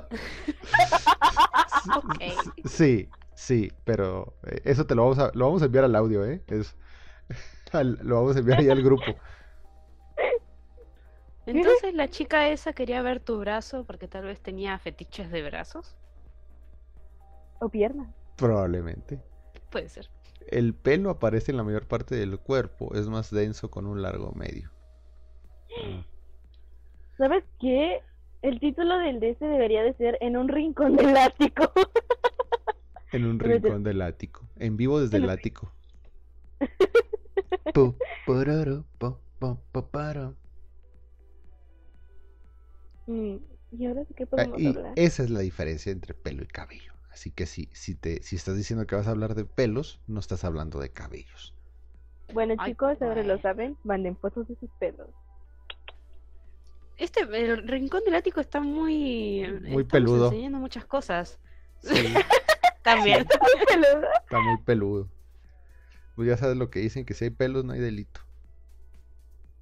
Sí, 2.66 3.10
sí, 3.34 3.72
pero 3.86 4.34
eh, 4.44 4.62
eso 4.66 4.86
te 4.86 4.94
lo 4.94 5.04
vamos 5.04 5.20
a, 5.20 5.32
lo 5.34 5.46
vamos 5.46 5.62
a 5.62 5.66
enviar 5.66 5.86
al 5.86 5.96
audio, 5.96 6.26
¿eh? 6.26 6.42
Es, 6.48 6.76
al- 7.72 8.00
lo 8.02 8.16
vamos 8.16 8.36
a 8.36 8.40
enviar 8.40 8.60
ahí 8.60 8.70
al 8.70 8.84
grupo. 8.84 9.06
Entonces 11.46 11.94
la 11.94 12.10
chica 12.10 12.50
esa 12.50 12.74
quería 12.74 13.02
ver 13.02 13.22
tu 13.22 13.40
brazo 13.40 13.86
porque 13.86 14.10
tal 14.10 14.26
vez 14.26 14.42
tenía 14.42 14.78
fetiches 14.80 15.32
de 15.32 15.44
brazos. 15.44 15.96
O 17.60 17.70
piernas. 17.70 18.10
Probablemente. 18.38 19.20
Puede 19.72 19.90
ser. 19.90 20.10
El 20.48 20.74
pelo 20.74 21.10
aparece 21.10 21.52
en 21.52 21.58
la 21.58 21.64
mayor 21.64 21.88
parte 21.88 22.16
del 22.16 22.40
cuerpo, 22.40 22.96
es 22.96 23.10
más 23.10 23.32
denso 23.32 23.70
con 23.70 23.86
un 23.86 24.02
largo 24.02 24.32
medio. 24.34 24.72
Ah. 25.84 26.06
¿Sabes 27.18 27.44
qué? 27.60 28.02
El 28.44 28.60
título 28.60 28.98
del 29.00 29.20
DS 29.20 29.40
debería 29.40 29.82
de 29.82 29.94
ser 29.96 30.18
En 30.22 30.38
un 30.38 30.48
rincón 30.48 30.96
del 30.96 31.18
ático. 31.18 31.72
En 33.14 33.26
un 33.26 33.40
rincón 33.40 33.84
del 33.84 34.02
ático. 34.02 34.46
En 34.58 34.76
vivo 34.76 35.00
desde 35.00 35.18
el 35.18 35.30
ático. 35.30 35.72
Pororo, 38.26 38.84
po, 38.98 39.18
po. 39.40 39.58
Mm, 43.08 43.38
¿Y 43.72 43.86
ahora 43.86 44.02
de 44.04 44.14
qué 44.14 44.24
Ah, 44.24 44.28
podemos 44.30 44.60
Y 44.60 44.68
hablar? 44.68 44.94
esa 44.98 45.24
es 45.24 45.30
la 45.30 45.40
diferencia 45.40 45.92
entre 45.92 46.14
pelo 46.14 46.44
y 46.44 46.48
cabello. 46.48 46.94
Así 47.18 47.32
que 47.32 47.48
si, 47.48 47.68
si, 47.74 47.96
te, 47.96 48.22
si 48.22 48.36
estás 48.36 48.56
diciendo 48.56 48.86
que 48.86 48.96
vas 48.96 49.08
a 49.08 49.10
hablar 49.10 49.34
de 49.34 49.44
pelos, 49.44 50.00
no 50.06 50.20
estás 50.20 50.44
hablando 50.44 50.80
de 50.80 50.92
cabellos. 50.92 51.56
Bueno, 52.32 52.54
Ay, 52.60 52.74
chicos, 52.74 53.02
ahora 53.02 53.24
lo 53.24 53.42
saben. 53.42 53.76
Manden 53.84 54.16
fotos 54.16 54.48
de 54.48 54.56
sus 54.56 54.70
pelos. 54.78 55.10
Este, 56.96 57.22
el 57.22 57.68
rincón 57.68 58.04
del 58.04 58.14
ático 58.14 58.40
está 58.40 58.60
muy... 58.60 59.48
Muy 59.64 59.82
estamos 59.82 59.86
peludo. 59.88 60.26
enseñando 60.28 60.60
muchas 60.60 60.86
cosas. 60.86 61.40
Sí, 61.82 62.14
También. 62.84 63.22
está 63.22 64.40
muy 64.40 64.58
peludo. 64.60 65.10
Pues 66.16 66.28
ya 66.28 66.38
sabes 66.38 66.56
lo 66.56 66.70
que 66.70 66.82
dicen, 66.82 67.04
que 67.04 67.16
si 67.16 67.24
hay 67.24 67.32
pelos 67.32 67.66
no 67.66 67.74
hay 67.74 67.80
delito. 67.80 68.22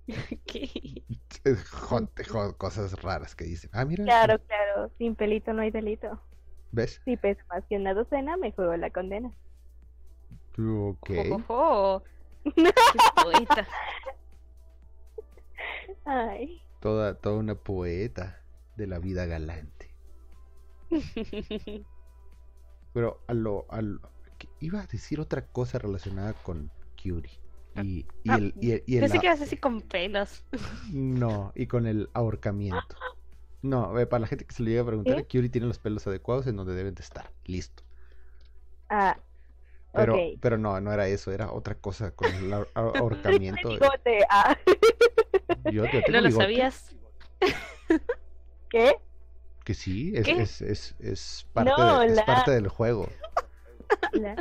¿Qué? 0.46 1.04
Cosas 2.58 3.02
raras 3.02 3.34
que 3.34 3.46
dicen. 3.46 3.70
Ah, 3.72 3.86
mira. 3.86 4.04
Claro, 4.04 4.39
claro. 4.39 4.91
Sin 4.98 5.15
pelito 5.15 5.54
no 5.54 5.62
hay 5.62 5.72
delito. 5.72 6.22
¿Ves? 6.76 7.02
Si 7.06 7.16
pesa 7.16 7.42
más 7.50 7.64
que 7.70 7.78
una 7.78 7.94
docena, 7.94 8.36
me 8.36 8.52
juego 8.52 8.76
la 8.76 8.90
condena. 8.90 9.32
Ok. 10.60 11.10
Poeta. 13.24 13.68
Ay. 16.06 16.62
Toda, 16.82 17.16
toda 17.16 17.38
una 17.38 17.56
poeta 17.56 18.42
de 18.76 18.88
la 18.88 19.00
vida 19.00 19.26
galante. 19.26 19.90
Pero 22.94 23.22
a 23.28 23.34
lo, 23.34 23.66
a 23.70 23.82
lo- 23.82 24.02
iba 24.60 24.82
a 24.82 24.86
decir 24.88 25.20
otra 25.22 25.48
cosa 25.48 25.80
relacionada 25.80 26.34
con 26.34 26.72
Curie. 27.02 27.40
Y, 27.82 28.06
y 28.24 28.30
Ah, 28.30 28.36
el, 28.36 28.54
y 28.62 28.72
el- 28.72 28.84
y 28.86 28.96
el 28.98 29.02
Pensé 29.02 29.18
a- 29.18 29.22
que 29.22 29.28
ibas 29.28 29.42
así 29.42 29.58
con 29.58 29.82
pelos. 29.82 30.44
No, 30.92 31.52
y 31.56 31.68
con 31.68 31.88
el 31.88 32.10
ahorcamiento. 32.14 32.96
No, 33.65 33.97
eh, 33.99 34.06
para 34.06 34.21
la 34.21 34.28
gente 34.28 34.45
que 34.45 34.54
se 34.54 34.62
le 34.63 34.69
llega 34.71 34.84
a 34.84 34.86
preguntar. 34.86 35.25
Curie 35.28 35.49
tiene 35.49 35.65
los 35.67 35.80
pelos 35.80 36.06
adecuados 36.06 36.45
en 36.47 36.56
donde 36.56 36.75
deben 36.75 36.93
de 36.93 37.01
estar. 37.01 37.32
Listo. 37.45 37.84
Ah, 38.89 39.17
Pero, 39.91 40.15
pero 40.39 40.58
no, 40.60 40.80
no 40.82 40.91
era 40.93 41.08
eso, 41.08 41.32
era 41.32 41.51
otra 41.51 41.73
cosa 41.75 42.12
con 42.12 42.32
el 42.34 42.51
ahor- 42.54 42.69
ahor- 42.75 42.97
ahorcamiento. 42.99 43.69
Bigote. 43.69 44.19
Ah, 44.30 44.56
Yo, 45.65 45.86
yo 45.86 45.89
tengo 45.89 46.12
¿No 46.12 46.21
lo 46.21 46.28
bigote, 46.28 46.43
sabías? 46.43 46.95
¿Qué? 48.69 48.97
Que 49.63 49.73
sí, 49.73 50.12
es, 50.15 50.25
¿Qué? 50.25 50.41
es, 50.41 50.62
es, 50.62 50.95
es 50.99 51.47
parte, 51.54 51.71
No, 51.75 51.99
de- 52.01 52.08
es 52.08 52.15
la- 52.17 52.25
parte 52.25 52.51
del 52.51 52.67
juego. 52.67 53.10
La- 54.12 54.36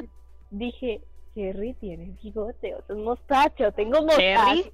Dije, 0.50 1.00
Cherry 1.34 1.74
tiene 1.74 2.14
bigote, 2.22 2.74
otro 2.74 2.96
es 2.96 3.02
mostacho, 3.02 3.72
tengo 3.72 4.02
mostacho. 4.02 4.18
¿Kerry? 4.18 4.72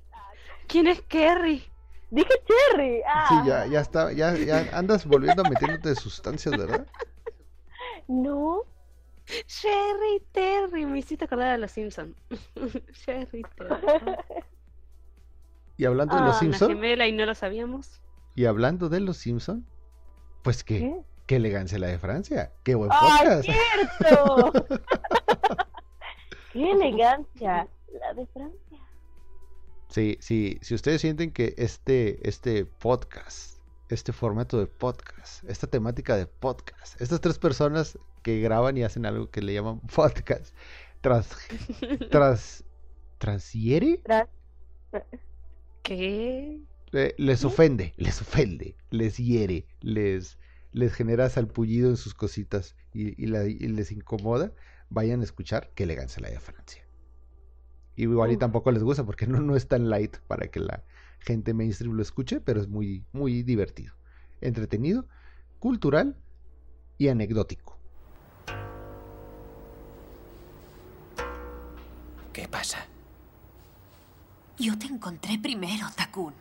¿Quién 0.66 0.86
es 0.88 1.00
Kerry? 1.02 1.62
Dije 2.10 2.28
Cherry. 2.46 3.02
Ah, 3.06 3.26
Sí, 3.28 3.48
ya, 3.48 3.66
ya 3.66 3.80
está, 3.80 4.12
ya, 4.12 4.34
ya 4.36 4.68
andas 4.76 5.06
volviendo 5.06 5.42
a 5.44 5.48
metiéndote 5.48 5.90
de 5.90 5.94
sustancias, 5.94 6.56
¿verdad? 6.56 6.86
No, 8.08 8.62
Sherry 9.46 10.20
Terry. 10.32 10.86
Me 10.86 10.98
hiciste 10.98 11.24
acordar 11.24 11.50
a 11.50 11.58
los 11.58 11.70
Simpsons. 11.70 12.16
Sherry 13.06 13.42
Terry. 13.56 14.16
Y 15.76 15.84
hablando 15.84 16.16
de 16.16 16.22
Ah, 16.22 16.24
los 16.26 16.32
Una 16.34 16.40
Simpson, 16.40 16.68
gemela 16.70 17.06
y 17.06 17.12
no 17.12 17.24
lo 17.26 17.34
sabíamos. 17.34 18.00
y 18.34 18.44
hablando 18.46 18.88
de 18.88 19.00
los 19.00 19.16
Simpson, 19.16 19.64
pues 20.42 20.62
qué, 20.64 20.78
¿qué? 20.80 21.00
qué 21.26 21.36
elegancia 21.36 21.78
la 21.78 21.86
de 21.86 21.98
Francia, 21.98 22.52
qué 22.64 22.74
buen 22.74 22.90
¡Ay, 22.92 23.18
podcast. 23.18 23.44
cierto! 23.44 24.52
¡Qué 26.52 26.70
elegancia! 26.72 27.68
La 28.00 28.14
de 28.14 28.26
Francia. 28.26 28.69
Sí, 29.90 30.18
sí, 30.20 30.58
si 30.62 30.74
ustedes 30.74 31.00
sienten 31.00 31.32
que 31.32 31.54
este, 31.58 32.26
este 32.28 32.64
podcast, 32.64 33.58
este 33.88 34.12
formato 34.12 34.58
de 34.58 34.66
podcast, 34.66 35.42
esta 35.50 35.66
temática 35.66 36.16
de 36.16 36.26
podcast, 36.26 37.00
estas 37.00 37.20
tres 37.20 37.38
personas 37.38 37.98
que 38.22 38.40
graban 38.40 38.78
y 38.78 38.84
hacen 38.84 39.04
algo 39.04 39.30
que 39.30 39.42
le 39.42 39.52
llaman 39.52 39.80
podcast, 39.94 40.54
tras, 41.00 41.28
tras, 42.10 42.64
transhiere, 43.18 44.00
Tras- 44.04 44.28
¿Qué? 45.82 46.60
eh, 46.92 47.14
les 47.18 47.44
ofende, 47.44 47.92
les 47.96 48.20
ofende, 48.20 48.76
les 48.90 49.16
hiere, 49.16 49.66
les, 49.80 50.38
les 50.72 50.92
genera 50.92 51.28
salpullido 51.30 51.88
en 51.90 51.96
sus 51.96 52.14
cositas 52.14 52.76
y, 52.92 53.20
y 53.22 53.26
la- 53.26 53.46
y 53.46 53.58
les 53.58 53.90
incomoda, 53.90 54.52
vayan 54.88 55.20
a 55.20 55.24
escuchar 55.24 55.70
qué 55.74 55.82
elegancia 55.84 56.22
la 56.22 56.30
de 56.30 56.38
Francia. 56.40 56.84
Y 58.00 58.04
igual 58.04 58.32
y 58.32 58.38
tampoco 58.38 58.72
les 58.72 58.82
gusta 58.82 59.04
porque 59.04 59.26
no, 59.26 59.40
no 59.42 59.54
es 59.56 59.68
tan 59.68 59.90
light 59.90 60.16
para 60.26 60.46
que 60.48 60.58
la 60.60 60.82
gente 61.18 61.52
mainstream 61.52 61.94
lo 61.94 62.00
escuche, 62.00 62.40
pero 62.40 62.58
es 62.58 62.66
muy, 62.66 63.04
muy 63.12 63.42
divertido, 63.42 63.92
entretenido, 64.40 65.06
cultural 65.58 66.16
y 66.96 67.08
anecdótico. 67.08 67.78
¿Qué 72.32 72.48
pasa? 72.48 72.78
Yo 74.58 74.78
te 74.78 74.86
encontré 74.86 75.38
primero, 75.38 75.86
Takun. 75.94 76.32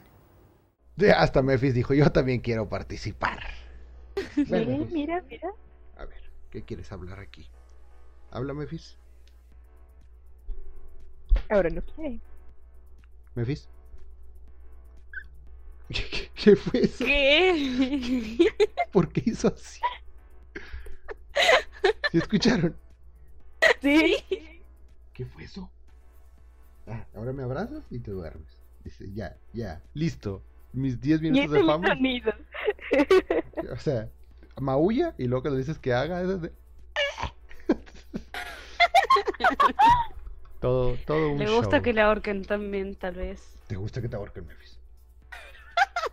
De- 0.96 1.12
Hasta 1.12 1.42
Memphis 1.42 1.74
dijo, 1.74 1.94
yo 1.94 2.10
también 2.12 2.40
quiero 2.40 2.70
participar. 2.70 3.44
Mira, 4.46 4.60
Memphis. 4.66 4.94
mira, 4.94 5.24
mira. 5.30 5.50
A 5.98 6.06
ver, 6.06 6.22
¿qué 6.52 6.64
quieres 6.64 6.90
hablar 6.94 7.20
aquí? 7.20 7.50
Habla, 8.32 8.54
Memphis. 8.54 8.99
Ahora 11.50 11.70
no 11.70 11.82
quiere. 11.82 12.20
Memphis. 13.36 13.68
¿Qué, 15.90 16.32
qué 16.36 16.56
fue 16.56 16.84
eso? 16.84 17.04
¿Qué? 17.04 18.48
¿Por 18.92 19.12
qué 19.12 19.24
hizo 19.26 19.48
así? 19.48 19.82
¿Sí 22.12 22.18
escucharon? 22.18 22.76
Sí. 23.82 24.16
¿Qué 25.14 25.26
fue 25.26 25.44
eso? 25.44 25.70
Ah, 26.88 27.06
ahora 27.16 27.34
me 27.34 27.44
abrazas 27.44 27.84
y 27.90 28.00
te 28.00 28.12
duermes. 28.12 28.48
Dice, 28.84 29.12
ya, 29.14 29.36
ya, 29.54 29.82
listo. 29.94 30.42
Mis 30.72 31.00
10 31.02 31.20
Y 31.20 31.24
minutos 31.24 31.52
de 31.52 31.60
es 31.60 31.66
fama. 31.66 31.88
sonido. 31.90 32.34
O 33.72 33.78
sea, 33.78 34.10
maulla 34.60 35.14
y 35.18 35.26
luego 35.26 35.42
cuando 35.44 35.58
dices 35.58 35.78
que 35.78 35.94
haga 35.94 36.22
eso 36.22 36.38
de... 36.38 36.54
todo, 40.60 40.96
todo 41.06 41.32
un 41.32 41.40
Le 41.40 41.50
gusta 41.50 41.78
show. 41.78 41.84
que 41.84 41.94
la 41.94 42.08
ahorquen 42.08 42.44
también, 42.46 42.96
tal 42.96 43.16
vez. 43.16 43.58
¿Te 43.68 43.76
gusta 43.76 44.02
que 44.02 44.10
te 44.10 44.16
ahorquen, 44.16 44.46
Memphis? 44.48 44.80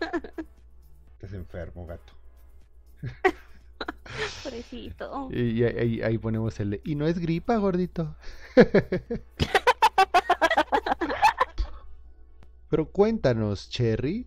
Estás 1.15 1.33
enfermo, 1.33 1.87
gato. 1.87 2.13
Pobrecito. 4.43 5.29
Y, 5.31 5.61
y 5.61 5.65
ahí, 5.65 6.03
ahí 6.03 6.19
ponemos 6.19 6.59
el... 6.61 6.71
de, 6.71 6.81
Y 6.85 6.95
no 6.95 7.07
es 7.07 7.19
gripa, 7.19 7.57
gordito. 7.57 8.15
Pero 12.69 12.91
cuéntanos, 12.91 13.71
Cherry, 13.71 14.27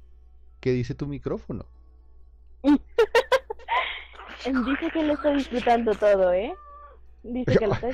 ¿qué 0.59 0.71
dice 0.71 0.95
tu 0.95 1.07
micrófono? 1.07 1.65
Dice 4.43 4.89
que 4.91 5.03
lo 5.03 5.13
está 5.13 5.33
disfrutando 5.33 5.93
todo, 5.93 6.33
¿eh? 6.33 6.53
Dice 7.23 7.57
que 7.57 7.67
lo 7.67 7.75
todo. 7.79 7.91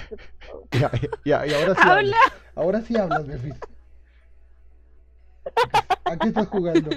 Ya, 0.72 0.92
ya, 1.26 1.48
y 1.48 1.54
ahora 1.54 1.74
sí 1.76 1.82
¡Habla! 1.82 1.92
hablas. 1.92 2.20
Ahora 2.56 2.82
sí 2.82 2.98
hablas, 2.98 3.26
Memphis. 3.26 3.56
¿A 6.06 6.18
qué 6.18 6.28
estás 6.30 6.48
jugando? 6.48 6.90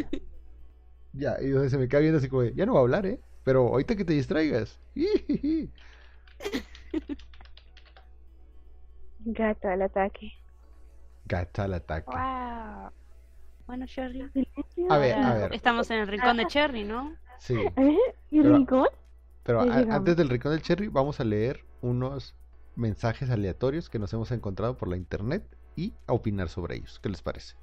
Ya, 1.12 1.36
y 1.40 1.46
entonces 1.46 1.72
se 1.72 1.78
me 1.78 1.88
cae 1.88 2.02
viendo 2.02 2.18
así 2.18 2.28
como, 2.28 2.42
de, 2.42 2.54
ya 2.54 2.66
no 2.66 2.74
va 2.74 2.80
a 2.80 2.82
hablar, 2.82 3.06
¿eh? 3.06 3.20
Pero 3.44 3.68
ahorita 3.68 3.96
que 3.96 4.04
te 4.04 4.12
distraigas. 4.12 4.78
Gato 9.24 9.68
al 9.68 9.82
ataque. 9.82 10.32
Gata 11.26 11.64
al 11.64 11.74
ataque. 11.74 12.06
Wow. 12.10 12.90
Bueno. 13.66 13.86
Silencio. 13.86 14.52
A 14.90 14.98
ver, 14.98 15.14
a 15.18 15.34
ver. 15.34 15.54
Estamos 15.54 15.90
en 15.90 16.00
el 16.00 16.08
rincón 16.08 16.36
de 16.38 16.46
Cherry, 16.46 16.84
¿no? 16.84 17.14
Sí, 17.38 17.54
¿Eh? 17.76 17.98
¿Y 18.30 18.40
Pero- 18.40 18.54
rincón? 18.56 18.88
Pero 19.48 19.62
a- 19.62 19.96
antes 19.96 20.14
del 20.14 20.28
rincón 20.28 20.52
del 20.52 20.60
cherry 20.60 20.88
vamos 20.88 21.20
a 21.20 21.24
leer 21.24 21.64
unos 21.80 22.34
mensajes 22.76 23.30
aleatorios 23.30 23.88
que 23.88 23.98
nos 23.98 24.12
hemos 24.12 24.30
encontrado 24.30 24.76
por 24.76 24.88
la 24.88 24.98
internet 24.98 25.42
y 25.74 25.94
a 26.06 26.12
opinar 26.12 26.50
sobre 26.50 26.76
ellos. 26.76 27.00
¿Qué 27.02 27.08
les 27.08 27.22
parece? 27.22 27.54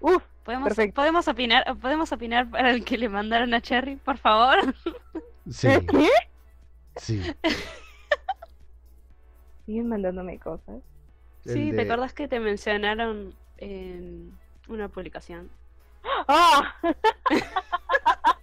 Uf, 0.00 0.22
¿Podemos, 0.44 0.68
Perfecto. 0.68 0.94
podemos 0.94 1.26
opinar, 1.26 1.76
podemos 1.78 2.12
opinar 2.12 2.48
para 2.48 2.70
el 2.70 2.84
que 2.84 2.96
le 2.98 3.08
mandaron 3.08 3.52
a 3.52 3.60
Cherry, 3.60 3.96
por 3.96 4.16
favor. 4.16 4.58
Sí, 5.50 5.66
¿Qué? 5.90 6.08
sí. 6.96 7.20
Siguen 9.66 9.88
mandándome 9.88 10.38
cosas. 10.38 10.76
El 11.46 11.52
Sí, 11.52 11.70
de- 11.72 11.78
¿te 11.78 11.82
acordás 11.90 12.12
que 12.14 12.28
te 12.28 12.38
mencionaron 12.38 13.34
en 13.56 14.38
una 14.68 14.88
publicación? 14.88 15.50
¡Ah! 16.28 16.76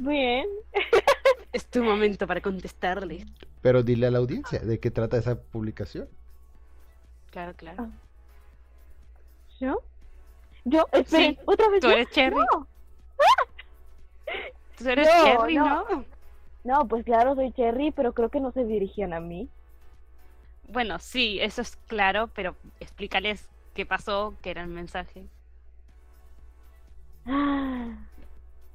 Bien. 0.00 0.46
Es 1.52 1.66
tu 1.66 1.82
momento 1.82 2.28
para 2.28 2.40
contestarle. 2.40 3.26
Pero 3.60 3.82
dile 3.82 4.06
a 4.06 4.10
la 4.12 4.18
audiencia 4.18 4.60
de 4.60 4.78
qué 4.78 4.92
trata 4.92 5.16
esa 5.16 5.40
publicación. 5.42 6.08
Claro, 7.32 7.54
claro. 7.56 7.88
Ah. 7.88 7.88
¿Yo? 9.58 9.82
Yo, 10.64 10.86
esperen, 10.92 11.34
Sí, 11.34 11.38
otra 11.46 11.68
vez. 11.68 11.80
¿Tú 11.80 11.88
yo? 11.88 11.92
eres 11.92 12.08
Cherry? 12.10 12.36
No, 12.36 12.66
¿Tú 14.78 14.88
eres 14.88 15.08
No, 15.08 15.24
Cherry, 15.24 15.54
no. 15.56 15.84
no? 15.90 16.04
no, 16.64 16.86
pues 16.88 17.04
claro, 17.04 17.34
soy 17.34 17.52
Cherry, 17.52 17.90
pero 17.90 18.12
creo 18.12 18.28
que 18.28 18.38
no 18.40 18.52
se 18.52 18.64
dirigían 18.64 19.12
a 19.12 19.18
mí. 19.20 19.48
Bueno, 20.68 21.00
sí, 21.00 21.40
eso 21.40 21.62
es 21.62 21.76
claro, 21.88 22.28
pero 22.34 22.54
explícales 22.78 23.48
qué 23.74 23.84
pasó, 23.84 24.34
qué 24.40 24.50
era 24.52 24.62
el 24.62 24.68
mensaje. 24.68 25.24
Ah, 27.26 27.69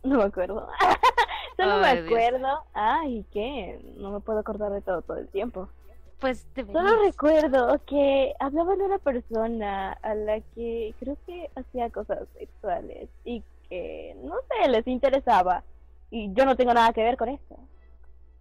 No 0.05 0.17
me 0.17 0.23
acuerdo. 0.23 0.67
Solo 1.57 1.79
me 1.79 2.01
Dios. 2.01 2.05
acuerdo. 2.05 2.63
Ay, 2.73 3.25
¿qué? 3.31 3.79
No 3.97 4.11
me 4.11 4.19
puedo 4.19 4.39
acordar 4.39 4.71
de 4.71 4.81
todo 4.81 5.01
todo 5.01 5.17
el 5.17 5.27
tiempo. 5.29 5.67
Pues 6.19 6.47
Solo 6.71 7.03
recuerdo 7.03 7.79
que 7.85 8.33
hablaba 8.39 8.75
de 8.75 8.83
una 8.83 8.99
persona 8.99 9.93
a 9.93 10.15
la 10.15 10.39
que 10.53 10.93
creo 10.99 11.17
que 11.25 11.49
hacía 11.55 11.89
cosas 11.89 12.19
sexuales 12.37 13.09
y 13.25 13.43
que, 13.69 14.15
no 14.23 14.35
sé, 14.47 14.69
les 14.69 14.87
interesaba. 14.87 15.63
Y 16.11 16.31
yo 16.33 16.45
no 16.45 16.55
tengo 16.55 16.73
nada 16.73 16.93
que 16.93 17.03
ver 17.03 17.17
con 17.17 17.29
esto. 17.29 17.57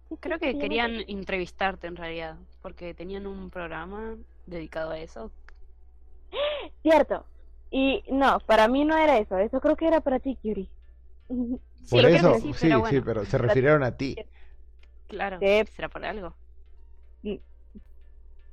Sí, 0.09 0.17
Creo 0.19 0.39
que 0.39 0.57
querían 0.57 1.03
entrevistarte 1.07 1.87
en 1.87 1.95
realidad, 1.95 2.37
porque 2.61 2.93
tenían 2.93 3.27
un 3.27 3.49
programa 3.49 4.15
dedicado 4.45 4.91
a 4.91 4.99
eso. 4.99 5.31
Cierto. 6.83 7.25
Y 7.71 8.03
no, 8.09 8.39
para 8.41 8.67
mí 8.67 8.85
no 8.85 8.95
era 8.95 9.17
eso. 9.17 9.37
Eso 9.37 9.59
creo 9.59 9.75
que 9.75 9.87
era 9.87 9.99
para 9.99 10.19
ti, 10.19 10.37
Curie. 10.41 10.69
Por 11.27 12.05
eso, 12.05 12.35
sí, 12.35 12.53
sí, 12.53 12.55
pero 12.61 12.75
sí, 12.77 12.81
bueno, 12.81 13.01
pero 13.05 13.25
se 13.25 13.37
refirieron 13.37 13.83
a 13.83 13.95
ti. 13.95 14.15
claro, 15.07 15.39
será 15.39 15.89
por 15.89 16.05
algo. 16.05 16.35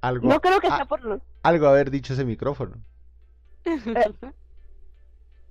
Algo, 0.00 0.28
No 0.28 0.40
creo 0.40 0.60
que 0.60 0.68
sea 0.68 0.84
por 0.84 1.22
algo 1.42 1.66
haber 1.66 1.90
dicho 1.90 2.14
ese 2.14 2.24
micrófono. 2.24 2.76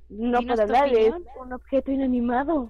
No 0.09 0.39
Dinos 0.39 0.57
puedo 0.57 0.67
tu 0.67 0.75
hablar, 0.75 0.93
es 0.93 1.13
un 1.39 1.53
objeto 1.53 1.91
inanimado. 1.91 2.69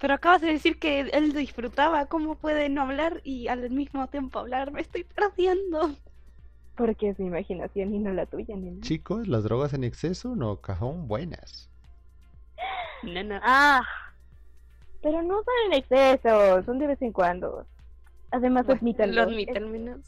Pero 0.00 0.14
acabas 0.14 0.40
de 0.40 0.48
decir 0.48 0.78
que 0.78 1.00
él 1.00 1.32
disfrutaba, 1.32 2.06
¿cómo 2.06 2.34
puede 2.34 2.68
no 2.68 2.82
hablar 2.82 3.20
y 3.24 3.48
al 3.48 3.70
mismo 3.70 4.08
tiempo 4.08 4.40
hablar? 4.40 4.72
Me 4.72 4.80
estoy 4.80 5.04
perdiendo. 5.04 5.94
Porque 6.76 7.10
es 7.10 7.18
mi 7.18 7.26
imaginación 7.26 7.94
y 7.94 7.98
no 8.00 8.12
la 8.12 8.26
tuya, 8.26 8.56
nena. 8.56 8.80
Chicos, 8.80 9.28
las 9.28 9.44
drogas 9.44 9.72
en 9.72 9.84
exceso 9.84 10.36
no 10.36 10.60
son 10.78 11.08
buenas. 11.08 11.70
Nena. 13.02 13.40
Ah, 13.44 13.82
pero 15.02 15.22
no 15.22 15.36
son 15.36 15.54
en 15.66 15.72
exceso, 15.74 16.62
son 16.64 16.78
de 16.78 16.86
vez 16.88 17.02
en 17.02 17.12
cuando. 17.12 17.66
Además, 18.30 18.66
Bueno, 18.66 18.78
admítanlo. 18.80 19.24
lo 19.26 19.30
es, 19.38 19.60
menos. 19.60 20.00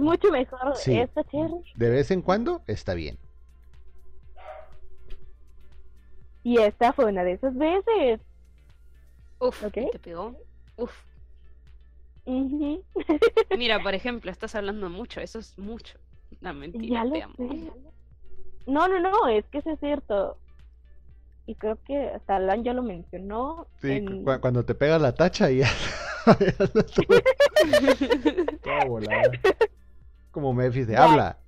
mucho 0.00 0.30
mejor 0.30 0.76
Sí. 0.76 0.96
esta 0.98 1.24
cherry. 1.24 1.64
De 1.74 1.90
vez 1.90 2.10
en 2.10 2.22
cuando 2.22 2.62
está 2.66 2.94
bien. 2.94 3.18
Y 6.44 6.58
esta 6.60 6.92
fue 6.92 7.06
una 7.06 7.24
de 7.24 7.32
esas 7.32 7.56
veces. 7.56 8.20
Uf, 9.40 9.64
Ok. 9.64 9.76
¿y 9.78 9.90
te 9.90 9.98
pegó? 9.98 10.36
Uf. 10.76 10.92
Mira, 13.56 13.80
por 13.82 13.94
ejemplo, 13.94 14.30
estás 14.30 14.54
hablando 14.54 14.88
mucho, 14.88 15.20
eso 15.20 15.38
es 15.38 15.58
mucho. 15.58 15.98
No, 16.40 16.52
mentira, 16.54 17.00
ya 17.00 17.04
lo 17.04 17.12
te 17.12 17.22
amo. 17.22 17.34
sé. 17.36 17.72
No, 18.66 18.88
no, 18.88 18.98
no, 19.00 19.28
es 19.28 19.44
que 19.46 19.58
eso 19.58 19.70
es 19.70 19.80
cierto. 19.80 20.36
Y 21.46 21.54
creo 21.54 21.78
que 21.84 22.08
hasta 22.10 22.36
Alan 22.36 22.64
ya 22.64 22.72
lo 22.72 22.82
mencionó. 22.82 23.66
Sí, 23.80 23.92
en- 23.92 24.24
cu- 24.24 24.40
cuando 24.40 24.64
te 24.64 24.74
pega 24.74 24.98
la 24.98 25.14
tacha 25.14 25.50
y 25.50 25.58
ya. 25.58 25.68
Toda 28.62 28.84
volada. 28.86 29.30
Como 30.32 30.52
Memphis 30.52 30.88
de 30.88 30.96
habla. 30.96 31.38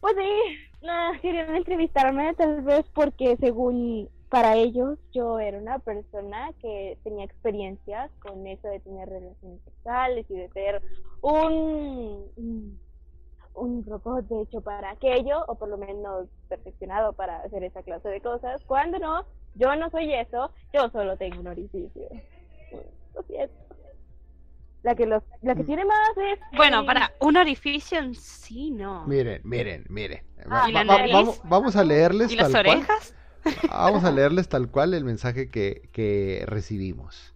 Pues 0.00 0.14
sí, 0.16 0.86
nah, 0.86 1.18
querían 1.20 1.56
entrevistarme 1.56 2.34
tal 2.34 2.62
vez 2.62 2.84
porque 2.94 3.36
según 3.40 4.08
para 4.28 4.56
ellos 4.56 4.98
yo 5.12 5.38
era 5.38 5.58
una 5.58 5.78
persona 5.78 6.50
que 6.60 6.98
tenía 7.04 7.24
experiencias 7.24 8.10
con 8.20 8.46
eso 8.46 8.68
de 8.68 8.80
tener 8.80 9.08
relaciones 9.08 9.60
sexuales 9.64 10.26
y 10.28 10.34
de 10.36 10.48
ser 10.50 10.82
un 11.22 12.30
un- 13.54 13.84
robot 13.86 14.26
de 14.28 14.42
hecho 14.42 14.60
para 14.60 14.90
aquello 14.90 15.44
o 15.48 15.54
por 15.54 15.68
lo 15.68 15.78
menos 15.78 16.28
perfeccionado 16.48 17.12
para 17.14 17.38
hacer 17.38 17.64
esa 17.64 17.82
clase 17.82 18.08
de 18.08 18.20
cosas 18.20 18.60
cuando 18.66 18.98
no 18.98 19.24
yo 19.54 19.74
no 19.76 19.88
soy 19.90 20.12
eso 20.12 20.52
yo 20.72 20.90
solo 20.90 21.16
tengo 21.16 21.40
un 21.40 21.46
orificio 21.46 22.08
lo 23.14 23.22
siento 23.22 23.54
la 24.82 24.94
que 24.94 25.06
los 25.06 25.22
la 25.42 25.54
que 25.54 25.64
tiene 25.64 25.84
más 25.84 26.10
es 26.16 26.38
Bueno, 26.56 26.84
para 26.86 27.12
un 27.20 27.36
orificio 27.36 27.98
en 27.98 28.14
sí, 28.14 28.70
no. 28.70 29.04
Miren, 29.06 29.40
miren, 29.44 29.84
miren. 29.88 30.22
Ah, 30.48 30.68
vamos, 31.12 31.40
vamos 31.44 31.74
a 31.76 31.82
leerles 31.82 32.32
¿Y 32.32 32.36
las 32.36 32.52
tal 32.52 32.64
cual. 32.64 32.86
Vamos 33.68 34.04
a 34.04 34.10
leerles 34.10 34.48
tal 34.48 34.70
cual 34.70 34.94
el 34.94 35.04
mensaje 35.04 35.50
que, 35.50 35.88
que 35.92 36.44
recibimos. 36.46 37.34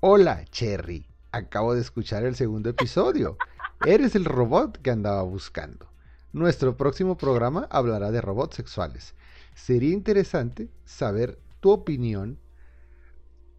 Hola, 0.00 0.44
Cherry. 0.46 1.06
Acabo 1.32 1.74
de 1.74 1.80
escuchar 1.80 2.24
el 2.24 2.36
segundo 2.36 2.70
episodio. 2.70 3.40
Eres 3.82 4.14
el 4.14 4.24
robot 4.24 4.78
que 4.82 4.90
andaba 4.90 5.22
buscando. 5.22 5.92
Nuestro 6.32 6.76
próximo 6.76 7.16
programa 7.16 7.66
hablará 7.70 8.10
de 8.10 8.20
robots 8.20 8.56
sexuales. 8.56 9.14
Sería 9.54 9.92
interesante 9.94 10.70
saber 10.84 11.40
tu 11.60 11.70
opinión 11.70 12.40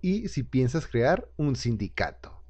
y 0.01 0.27
si 0.29 0.43
piensas 0.43 0.87
crear 0.87 1.29
un 1.37 1.55
sindicato. 1.55 2.43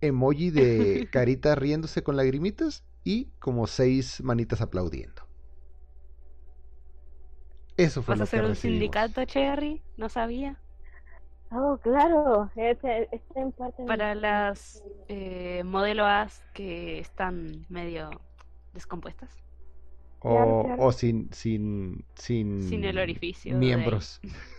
Emoji 0.00 0.50
de 0.50 1.08
carita 1.12 1.54
riéndose 1.56 2.02
con 2.04 2.16
lagrimitas 2.16 2.84
y 3.04 3.32
como 3.40 3.66
seis 3.66 4.22
manitas 4.22 4.60
aplaudiendo. 4.60 5.23
Eso 7.76 8.02
fue 8.02 8.16
¿Vas 8.16 8.20
a 8.20 8.24
que 8.24 8.24
hacer 8.24 8.42
un 8.44 8.56
recibimos. 8.56 8.56
sindicato, 8.56 9.24
Cherry? 9.24 9.82
No 9.96 10.08
sabía. 10.08 10.60
Oh, 11.50 11.78
claro, 11.82 12.50
este, 12.56 13.08
está 13.14 13.40
en 13.40 13.52
parte 13.52 13.82
Para 13.86 14.14
mi- 14.14 14.20
las 14.20 14.82
eh, 15.08 15.62
modelo 15.64 16.04
As 16.06 16.42
que 16.52 16.98
están 16.98 17.66
medio 17.68 18.10
descompuestas. 18.72 19.30
O, 20.20 20.66
claro. 20.66 20.76
o 20.76 20.92
sin, 20.92 21.32
sin, 21.32 22.04
sin, 22.14 22.48
Sin 22.58 22.84
el 22.84 22.98
orificio 22.98 23.60
de. 23.60 23.60
Miembros. 23.60 24.20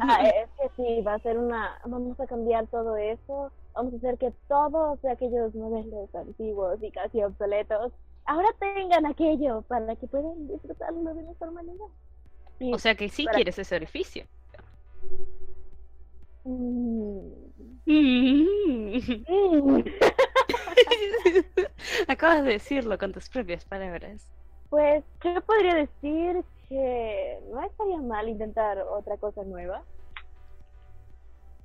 Ah, 0.00 0.28
es 0.28 0.50
que 0.56 0.68
sí, 0.76 1.02
va 1.02 1.14
a 1.14 1.18
ser 1.20 1.38
una... 1.38 1.78
Vamos 1.84 2.18
a 2.20 2.26
cambiar 2.26 2.66
todo 2.68 2.96
eso. 2.96 3.52
Vamos 3.74 3.94
a 3.94 3.96
hacer 3.96 4.18
que 4.18 4.32
todos 4.48 5.04
aquellos 5.04 5.54
modelos 5.54 6.14
antiguos 6.14 6.78
y 6.82 6.90
casi 6.92 7.22
obsoletos 7.22 7.92
ahora 8.26 8.48
tengan 8.58 9.06
aquello 9.06 9.62
para 9.62 9.94
que 9.96 10.06
puedan 10.06 10.48
disfrutarlo 10.48 11.14
de 11.14 11.22
mejor 11.22 11.52
manera. 11.52 11.84
O 12.72 12.78
sea 12.78 12.94
que 12.94 13.08
sí 13.08 13.24
Para- 13.24 13.36
quieres 13.36 13.58
ese 13.58 13.76
orificio. 13.76 14.24
mm, 16.44 17.30
Mm. 17.86 18.96
mm, 19.28 19.84
Acabas 22.08 22.44
de 22.44 22.52
decirlo 22.52 22.96
con 22.98 23.12
tus 23.12 23.28
propias 23.28 23.64
palabras. 23.64 24.26
pues 24.70 25.04
yo 25.22 25.40
podría 25.42 25.74
decir 25.74 26.42
que 26.68 27.40
no 27.52 27.60
estaría 27.62 27.98
mal 27.98 28.28
intentar 28.28 28.78
otra 28.78 29.16
cosa 29.18 29.42
nueva. 29.44 29.82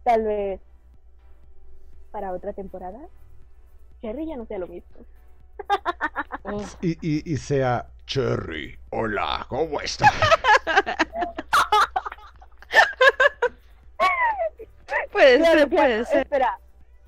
Tal 0.03 0.23
vez 0.23 0.59
para 2.11 2.33
otra 2.33 2.53
temporada. 2.53 2.99
Cherry 4.01 4.27
ya 4.27 4.35
no 4.37 4.45
sea 4.45 4.59
lo 4.59 4.67
mismo. 4.67 4.97
Y, 6.81 6.91
y, 7.01 7.33
y 7.33 7.37
sea 7.37 7.87
Cherry. 8.05 8.77
Hola, 8.91 9.45
¿cómo 9.49 9.81
estás? 9.81 10.11
Puede 15.11 15.37
Claro, 15.39 15.59
ser, 15.59 15.69
claro, 15.69 15.71
puede 15.87 16.05
ser. 16.05 16.17
Espera, 16.19 16.57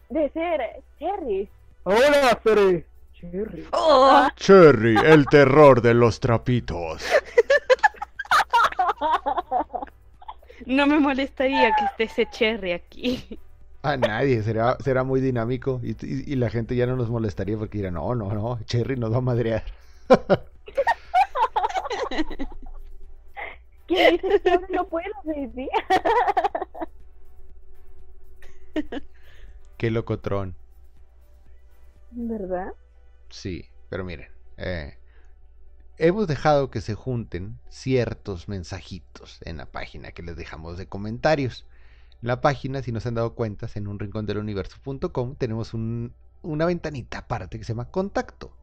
de 0.10 0.30
ser 0.30 0.62
Cherry. 1.00 1.50
Hola, 1.84 2.40
Cherry. 2.44 2.86
Cherry. 3.14 3.68
Oh, 3.72 4.28
Cherry, 4.36 4.98
el 4.98 5.26
terror 5.28 5.82
de 5.82 5.94
los 5.94 6.20
trapitos. 6.20 7.04
no 10.66 10.86
me 10.88 11.00
molestaría 11.00 11.74
que 11.76 11.86
esté 11.86 12.04
ese 12.04 12.26
Cherry 12.32 12.74
aquí. 12.74 13.40
A 13.90 13.98
nadie, 13.98 14.44
será, 14.44 14.78
será 14.84 15.04
muy 15.04 15.22
dinámico 15.22 15.80
y, 15.84 15.92
y- 16.06 16.34
y 16.34 16.36
la 16.36 16.50
gente 16.50 16.76
ya 16.76 16.86
no 16.86 16.96
nos 16.96 17.10
molestaría 17.10 17.58
porque 17.58 17.80
dirá, 17.80 17.92
no, 17.92 18.14
no, 18.16 18.32
no, 18.34 18.60
Cherry 18.66 18.96
nos 18.98 19.12
va 19.14 19.18
a 19.18 19.22
madrear. 19.22 19.64
¿Quién 23.88 24.18
dice 24.18 24.40
que 24.44 24.50
ahora 24.52 24.68
no 24.70 24.88
puedo 24.88 25.14
decir? 25.24 25.70
Qué 29.78 29.92
locotrón. 29.92 30.56
¿Verdad? 32.12 32.74
Sí, 33.30 33.72
pero 33.90 34.04
miren, 34.04 34.30
eh, 34.58 34.98
hemos 35.98 36.28
dejado 36.28 36.70
que 36.72 36.82
se 36.82 36.96
junten 36.96 37.60
ciertos 37.70 38.48
mensajitos 38.50 39.40
en 39.44 39.58
la 39.58 39.66
página 39.72 40.12
que 40.12 40.24
les 40.24 40.36
dejamos 40.36 40.78
de 40.78 40.88
comentarios. 40.88 41.66
La 42.22 42.40
página, 42.42 42.82
si 42.82 42.92
no 42.92 43.00
se 43.00 43.10
han 43.10 43.16
dado 43.16 43.34
cuenta, 43.36 43.68
en 43.76 43.88
un 43.88 44.00
rincón 44.00 44.26
del 44.26 44.38
universo.com 44.38 45.36
tenemos 45.36 45.74
un- 45.74 46.14
una 46.44 46.66
ventanita 46.66 47.20
aparte 47.20 47.58
que 47.58 47.66
se 47.66 47.74
llama 47.74 47.90
contacto, 47.90 48.56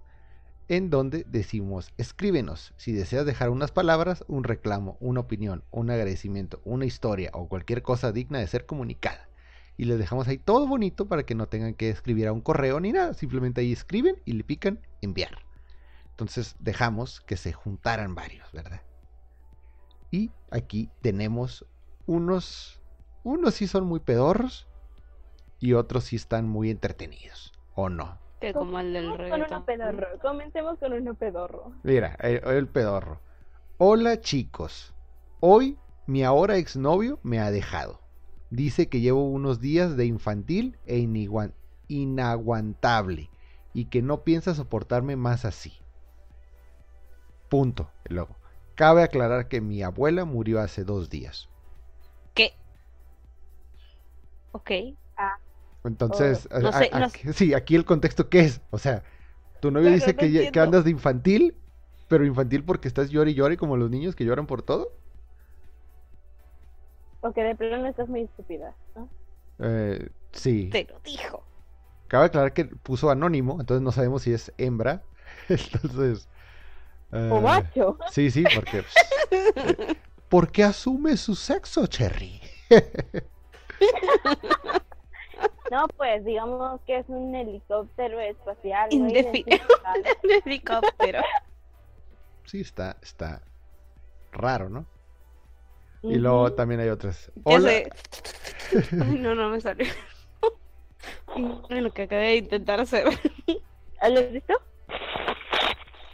en 0.68 0.90
donde 0.90 1.24
decimos, 1.28 1.90
escríbenos 1.96 2.74
si 2.76 2.92
deseas 2.92 3.26
dejar 3.26 3.50
unas 3.50 3.72
palabras, 3.72 4.24
un 4.28 4.44
reclamo, 4.44 4.96
una 5.00 5.20
opinión, 5.20 5.64
un 5.70 5.90
agradecimiento, 5.90 6.60
una 6.64 6.84
historia 6.84 7.30
o 7.32 7.48
cualquier 7.48 7.82
cosa 7.82 8.12
digna 8.12 8.38
de 8.38 8.46
ser 8.46 8.66
comunicada. 8.66 9.28
Y 9.76 9.84
les 9.84 9.98
dejamos 9.98 10.28
ahí 10.28 10.38
todo 10.38 10.66
bonito 10.66 11.06
para 11.08 11.22
que 11.24 11.34
no 11.36 11.46
tengan 11.48 11.74
que 11.74 11.88
escribir 11.88 12.26
a 12.26 12.32
un 12.32 12.40
correo 12.40 12.80
ni 12.80 12.92
nada. 12.92 13.14
Simplemente 13.14 13.60
ahí 13.60 13.72
escriben 13.72 14.16
y 14.24 14.32
le 14.32 14.42
pican 14.44 14.80
enviar. 15.00 15.38
Entonces 16.10 16.56
dejamos 16.58 17.20
que 17.20 17.36
se 17.36 17.52
juntaran 17.52 18.14
varios, 18.16 18.50
¿verdad? 18.52 18.82
Y 20.10 20.32
aquí 20.50 20.90
tenemos 21.00 21.64
unos, 22.06 22.77
unos 23.28 23.54
sí 23.54 23.66
son 23.66 23.84
muy 23.84 24.00
pedorros 24.00 24.66
y 25.60 25.74
otros 25.74 26.04
sí 26.04 26.16
están 26.16 26.48
muy 26.48 26.70
entretenidos, 26.70 27.52
¿o 27.74 27.88
no? 27.90 28.18
Que 28.40 28.52
como 28.54 28.78
el 28.80 28.92
del 28.92 29.10
Comencemos 29.10 29.30
con 29.30 29.42
uno 29.52 29.64
pedorro. 29.66 30.18
Comencemos 30.20 30.78
con 30.78 30.92
uno 30.94 31.14
pedorro. 31.14 31.72
Mira, 31.82 32.16
el, 32.20 32.42
el 32.44 32.68
pedorro. 32.68 33.20
Hola 33.76 34.20
chicos, 34.20 34.94
hoy 35.40 35.76
mi 36.06 36.24
ahora 36.24 36.56
exnovio 36.56 37.20
me 37.22 37.38
ha 37.38 37.50
dejado. 37.50 38.00
Dice 38.50 38.88
que 38.88 39.00
llevo 39.00 39.28
unos 39.28 39.60
días 39.60 39.96
de 39.96 40.06
infantil 40.06 40.78
e 40.86 40.96
iniguan- 40.98 41.52
inaguantable 41.88 43.28
y 43.74 43.86
que 43.86 44.00
no 44.00 44.24
piensa 44.24 44.54
soportarme 44.54 45.16
más 45.16 45.44
así. 45.44 45.74
Punto. 47.50 47.90
Luego, 48.08 48.36
cabe 48.74 49.02
aclarar 49.02 49.48
que 49.48 49.60
mi 49.60 49.82
abuela 49.82 50.24
murió 50.24 50.60
hace 50.60 50.84
dos 50.84 51.10
días. 51.10 51.48
¿Qué? 52.34 52.54
Ok. 54.52 54.70
Entonces, 55.84 56.48
no 56.50 56.68
a- 56.68 56.72
sé, 56.72 56.90
a- 56.92 57.00
no 57.00 57.06
aquí- 57.06 57.32
sí, 57.32 57.54
aquí 57.54 57.74
el 57.74 57.84
contexto 57.84 58.28
qué 58.28 58.40
es, 58.40 58.60
o 58.70 58.78
sea, 58.78 59.02
tu 59.60 59.70
novio 59.70 59.90
dice 59.90 60.12
no 60.12 60.18
que, 60.52 60.60
andas 60.60 60.84
de 60.84 60.90
infantil, 60.90 61.54
pero 62.08 62.24
infantil 62.24 62.64
porque 62.64 62.88
estás 62.88 63.10
llore 63.10 63.30
y 63.30 63.34
llore 63.34 63.56
como 63.56 63.76
los 63.76 63.90
niños 63.90 64.14
que 64.14 64.24
lloran 64.24 64.46
por 64.46 64.62
todo. 64.62 64.92
O 67.20 67.32
que 67.32 67.42
de 67.42 67.54
plano 67.54 67.86
estás 67.88 68.08
muy 68.08 68.22
estúpida. 68.22 68.74
¿no? 68.94 69.08
Eh, 69.60 70.08
sí. 70.32 70.68
Te 70.70 70.84
lo 70.84 71.00
dijo. 71.00 71.42
Cabe 72.06 72.26
aclarar 72.26 72.52
que 72.52 72.64
puso 72.64 73.10
anónimo, 73.10 73.58
entonces 73.60 73.82
no 73.82 73.92
sabemos 73.92 74.22
si 74.22 74.32
es 74.32 74.52
hembra. 74.56 75.02
Entonces. 75.48 76.28
O 77.12 77.16
eh, 77.16 77.40
macho. 77.42 77.98
Sí, 78.10 78.30
sí, 78.30 78.44
porque. 78.54 78.82
pues, 78.82 79.56
eh, 79.56 79.96
¿Por 80.28 80.50
qué 80.50 80.64
asume 80.64 81.16
su 81.16 81.34
sexo, 81.34 81.86
Cherry? 81.86 82.40
No, 85.70 85.86
pues 85.96 86.24
digamos 86.24 86.80
que 86.86 86.98
es 86.98 87.04
un 87.08 87.34
helicóptero 87.34 88.18
espacial. 88.20 88.88
no. 88.90 89.06
El 89.06 89.44
helicóptero. 90.44 91.20
Sí, 92.44 92.60
está, 92.62 92.96
está 93.02 93.42
raro, 94.32 94.70
¿no? 94.70 94.86
Y 96.02 96.16
luego 96.16 96.52
también 96.54 96.80
hay 96.80 96.88
otras. 96.88 97.30
Ya 97.36 97.42
Hola. 97.56 97.68
sé. 97.68 97.90
Ay, 99.00 99.18
no, 99.18 99.34
no 99.34 99.50
me 99.50 99.60
salió. 99.60 99.86
Lo 101.68 101.90
que 101.92 102.02
acabé 102.02 102.22
de 102.28 102.36
intentar 102.36 102.80
hacer. 102.80 103.04
¿Lo 103.06 104.20
has 104.20 104.32
visto? 104.32 104.54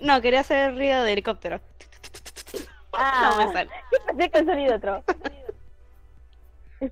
No, 0.00 0.20
quería 0.20 0.40
hacer 0.40 0.70
el 0.70 0.76
ruido 0.76 1.02
de 1.02 1.12
helicóptero. 1.12 1.60
Ah, 2.92 3.30
No 3.38 3.46
me 3.46 3.52
sale. 3.52 3.70
pensé 4.06 4.30
que 4.30 4.38
el 4.38 4.46
sonido 4.46 4.76
otro. 4.76 5.04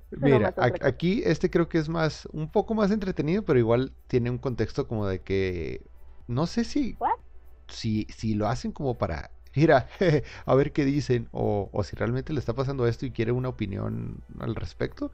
Mira, 0.11 0.53
aquí 0.81 1.21
este 1.25 1.49
creo 1.49 1.69
que 1.69 1.77
es 1.79 1.89
más, 1.89 2.27
un 2.31 2.49
poco 2.51 2.73
más 2.75 2.91
entretenido, 2.91 3.43
pero 3.43 3.59
igual 3.59 3.93
tiene 4.07 4.29
un 4.29 4.37
contexto 4.37 4.87
como 4.87 5.07
de 5.07 5.21
que 5.21 5.81
no 6.27 6.47
sé 6.47 6.63
si, 6.63 6.97
What? 6.99 7.19
si, 7.67 8.07
si 8.15 8.35
lo 8.35 8.47
hacen 8.47 8.71
como 8.71 8.97
para 8.97 9.31
mira, 9.55 9.89
a 10.45 10.55
ver 10.55 10.73
qué 10.73 10.85
dicen, 10.85 11.29
o, 11.31 11.69
o 11.73 11.83
si 11.83 11.95
realmente 11.95 12.33
le 12.33 12.39
está 12.39 12.53
pasando 12.55 12.87
esto 12.87 13.05
y 13.05 13.11
quiere 13.11 13.31
una 13.31 13.49
opinión 13.49 14.23
al 14.39 14.55
respecto, 14.55 15.11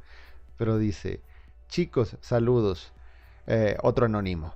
pero 0.58 0.78
dice, 0.78 1.24
chicos, 1.70 2.18
saludos, 2.22 2.94
eh, 3.48 3.78
otro 3.84 4.06
anónimo. 4.08 4.56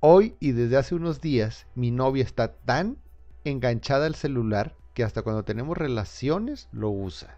Hoy 0.00 0.36
y 0.40 0.50
desde 0.50 0.76
hace 0.76 0.96
unos 0.96 1.20
días 1.20 1.68
mi 1.76 1.92
novia 1.92 2.24
está 2.24 2.52
tan 2.52 2.98
enganchada 3.44 4.06
al 4.06 4.16
celular 4.16 4.76
que 4.92 5.04
hasta 5.04 5.22
cuando 5.22 5.44
tenemos 5.44 5.78
relaciones 5.78 6.68
lo 6.72 6.90
usa. 6.90 7.37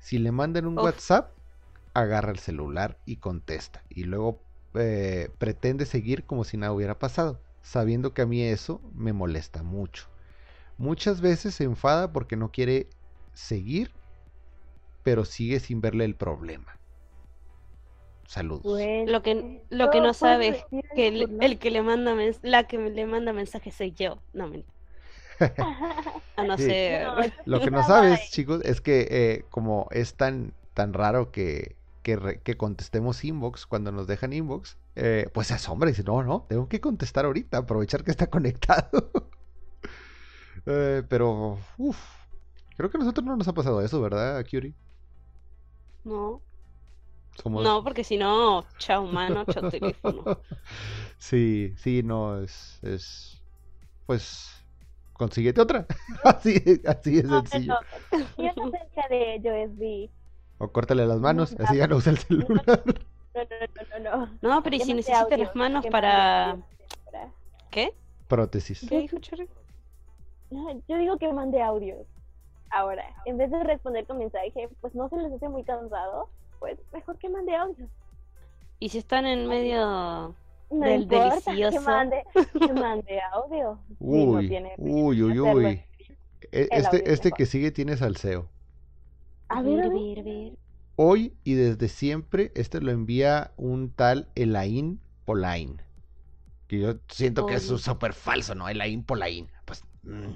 Si 0.00 0.18
le 0.18 0.32
mandan 0.32 0.66
un 0.66 0.76
Uf. 0.76 0.82
WhatsApp, 0.82 1.32
agarra 1.94 2.32
el 2.32 2.38
celular 2.40 3.00
y 3.06 3.18
contesta. 3.18 3.84
Y 3.90 4.04
luego 4.04 4.42
eh, 4.74 5.30
pretende 5.38 5.86
seguir 5.86 6.26
como 6.26 6.44
si 6.44 6.56
nada 6.56 6.72
hubiera 6.72 6.98
pasado, 6.98 7.42
sabiendo 7.62 8.14
que 8.14 8.22
a 8.22 8.26
mí 8.26 8.42
eso 8.42 8.82
me 8.94 9.12
molesta 9.14 9.62
mucho. 9.64 10.08
Muchas 10.78 11.20
veces 11.20 11.54
se 11.56 11.64
enfada 11.64 12.12
porque 12.12 12.36
no 12.36 12.50
quiere 12.52 12.90
seguir, 13.34 13.94
pero 15.02 15.26
sigue 15.26 15.60
sin 15.60 15.82
verle 15.82 16.06
el 16.06 16.16
problema. 16.16 16.80
Saludos. 18.26 18.62
Bueno, 18.62 19.10
Lo 19.12 19.22
que, 19.22 19.62
lo 19.70 19.90
que 19.90 20.00
no 20.00 20.12
sabe 20.14 20.66
que 20.94 21.08
el, 21.08 21.58
que 21.58 21.70
le 21.70 21.82
manda 21.82 22.14
mens- 22.14 22.40
la 22.42 22.66
que 22.66 22.78
le 22.78 23.06
manda 23.06 23.32
mensaje 23.32 23.70
soy 23.70 23.92
yo. 23.92 24.22
No, 24.32 24.48
mentira. 24.48 24.74
A 26.36 26.44
no 26.44 26.56
Sí. 26.56 26.62
ser. 26.66 27.02
No, 27.04 27.14
Lo 27.44 27.60
que 27.62 27.70
no 27.70 27.82
sabes, 27.82 28.30
chicos, 28.30 28.62
es 28.64 28.80
que 28.80 29.08
eh, 29.10 29.46
como 29.50 29.88
es 29.90 30.16
tan, 30.16 30.54
tan 30.74 30.92
raro 30.92 31.30
que, 31.32 31.78
que, 32.02 32.16
re- 32.16 32.42
que 32.42 32.56
contestemos 32.56 33.24
inbox 33.24 33.66
cuando 33.66 33.92
nos 33.92 34.06
dejan 34.06 34.32
inbox, 34.32 34.78
eh, 34.96 35.30
pues 35.34 35.48
se 35.48 35.54
asombra 35.54 35.88
y 35.90 35.92
dice, 35.92 36.04
no, 36.04 36.22
no, 36.22 36.46
tengo 36.48 36.68
que 36.68 36.80
contestar 36.80 37.24
ahorita, 37.24 37.58
aprovechar 37.58 38.04
que 38.04 38.10
está 38.10 38.28
conectado. 38.30 39.12
Eh, 40.66 41.02
pero, 41.08 41.58
uff, 41.78 41.98
creo 42.76 42.90
que 42.90 42.96
a 42.98 43.00
nosotros 43.00 43.24
no 43.26 43.36
nos 43.36 43.48
ha 43.48 43.54
pasado 43.54 43.80
eso, 43.82 44.00
¿verdad, 44.00 44.44
Curie? 44.50 44.74
No, 46.04 46.42
Somos... 47.40 47.64
no, 47.64 47.82
porque 47.84 48.04
si 48.04 48.16
no, 48.16 48.66
chao 48.78 49.06
mano, 49.06 49.44
chao 49.46 49.64
teléfono. 49.66 50.28
Sí, 51.18 51.74
sí, 51.76 52.02
no, 52.02 52.42
es, 52.42 52.78
es, 52.82 53.44
pues, 54.06 54.59
consíguete 55.20 55.60
otra. 55.60 55.86
así, 56.24 56.80
así 56.86 57.18
es 57.18 57.24
No, 57.24 57.44
sencillo. 57.44 57.74
no 58.38 58.70
sé 58.70 59.14
de 59.14 59.40
USB. 59.44 60.10
O 60.58 60.72
córtale 60.72 61.06
las 61.06 61.20
manos, 61.20 61.56
No, 61.58 61.64
así 61.66 61.76
ya 61.76 61.86
no 61.86 61.96
usa 61.96 62.12
el 62.12 62.18
celular. 62.18 62.82
No, 63.34 63.42
no, 63.42 64.00
no, 64.00 64.00
no, 64.10 64.26
no. 64.26 64.38
No, 64.40 64.62
pero 64.62 64.76
¿y 64.76 64.80
si 64.80 64.94
necesitas 64.94 65.24
audio, 65.24 65.44
las 65.44 65.54
manos 65.54 65.84
para. 65.86 66.56
¿Qué? 67.70 67.92
Prótesis. 68.28 68.86
¿Qué 68.88 68.98
dijo 69.00 69.18
Chori? 69.18 69.46
No, 70.50 70.72
Yo 70.88 70.96
digo 70.96 71.18
que 71.18 71.30
mande 71.32 71.60
audios. 71.62 72.06
Ahora, 72.70 73.04
en 73.26 73.36
vez 73.36 73.50
de 73.50 73.62
responder 73.62 74.06
con 74.06 74.18
mensaje, 74.18 74.68
pues 74.80 74.94
no 74.94 75.08
se 75.10 75.16
les 75.18 75.32
hace 75.32 75.48
muy 75.48 75.64
cansado, 75.64 76.30
pues 76.58 76.78
mejor 76.92 77.18
que 77.18 77.28
mande 77.28 77.54
audios. 77.54 77.90
Y 78.78 78.88
si 78.88 78.98
están 78.98 79.26
en 79.26 79.46
medio. 79.48 80.34
No 80.70 80.86
Del 80.86 81.02
importa 81.02 81.60
que 81.68 81.78
delicioso. 81.78 81.80
mande, 81.80 82.24
que 82.62 82.72
mande 82.72 83.20
audio. 83.32 83.78
No 84.10 84.42
Uy, 84.42 84.46
tiene 84.46 84.76
uy, 84.76 85.22
uy, 85.22 85.38
uy. 85.40 85.82
E- 86.52 86.70
Este, 86.72 86.98
es 86.98 87.12
este 87.12 87.34
que 87.34 87.46
sigue 87.46 87.70
tiene 87.72 87.96
salseo. 87.96 88.50
A 89.50 89.60
ver, 89.62 89.80
a 89.84 89.88
ver. 89.90 89.90
ver, 89.90 90.22
ver. 90.24 90.52
Hoy 90.96 91.34
y 91.44 91.54
desde 91.54 91.88
siempre, 91.88 92.52
este 92.54 92.80
lo 92.80 92.90
envía 92.92 93.52
un 93.56 93.90
tal 93.90 94.28
Elaine 94.36 94.98
Polain. 95.24 95.82
Que 96.68 96.80
yo 96.80 96.94
siento 97.08 97.46
que 97.46 97.54
es 97.56 97.64
Oye. 97.64 97.78
súper 97.82 98.14
falso, 98.14 98.54
¿no? 98.54 98.68
Elaine 98.68 99.04
Polain. 99.04 99.50
Pues, 99.66 99.84
mm, 100.04 100.32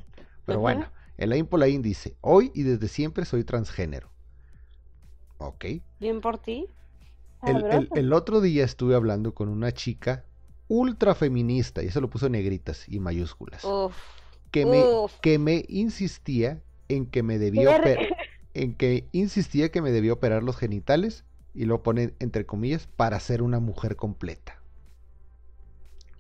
pero 0.47 0.61
bueno, 0.61 0.91
Elaine 1.19 1.47
Polain 1.49 1.83
dice, 1.83 2.17
hoy 2.21 2.53
y 2.55 2.63
desde 2.65 2.89
siempre 2.89 3.25
soy 3.25 3.45
transgénero. 3.45 4.11
Ok. 5.39 5.65
Bien 5.99 6.21
por 6.21 6.39
ti. 6.39 6.69
El, 7.45 7.67
el- 7.71 7.91
Sabroso. 7.91 7.95
el 7.95 8.13
otro 8.13 8.41
día 8.41 8.65
estuve 8.65 8.95
hablando 8.95 9.35
con 9.35 9.49
una 9.49 9.73
chica 9.73 10.25
ultra 10.69 11.15
feminista, 11.15 11.83
y 11.83 11.89
eso 11.89 12.01
lo 12.01 12.11
puso 12.11 12.27
en 12.27 12.33
negritas 12.33 12.89
y 12.89 13.01
mayúsculas, 13.01 13.65
Uf. 13.65 13.97
que, 14.51 14.67
me, 14.67 14.91
uf. 15.05 15.13
que 15.21 15.39
me 15.39 15.65
insistía 15.69 16.65
en 16.89 17.07
que 17.11 17.23
me 17.23 17.39
debía 17.39 17.71
operar, 17.71 18.11
en 18.55 18.77
que 18.77 19.09
insistía 19.13 19.71
que 19.71 19.83
me 19.83 19.93
debía 19.93 20.13
operar 20.15 20.43
los 20.43 20.57
genitales 20.57 21.25
y 21.55 21.67
lo 21.67 21.83
pone 21.83 22.15
entre 22.21 22.47
comillas, 22.47 22.87
para 22.87 23.21
ser 23.21 23.43
una 23.43 23.61
mujer 23.61 23.97
completa. 23.97 24.65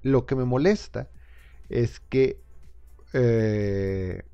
Lo 0.02 0.26
que 0.26 0.34
me 0.36 0.44
molesta 0.44 1.10
es 1.68 2.00
que... 2.00 2.44
eh, 3.14 4.24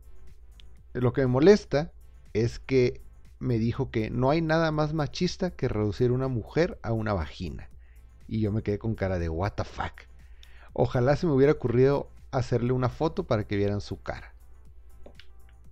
lo 0.93 1.13
que 1.13 1.23
me 1.23 1.27
molesta 1.29 1.95
es 2.33 2.59
que 2.59 3.07
me 3.41 3.59
dijo 3.59 3.91
que 3.91 4.11
no 4.11 4.31
hay 4.31 4.43
nada 4.43 4.71
más 4.73 4.95
machista 4.95 5.51
que 5.51 5.69
reducir 5.69 6.13
una 6.13 6.29
mujer 6.29 6.79
a 6.83 6.93
una 6.93 7.15
vagina. 7.15 7.71
Y 8.29 8.41
yo 8.41 8.53
me 8.53 8.63
quedé 8.63 8.79
con 8.79 8.95
cara 8.95 9.19
de 9.19 9.29
what 9.29 9.55
the 9.55 9.65
fuck. 9.65 10.03
Ojalá 10.73 11.17
se 11.17 11.27
me 11.27 11.33
hubiera 11.35 11.53
ocurrido 11.55 12.09
hacerle 12.33 12.73
una 12.73 12.89
foto 12.91 13.25
para 13.25 13.45
que 13.47 13.57
vieran 13.57 13.81
su 13.81 14.03
cara. 14.03 14.37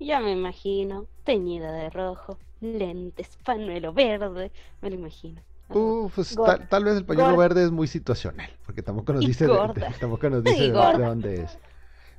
Ya 0.01 0.21
me 0.21 0.33
imagino, 0.33 1.07
teñida 1.25 1.73
de 1.73 1.91
rojo, 1.91 2.39
lentes, 2.61 3.37
pañuelo 3.45 3.93
verde, 3.93 4.53
me 4.81 4.91
lo 4.91 4.97
imagino. 4.97 5.43
Uh, 5.71 6.09
pues 6.15 6.35
Gorda. 6.35 6.59
tal, 6.59 6.69
tal 6.69 6.85
vez 6.85 6.97
el 6.97 7.05
pañuelo 7.05 7.35
Gorda. 7.35 7.49
verde 7.49 7.65
es 7.65 7.71
muy 7.71 7.87
situacional, 7.89 8.51
porque 8.65 8.83
tampoco 8.83 9.13
nos 9.13 9.25
Y 9.25 9.29
dice, 9.29 9.47
de, 9.47 9.53
de- 9.75 9.95
tampoco 10.01 10.31
nos 10.31 10.43
dice 10.45 10.71
de, 10.73 10.97
dónde 10.99 11.43
es. 11.43 11.59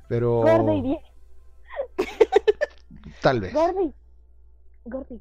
Pero 0.08 0.42
Gorda 0.42 0.74
y 0.74 0.82
bien. 0.82 1.00
tal 3.20 3.40
vez. 3.40 3.52
Gorda 3.52 3.82
y... 3.82 3.94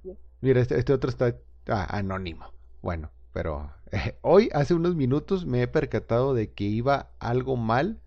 Bien. 0.03 0.18
Mira, 0.41 0.62
este, 0.62 0.78
este 0.78 0.93
otro 0.93 1.10
está 1.10 1.36
ah, 1.68 1.97
anónimo. 1.97 2.53
Bueno, 2.82 3.12
pero 3.34 3.72
eh, 3.91 4.18
hoy, 4.22 4.49
hace 4.53 4.74
unos 4.74 4.95
minutos, 4.95 5.45
me 5.45 5.62
he 5.62 5.68
percatado 5.68 6.34
de 6.34 6.51
que 6.51 6.64
iba 6.64 7.12
algo 7.20 7.55
mal 7.57 7.99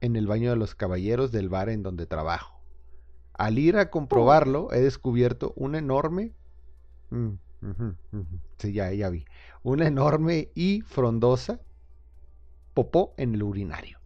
en 0.00 0.16
el 0.16 0.26
baño 0.26 0.50
de 0.50 0.56
los 0.56 0.74
caballeros 0.74 1.32
del 1.32 1.48
bar 1.48 1.68
en 1.68 1.82
donde 1.82 2.06
trabajo. 2.06 2.60
Al 3.34 3.58
ir 3.58 3.76
a 3.76 3.90
comprobarlo, 3.90 4.72
he 4.72 4.80
descubierto 4.80 5.52
una 5.56 5.78
enorme... 5.78 6.32
Mm, 7.10 7.32
Sí, 8.58 8.72
ya, 8.72 8.92
ya 8.92 9.08
vi. 9.08 9.24
Una 9.62 9.86
enorme 9.86 10.50
y 10.54 10.80
frondosa 10.82 11.60
popó 12.74 13.14
en 13.16 13.34
el 13.34 13.42
urinario. 13.42 13.98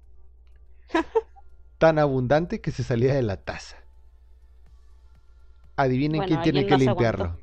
Tan 1.79 1.99
abundante 1.99 2.61
que 2.61 2.71
se 2.71 2.83
salía 2.83 3.15
de 3.15 3.23
la 3.23 3.39
taza. 3.39 3.77
Adivinen 5.77 6.23
Bueno, 6.23 6.25
quién 6.25 6.43
tiene 6.43 6.67
que 6.67 6.77
limpiarlo. 6.77 7.41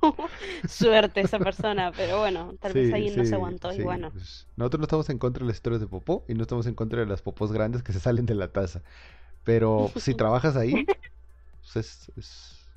Suerte 0.66 1.20
esa 1.20 1.40
persona, 1.40 1.92
pero 1.94 2.18
bueno, 2.18 2.54
tal 2.60 2.74
vez 2.74 2.92
Sí, 2.92 2.92
alguien 2.92 3.16
no 3.16 3.24
se 3.24 3.34
aguantó 3.36 3.72
sí, 3.72 3.82
y 3.82 3.82
bueno. 3.82 4.12
pues, 4.12 4.48
nosotros 4.56 4.78
no 4.80 4.84
estamos 4.84 5.10
en 5.10 5.18
contra 5.18 5.42
de 5.42 5.48
las 5.48 5.56
historias 5.56 5.80
de 5.80 5.88
popó 5.88 6.24
y 6.28 6.34
no 6.34 6.42
estamos 6.42 6.66
en 6.66 6.74
contra 6.74 7.00
de 7.00 7.06
las 7.06 7.22
popós 7.22 7.52
grandes 7.52 7.82
que 7.82 7.92
se 7.92 8.00
salen 8.00 8.24
de 8.26 8.34
la 8.34 8.52
taza. 8.52 8.82
Pero 9.44 9.94
si 9.98 10.14
trabajas 10.16 10.56
ahí, 10.56 10.92
pues 11.62 11.76
es, 11.76 12.12
es- 12.16 12.70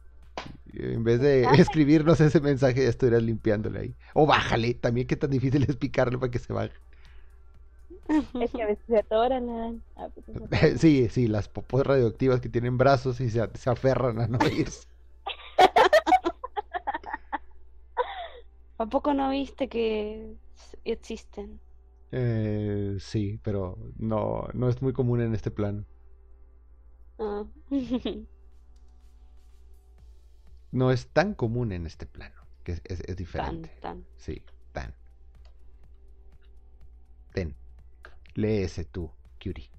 en 0.73 1.03
vez 1.03 1.21
de 1.21 1.59
escribirnos 1.61 2.21
ese 2.21 2.41
mensaje, 2.41 2.83
ya 2.83 2.89
estuvieras 2.89 3.23
limpiándole 3.23 3.79
ahí. 3.79 3.97
O 4.15 4.27
bájale, 4.27 4.73
también 4.75 5.07
qué 5.07 5.15
tan 5.17 5.31
difícil 5.31 5.63
es 5.69 5.77
picarle 5.77 6.17
para 6.19 6.31
que 6.31 6.39
se 6.39 6.53
baje. 6.53 6.75
Es 8.41 8.51
que 8.51 8.61
a 8.63 8.67
veces 8.67 8.85
se 8.87 8.97
atoran. 8.97 9.81
a 9.95 10.07
veces. 10.07 10.35
Sí, 10.79 11.09
sí, 11.09 11.27
las 11.27 11.49
popós 11.49 11.85
radioactivas 11.85 12.41
que 12.41 12.49
tienen 12.49 12.77
brazos 12.77 13.19
y 13.19 13.29
se, 13.29 13.47
se 13.55 13.69
aferran 13.69 14.19
a 14.21 14.27
no 14.27 14.39
irse. 14.47 14.87
¿A 18.77 18.85
poco 18.87 19.13
no 19.13 19.29
viste 19.29 19.69
que 19.69 20.35
existen? 20.83 21.59
Eh, 22.11 22.97
sí, 22.99 23.39
pero 23.43 23.77
no, 23.97 24.47
no 24.53 24.69
es 24.69 24.81
muy 24.81 24.93
común 24.93 25.21
en 25.21 25.33
este 25.33 25.51
plano. 25.51 25.85
Ah. 27.19 27.45
No 30.71 30.91
es 30.91 31.07
tan 31.07 31.33
común 31.33 31.71
en 31.71 31.85
este 31.87 32.05
plano, 32.05 32.35
que 32.63 32.73
es, 32.73 32.81
es- 32.85 32.99
es 33.01 33.05
tan, 33.07 33.15
diferente. 33.15 33.69
tan. 33.81 34.05
Sí, 34.17 34.43
tan. 34.73 34.93
Ten. 37.33 37.55
Lee 38.35 38.63
ese 38.63 38.85
tú, 38.85 39.11
Curie. 39.41 39.69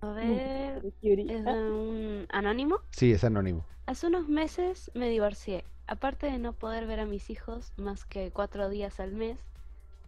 A 0.00 0.12
ver, 0.12 0.82
De 0.82 0.92
Curie. 1.00 1.26
es 1.28 1.46
Ah, 1.46 1.52
un 1.52 2.26
anónimo. 2.30 2.80
Sí, 2.90 3.12
es 3.12 3.22
anónimo. 3.24 3.64
Hace 3.86 4.06
unos 4.08 4.28
meses 4.28 4.90
me 4.94 5.08
divorcié. 5.08 5.64
Aparte 5.86 6.26
de 6.26 6.38
no 6.38 6.52
poder 6.52 6.86
ver 6.86 7.00
a 7.00 7.06
mis 7.06 7.30
hijos 7.30 7.72
más 7.76 8.04
que 8.04 8.30
cuatro 8.32 8.68
días 8.68 8.98
al 9.00 9.12
mes, 9.12 9.38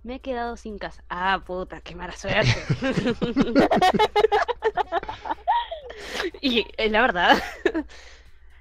me 0.02 0.16
he 0.16 0.20
quedado 0.20 0.56
sin 0.56 0.78
casa. 0.78 1.04
Ah, 1.08 1.42
puta, 1.46 1.80
qué 1.80 1.94
mala 1.94 2.16
suerte. 2.16 2.66
y 6.40 6.66
eh, 6.76 6.88
la 6.90 7.00
verdad, 7.02 7.36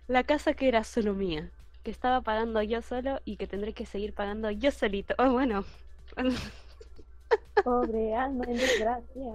la 0.08 0.24
casa 0.24 0.54
que 0.54 0.68
era 0.68 0.84
solo 0.84 1.14
mía, 1.14 1.52
que 1.84 1.92
estaba 1.92 2.22
pagando 2.22 2.62
yo 2.62 2.82
solo 2.82 3.20
y 3.26 3.36
que 3.36 3.48
tendré 3.48 3.74
que 3.74 3.86
seguir 3.86 4.14
pagando 4.14 4.50
yo 4.50 4.72
solito. 4.72 5.14
Oh, 5.18 5.32
bueno. 5.32 5.66
Pobre 7.64 8.16
alma 8.16 8.46
en 8.48 8.58
desgracia. 8.58 9.34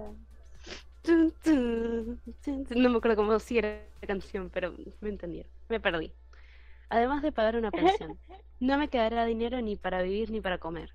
No 2.75 2.89
me 2.89 2.97
acuerdo 2.97 3.15
cómo 3.15 3.39
sigue 3.39 3.83
la 4.01 4.07
canción, 4.07 4.49
pero 4.49 4.73
me 5.01 5.09
entendieron. 5.09 5.51
Me 5.69 5.79
perdí. 5.79 6.11
Además 6.89 7.21
de 7.21 7.31
pagar 7.31 7.55
una 7.55 7.71
pensión, 7.71 8.17
no 8.59 8.77
me 8.77 8.87
quedará 8.87 9.25
dinero 9.25 9.61
ni 9.61 9.75
para 9.75 10.01
vivir 10.01 10.31
ni 10.31 10.41
para 10.41 10.57
comer. 10.57 10.93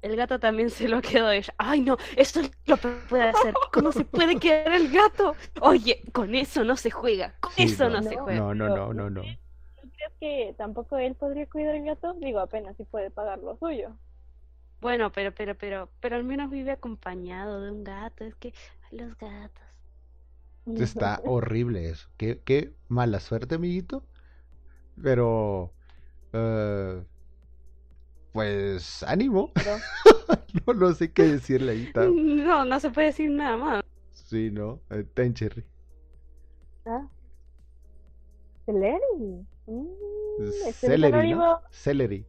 El 0.00 0.16
gato 0.16 0.38
también 0.38 0.68
se 0.68 0.86
lo 0.86 1.00
quedó 1.00 1.30
ella. 1.30 1.54
Ay, 1.56 1.80
no, 1.80 1.96
eso 2.16 2.40
es 2.40 2.50
lo 2.66 2.76
puede 2.76 3.22
hacer. 3.22 3.54
¿Cómo 3.72 3.90
se 3.90 4.04
puede 4.04 4.38
quedar 4.38 4.72
el 4.74 4.92
gato? 4.92 5.34
Oye, 5.62 6.02
con 6.12 6.34
eso 6.34 6.62
no 6.62 6.76
se 6.76 6.90
juega. 6.90 7.34
Con 7.40 7.52
Sí, 7.52 7.62
eso 7.62 7.88
no, 7.88 8.02
no, 8.02 8.08
se 8.10 8.16
juega. 8.16 8.38
No, 8.38 8.54
no, 8.54 8.68
no, 8.68 8.92
no, 8.92 9.10
no. 9.10 9.22
¿No 10.04 10.10
crees 10.18 10.48
que 10.48 10.54
tampoco 10.54 10.98
él 10.98 11.14
podría 11.14 11.46
cuidar 11.46 11.74
el 11.74 11.84
gato? 11.84 12.14
Digo, 12.14 12.40
apenas 12.40 12.76
si 12.76 12.84
puede 12.84 13.10
pagar 13.10 13.38
lo 13.38 13.56
suyo. 13.56 13.96
Bueno, 14.80 15.10
pero, 15.12 15.34
pero, 15.34 15.56
pero, 15.56 15.88
pero 16.00 16.16
al 16.16 16.24
menos 16.24 16.50
vive 16.50 16.72
acompañado 16.72 17.62
de 17.62 17.70
un 17.70 17.84
gato. 17.84 18.24
Es 18.24 18.34
que 18.34 18.52
ay, 18.90 18.98
los 18.98 19.16
gatos. 19.16 19.64
Está 20.76 21.20
horrible 21.24 21.88
eso. 21.88 22.08
Qué, 22.16 22.40
qué 22.44 22.74
mala 22.88 23.20
suerte, 23.20 23.54
amiguito. 23.54 24.02
Pero... 25.02 25.72
eh, 26.32 27.02
pues 28.32 29.02
ánimo. 29.04 29.52
Pero- 29.54 29.76
no, 30.66 30.74
no 30.74 30.92
sé 30.92 31.12
qué 31.12 31.22
decirle 31.24 31.72
ahí. 31.72 31.92
No, 32.44 32.64
no 32.64 32.80
se 32.80 32.90
puede 32.90 33.08
decir 33.08 33.30
nada 33.30 33.56
más. 33.56 33.84
Sí, 34.12 34.50
¿no? 34.50 34.80
Eh, 34.90 35.04
ten, 35.14 35.34
Cherry. 35.34 35.64
¿Ah? 36.86 37.06
¿Celery? 38.66 39.46
Mm, 39.66 39.86
Celery, 40.72 41.34
¿no? 41.34 41.60
Celery. 41.70 42.26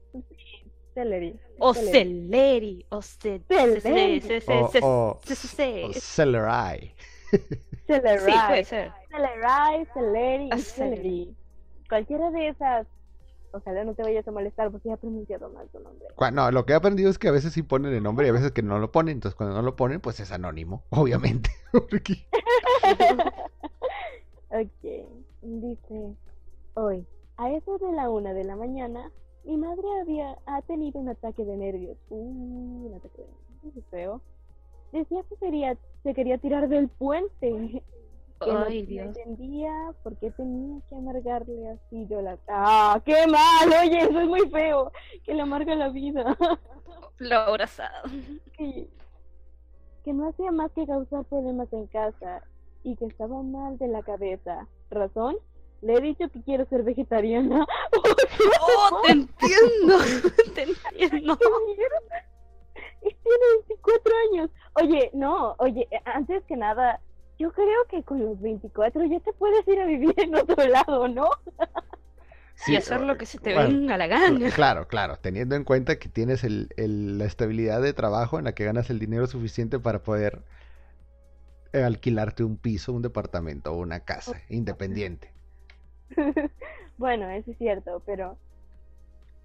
Celery. 0.94 1.40
O 1.60 1.74
Celery. 1.74 1.92
celeri, 1.92 2.86
o 2.90 3.02
ce... 3.02 3.42
Celeri. 3.50 4.22
ce- 4.22 4.28
ce- 4.28 4.42
ce- 4.42 4.54
O, 4.54 4.68
ce- 4.72 4.80
o, 4.84 5.20
ce- 5.26 5.36
ce- 5.36 5.48
ce- 5.48 5.84
o 5.86 5.94
Celery. 5.94 6.96
Celery. 7.88 8.32
Sí, 8.32 8.38
puede 8.48 8.64
ser. 8.64 8.92
Celery, 9.10 9.86
celery 9.94 10.50
Ah, 10.52 10.58
y 10.58 10.62
celery. 10.62 10.62
celery. 10.62 11.36
Cualquiera 11.90 12.32
de 12.32 12.48
esas. 12.50 12.88
Ojalá 13.52 13.84
no 13.86 13.94
te 13.94 14.04
vayas 14.04 14.28
a 14.28 14.32
molestar 14.32 14.70
porque 14.70 14.90
ya 14.90 14.96
he 14.96 14.98
pronunciado 14.98 15.50
mal 15.50 15.68
tu 15.70 15.80
nombre. 15.80 16.06
No, 16.34 16.52
lo 16.52 16.66
que 16.66 16.74
he 16.74 16.76
aprendido 16.76 17.10
es 17.10 17.18
que 17.18 17.30
a 17.30 17.32
veces 17.32 17.54
sí 17.54 17.64
ponen 17.64 17.94
el 17.94 18.04
nombre 18.04 18.28
y 18.28 18.30
a 18.30 18.34
veces 18.34 18.52
que 18.52 18.62
no 18.62 18.80
lo 18.80 18.92
ponen. 18.92 19.14
Entonces, 19.14 19.36
cuando 19.36 19.56
no 19.56 19.62
lo 19.62 19.76
ponen, 19.78 20.02
pues 20.02 20.20
es 20.20 20.32
anónimo, 20.32 20.84
obviamente. 20.90 21.50
Ok, 24.50 25.08
dice, 25.42 26.16
hoy, 26.76 27.06
a 27.38 27.52
eso 27.52 27.78
de 27.78 27.92
la 27.92 28.10
una 28.10 28.34
de 28.34 28.44
la 28.44 28.56
mañana, 28.56 29.12
mi 29.44 29.58
madre 29.58 29.88
había, 30.02 30.38
ha 30.46 30.62
tenido 30.64 31.00
un 31.00 31.10
ataque 31.10 31.46
de 31.46 31.58
nervios. 31.58 31.98
Uh, 32.10 32.88
un 32.88 32.94
ataque 32.96 33.22
de 33.22 33.28
nervios, 33.64 33.86
feo. 33.92 34.22
Decía 34.92 35.24
que 35.30 35.36
quería, 35.36 35.78
se 36.04 36.14
quería 36.14 36.38
tirar 36.38 36.68
del 36.68 36.88
puente. 36.88 37.84
Que 38.42 38.52
Ay, 38.52 38.82
no 38.82 38.88
Dios. 38.88 39.08
entendía 39.08 39.94
por 40.04 40.18
qué 40.18 40.30
tenía 40.32 40.82
que 40.90 40.96
amargarle 40.96 41.70
así 41.70 42.06
yo 42.08 42.22
la... 42.22 42.38
¡Ah, 42.50 43.02
qué 43.06 43.26
mal! 43.28 43.70
Oye, 43.82 44.00
eso 44.00 44.20
es 44.20 44.28
muy 44.28 44.50
feo. 44.50 44.92
Que 45.24 45.34
le 45.34 45.42
amarga 45.42 45.76
la 45.76 45.90
vida. 45.90 46.38
Lo 47.18 47.36
abrazado. 47.38 48.10
que, 48.58 48.90
que 50.04 50.14
no 50.14 50.28
hacía 50.30 50.52
más 50.52 50.72
que 50.72 50.86
causar 50.86 51.24
problemas 51.26 51.72
en 51.72 51.88
casa 51.88 52.44
y 52.84 52.96
que 52.96 53.06
estaba 53.06 53.42
mal 53.42 53.78
de 53.78 53.88
la 53.88 54.04
cabeza. 54.04 54.68
¿Razón? 54.90 55.38
Le 55.86 55.94
he 55.94 56.02
dicho 56.02 56.28
que 56.30 56.42
quiero 56.42 56.66
ser 56.66 56.82
vegetariana. 56.84 57.64
¡Oh, 58.62 59.02
te 59.06 59.12
entiendo! 59.12 59.98
¡Te 60.56 60.64
entiendo! 60.64 61.38
Y 63.04 63.10
tiene 63.10 63.46
24 63.68 64.14
años. 64.32 64.50
Oye, 64.82 65.12
no, 65.14 65.56
oye, 65.60 65.88
eh, 65.92 66.00
antes 66.06 66.44
que 66.46 66.58
nada, 66.58 67.00
yo 67.38 67.52
creo 67.52 67.86
que 67.90 68.02
con 68.02 68.20
los 68.20 68.42
24 68.42 69.06
ya 69.06 69.20
te 69.20 69.32
puedes 69.34 69.68
ir 69.68 69.80
a 69.80 69.86
vivir 69.86 70.14
en 70.18 70.34
otro 70.36 70.66
lado, 70.68 71.08
¿no? 71.08 71.30
Sí, 72.58 72.72
y 72.72 72.76
hacer 72.78 73.02
lo 73.02 73.18
que 73.18 73.26
se 73.26 73.38
te 73.38 73.54
bueno, 73.54 73.68
venga 73.68 73.98
la 73.98 74.08
gana. 74.08 74.50
Claro, 74.52 74.88
claro, 74.88 75.18
teniendo 75.18 75.56
en 75.58 75.66
cuenta 75.66 76.00
que 76.00 76.08
tienes 76.08 76.46
el, 76.46 76.70
el- 76.78 77.18
la 77.18 77.26
estabilidad 77.26 77.82
de 77.82 77.92
trabajo 77.92 78.40
en 78.40 78.46
la 78.46 78.56
que 78.56 78.64
ganas 78.64 78.90
el 78.90 78.98
dinero 78.98 79.28
suficiente 79.28 79.78
para 79.78 80.02
poder 80.04 80.42
alquilarte 81.74 82.46
un 82.46 82.56
piso, 82.56 82.94
un 82.94 83.02
departamento 83.02 83.74
o 83.74 83.76
una 83.78 84.00
casa 84.00 84.42
independiente. 84.48 85.34
Bueno, 86.98 87.30
eso 87.30 87.52
es 87.52 87.58
cierto, 87.58 88.02
pero 88.06 88.38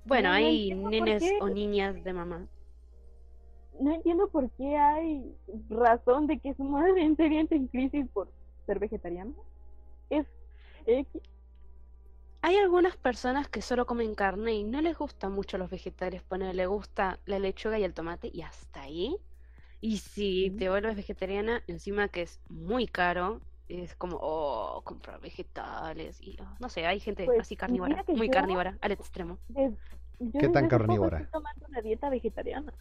Bueno, 0.05 0.31
No, 0.31 0.35
hay 0.35 0.75
nenes 0.75 1.35
o 1.41 1.49
niñas 1.49 2.03
de 2.05 2.13
mamá. 2.13 2.49
no 3.81 3.95
entiendo 3.95 4.29
por 4.31 4.51
qué 4.53 4.77
hay 4.77 5.35
razón 5.69 6.27
de 6.27 6.39
que 6.39 6.55
su 6.55 6.65
madre 6.65 7.03
entre 7.05 7.41
en 7.41 7.69
crisis 7.69 8.07
por 8.13 8.33
ser 8.67 8.79
vegetariana. 8.79 9.33
Es 10.11 10.27
X. 10.87 11.23
Hay 12.43 12.57
algunas 12.57 12.97
personas 12.97 13.49
que 13.49 13.63
solo 13.63 13.87
comen 13.87 14.15
carne 14.15 14.55
y 14.55 14.65
no 14.65 14.81
les 14.81 14.97
gustan 14.99 15.33
mucho 15.33 15.59
los 15.59 15.71
vegetales, 15.71 16.23
poner, 16.23 16.55
le 16.55 16.67
gusta 16.67 17.21
la 17.27 17.39
lechuga 17.39 17.79
y 17.79 17.85
el 17.85 17.95
tomate 17.95 18.31
y 18.33 18.43
hasta 18.43 18.83
ahí. 18.83 19.17
Y 19.81 19.99
si 19.99 20.51
te 20.53 20.69
vuelves 20.71 20.97
vegetariana, 20.97 21.63
encima 21.67 22.09
que 22.09 22.23
es 22.23 22.41
muy 22.49 22.87
caro, 22.89 23.43
es 23.71 23.95
como, 23.95 24.19
oh, 24.21 24.83
comprar 24.83 25.21
vegetales 25.21 26.21
y 26.21 26.37
oh, 26.41 26.49
no 26.59 26.69
sé, 26.69 26.87
hay 26.87 26.99
gente 27.01 27.25
Pues, 27.25 27.41
así 27.41 27.57
carnívora, 27.57 28.05
muy 28.09 28.27
yo- 28.27 28.33
carnívora, 28.33 28.77
al 28.81 28.93
extremo. 28.93 29.39
¿Qué 29.55 30.49
tan 30.49 30.69
carnívora? 30.69 31.19
Estoy 31.21 31.33
tomando 31.41 31.67
una 31.69 31.81
dieta 31.81 32.11
vegetariana. 32.11 32.73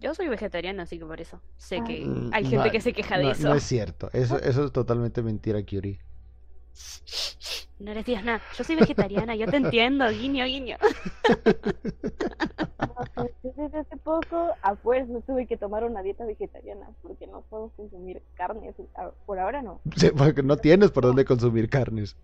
Yo 0.00 0.14
soy 0.14 0.26
vegetariana, 0.28 0.82
así 0.82 0.98
que 0.98 1.06
por 1.06 1.20
eso 1.20 1.40
sé 1.56 1.78
Ah. 1.80 1.84
que 1.84 2.04
Mm, 2.04 2.30
hay 2.34 2.44
gente 2.44 2.66
no, 2.66 2.72
que 2.72 2.80
se 2.80 2.92
queja 2.92 3.18
de 3.18 3.24
no, 3.24 3.30
eso. 3.30 3.48
no 3.48 3.54
es 3.54 3.62
cierto. 3.62 4.10
Eso, 4.12 4.36
eso 4.42 4.64
es 4.64 4.72
totalmente 4.72 5.22
mentira, 5.22 5.62
Kyuri. 5.62 6.00
No 7.78 7.92
les 7.94 8.04
digas 8.04 8.24
nada, 8.24 8.40
yo 8.56 8.62
soy 8.64 8.76
vegetariana, 8.76 9.34
yo 9.34 9.46
te 9.48 9.56
entiendo, 9.56 10.08
guiño, 10.08 10.44
guiño. 10.44 10.76
No 13.16 13.26
yo 13.44 13.52
desde 13.56 13.78
hace 13.80 13.96
poco 13.98 14.52
a 14.62 14.74
fuerza 14.76 15.12
tuve 15.26 15.46
que 15.46 15.56
tomar 15.56 15.84
una 15.84 16.02
dieta 16.02 16.24
vegetariana 16.24 16.86
porque 17.02 17.26
no 17.26 17.42
puedo 17.42 17.68
consumir 17.70 18.22
carne. 18.34 18.70
así- 18.70 18.86
a- 18.96 19.10
Por 19.26 19.38
ahora 19.38 19.62
no. 19.62 19.80
Sí, 19.96 20.10
porque 20.16 20.42
no 20.42 20.56
tienes 20.56 20.90
por 20.90 21.04
dónde 21.04 21.24
consumir 21.24 21.68
carnes. 21.68 22.16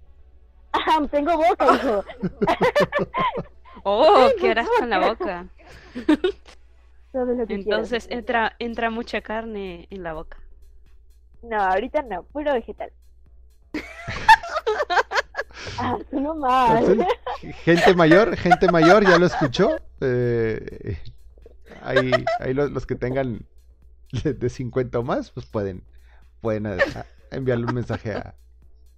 Ah, 0.73 1.01
Tengo 1.11 1.37
boca, 1.37 1.75
hijo. 1.75 2.05
Oh, 3.85 4.29
¿qué 4.41 4.51
harás 4.51 4.69
con 4.79 4.91
la 4.91 4.99
boca? 5.09 5.47
Todo 7.13 7.25
lo 7.27 7.47
que 7.47 7.47
quieras. 7.47 7.51
Entonces 7.51 8.07
entra, 8.11 8.55
entra 8.59 8.91
mucha 8.91 9.21
carne 9.21 9.87
en 9.91 10.03
la 10.03 10.15
boca. 10.15 10.39
No, 11.43 11.57
ahorita 11.63 12.03
no, 12.03 12.25
puro 12.25 12.53
vegetal. 12.55 12.91
Ah, 15.79 15.99
no 16.13 16.35
mal. 16.37 16.79
Entonces, 16.79 17.07
gente 17.65 17.95
mayor, 17.95 18.37
gente 18.37 18.71
mayor, 18.71 19.05
ya 19.05 19.19
lo 19.19 19.27
escuchó. 19.27 19.71
Eh, 20.01 20.99
ahí 21.83 22.11
ahí 22.41 22.55
los, 22.55 22.71
los 22.71 22.87
que 22.87 22.95
tengan 22.95 23.41
de, 24.25 24.35
de 24.35 24.49
50 24.49 24.99
o 24.99 25.03
más, 25.03 25.31
pues 25.31 25.47
pueden, 25.47 25.83
pueden 26.41 26.67
a- 26.67 26.73
a- 26.75 27.07
enviarle 27.37 27.67
un 27.67 27.75
mensaje 27.75 28.13
a, 28.15 28.35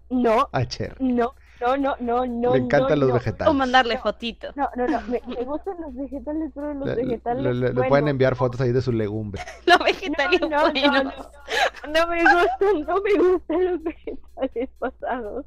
No, 0.09 0.49
a 0.53 0.65
Cher. 0.67 0.97
no, 1.01 1.35
no, 1.61 1.77
no, 1.77 1.97
no, 2.01 2.27
no. 2.27 2.53
Le 2.55 2.59
encantan 2.61 2.99
no, 2.99 3.07
los 3.07 3.09
no. 3.11 3.15
vegetales. 3.17 3.51
O 3.51 3.55
mandarle 3.55 3.95
No. 3.97 4.01
fotito. 4.03 4.49
No, 4.55 4.69
no, 4.77 4.87
no, 4.87 5.01
me, 5.03 5.21
me 5.27 5.45
gustan 5.45 5.75
los 5.81 5.95
vegetales, 5.95 6.51
pero 6.55 6.73
los 6.75 6.89
Le, 6.89 6.95
vegetales. 6.95 7.43
le- 7.43 7.55
le- 7.55 7.73
le 7.75 7.89
pueden 7.89 8.09
enviar 8.09 8.35
fotos 8.37 8.61
ahí 8.63 8.73
de 8.73 8.81
su 8.83 8.93
legumbre. 8.93 9.43
Los 9.67 9.79
No, 9.79 9.85
vegetarios 9.85 10.41
no, 10.43 10.49
no, 10.49 10.71
buenos. 10.71 11.05
no, 11.05 11.93
no 11.93 12.07
me 12.09 12.23
gustan, 12.23 12.81
no 12.87 13.01
me 13.03 13.31
gustan 13.31 13.65
los 13.65 13.83
vegetales 13.83 14.69
pasados. 14.79 15.45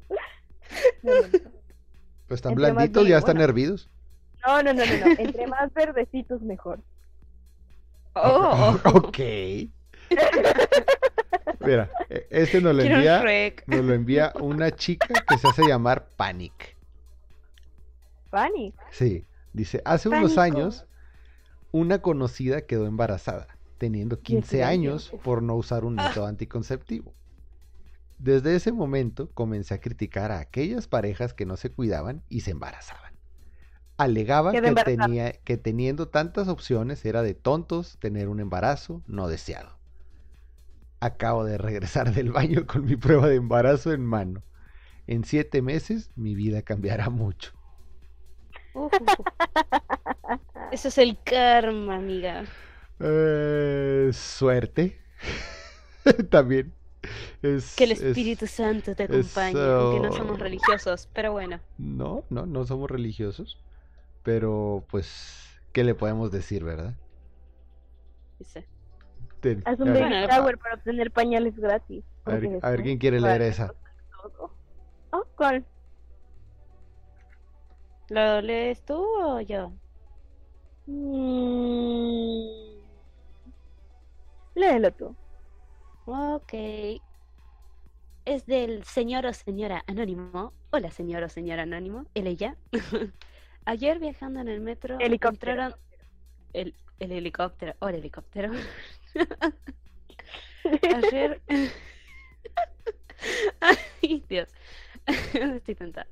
No, 1.02 1.12
no, 1.14 1.20
no. 1.20 1.28
Pues 2.28 2.38
están 2.38 2.52
Entre 2.52 2.72
blanditos, 2.72 3.02
bien, 3.04 3.10
ya 3.12 3.18
están 3.18 3.34
bueno. 3.36 3.44
hervidos. 3.50 3.90
No, 4.46 4.62
no, 4.62 4.72
no, 4.74 4.84
no, 4.84 5.06
no. 5.06 5.14
Entre 5.18 5.46
más 5.46 5.72
verdecitos 5.74 6.40
mejor. 6.42 6.80
Oh, 8.16 8.78
ok. 8.94 9.18
Mira, 11.60 11.90
e- 12.08 12.26
este 12.30 12.60
nos 12.60 12.74
lo 12.76 12.82
quiero 12.82 12.96
envía, 12.96 13.24
nos 13.66 13.84
lo 13.84 13.92
envía 13.92 14.32
una 14.40 14.70
chica 14.70 15.08
que 15.26 15.36
se 15.38 15.48
hace 15.48 15.66
llamar 15.66 16.06
Panic. 16.16 16.76
Fanny. 18.30 18.72
Sí, 18.92 19.24
dice, 19.52 19.82
hace 19.84 20.08
unos 20.08 20.38
años 20.38 20.86
una 21.72 22.02
conocida 22.02 22.62
quedó 22.62 22.86
embarazada, 22.86 23.48
teniendo 23.78 24.20
15 24.20 24.34
Diecinueve. 24.58 24.72
años 24.72 25.12
por 25.24 25.42
no 25.42 25.56
usar 25.56 25.84
un 25.84 25.94
método 25.96 26.26
anticonceptivo. 26.26 27.12
Desde 28.18 28.54
ese 28.54 28.72
momento 28.72 29.30
comencé 29.32 29.74
a 29.74 29.80
criticar 29.80 30.30
a 30.30 30.38
aquellas 30.38 30.88
parejas 30.88 31.34
que 31.34 31.46
no 31.46 31.56
se 31.56 31.70
cuidaban 31.70 32.22
y 32.28 32.40
se 32.40 32.52
embarazaban. 32.52 33.12
Alegaba 33.96 34.52
que, 34.52 34.58
embarazada. 34.58 35.06
tenía, 35.06 35.32
que 35.32 35.56
teniendo 35.56 36.08
tantas 36.08 36.48
opciones 36.48 37.04
era 37.04 37.22
de 37.22 37.34
tontos 37.34 37.98
tener 37.98 38.28
un 38.28 38.40
embarazo 38.40 39.02
no 39.06 39.28
deseado. 39.28 39.78
Acabo 41.00 41.44
de 41.44 41.58
regresar 41.58 42.12
del 42.12 42.32
baño 42.32 42.66
con 42.66 42.84
mi 42.84 42.96
prueba 42.96 43.28
de 43.28 43.36
embarazo 43.36 43.92
en 43.92 44.04
mano. 44.04 44.42
En 45.06 45.24
siete 45.24 45.60
meses 45.62 46.10
mi 46.16 46.34
vida 46.34 46.62
cambiará 46.62 47.10
mucho. 47.10 47.52
Uf. 48.74 48.92
Eso 50.70 50.88
es 50.88 50.98
el 50.98 51.22
karma, 51.22 51.96
amiga. 51.96 52.44
Eh, 53.00 54.10
suerte. 54.12 54.98
También. 56.30 56.74
Es, 57.42 57.74
Que 57.76 57.84
el 57.84 57.92
es- 57.92 58.02
Espíritu 58.02 58.46
Santo 58.46 58.94
te 58.94 59.04
acompañe, 59.04 59.60
aunque 59.60 60.08
no 60.08 60.12
somos 60.12 60.38
religiosos, 60.38 61.08
pero 61.12 61.32
bueno. 61.32 61.60
No, 61.78 62.24
no, 62.30 62.46
no 62.46 62.64
somos 62.64 62.90
religiosos. 62.90 63.58
Pero 64.22 64.84
pues, 64.90 65.60
¿qué 65.72 65.84
le 65.84 65.94
podemos 65.94 66.30
decir, 66.30 66.64
verdad? 66.64 66.94
Dice. 68.38 68.66
Ten- 69.40 69.62
Haz 69.66 69.78
un 69.80 69.92
baby 69.92 70.10
shower 70.26 70.56
para 70.58 70.76
obtener 70.76 71.10
pañales 71.10 71.56
gratis. 71.56 72.04
a 72.24 72.30
ver- 72.36 72.58
a 72.62 72.70
ver 72.70 72.82
quién 72.82 72.98
quiere 72.98 73.20
leer 73.20 73.42
esa. 73.42 73.74
Oh, 75.10 75.24
¿cuál? 75.36 75.64
¿Lo 78.08 78.40
lees 78.40 78.82
tú 78.84 78.94
o 79.20 79.40
yo? 79.40 79.72
Mm. 80.86 82.80
Léelo 84.54 84.90
tú. 84.92 85.14
Ok. 86.06 86.52
Es 88.24 88.46
del 88.46 88.84
señor 88.84 89.26
o 89.26 89.32
señora 89.32 89.84
anónimo. 89.86 90.52
Hola, 90.70 90.90
señor 90.90 91.22
o 91.24 91.28
señora 91.28 91.62
anónimo. 91.62 92.06
Él 92.14 92.26
ella. 92.26 92.56
Ayer 93.66 93.98
viajando 93.98 94.40
en 94.40 94.48
el 94.48 94.60
metro 94.60 94.98
Helicóptero. 95.00 95.78
el, 96.52 96.74
el 97.00 97.12
helicóptero. 97.12 97.74
Hola, 97.80 97.96
helicóptero. 97.96 98.52
Ayer. 100.94 101.40
Ay, 103.60 104.24
Dios. 104.28 104.48
Estoy 105.06 105.74
tentada. 105.74 106.06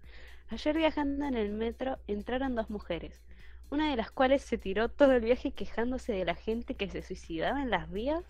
Ayer 0.48 0.76
viajando 0.76 1.24
en 1.26 1.34
el 1.34 1.50
metro 1.50 1.98
entraron 2.06 2.54
dos 2.54 2.68
mujeres, 2.68 3.22
una 3.70 3.90
de 3.90 3.96
las 3.96 4.10
cuales 4.10 4.42
se 4.42 4.58
tiró 4.58 4.90
todo 4.90 5.12
el 5.12 5.22
viaje 5.22 5.52
quejándose 5.52 6.12
de 6.12 6.26
la 6.26 6.34
gente 6.34 6.74
que 6.74 6.90
se 6.90 7.00
suicidaba 7.02 7.62
en 7.62 7.70
las 7.70 7.90
vías. 7.90 8.22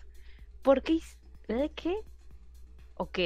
¿Por 0.61 0.83
qué? 0.83 0.93
his- 0.93 1.17
¿De 1.47 1.71
qué? 1.73 1.95
Ok. 2.95 3.19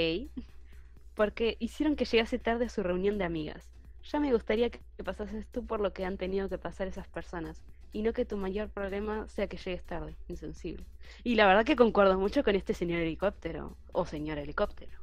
Porque 1.13 1.57
hicieron 1.59 1.95
que 1.95 2.05
llegase 2.05 2.39
tarde 2.39 2.65
a 2.65 2.69
su 2.69 2.83
reunión 2.83 3.17
de 3.17 3.25
amigas. 3.25 3.71
Ya 4.03 4.19
me 4.19 4.31
gustaría 4.33 4.69
que 4.69 4.81
pasases 5.03 5.49
tú 5.49 5.65
por 5.65 5.81
lo 5.81 5.91
que 5.93 6.05
han 6.05 6.17
tenido 6.17 6.47
que 6.49 6.57
pasar 6.59 6.87
esas 6.87 7.07
personas. 7.09 7.63
Y 7.91 8.03
no 8.03 8.13
que 8.13 8.25
tu 8.25 8.37
mayor 8.37 8.71
problema 8.71 9.27
sea 9.27 9.47
que 9.47 9.57
llegues 9.57 9.85
tarde, 9.85 10.17
insensible. 10.27 10.87
Y 11.23 11.35
la 11.35 11.47
verdad 11.47 11.65
que 11.65 11.75
concuerdo 11.75 12.19
mucho 12.19 12.43
con 12.43 12.55
este 12.55 12.73
señor 12.73 12.99
helicóptero. 13.01 13.79
O 13.91 14.05
señor 14.05 14.37
helicóptero. 14.37 14.97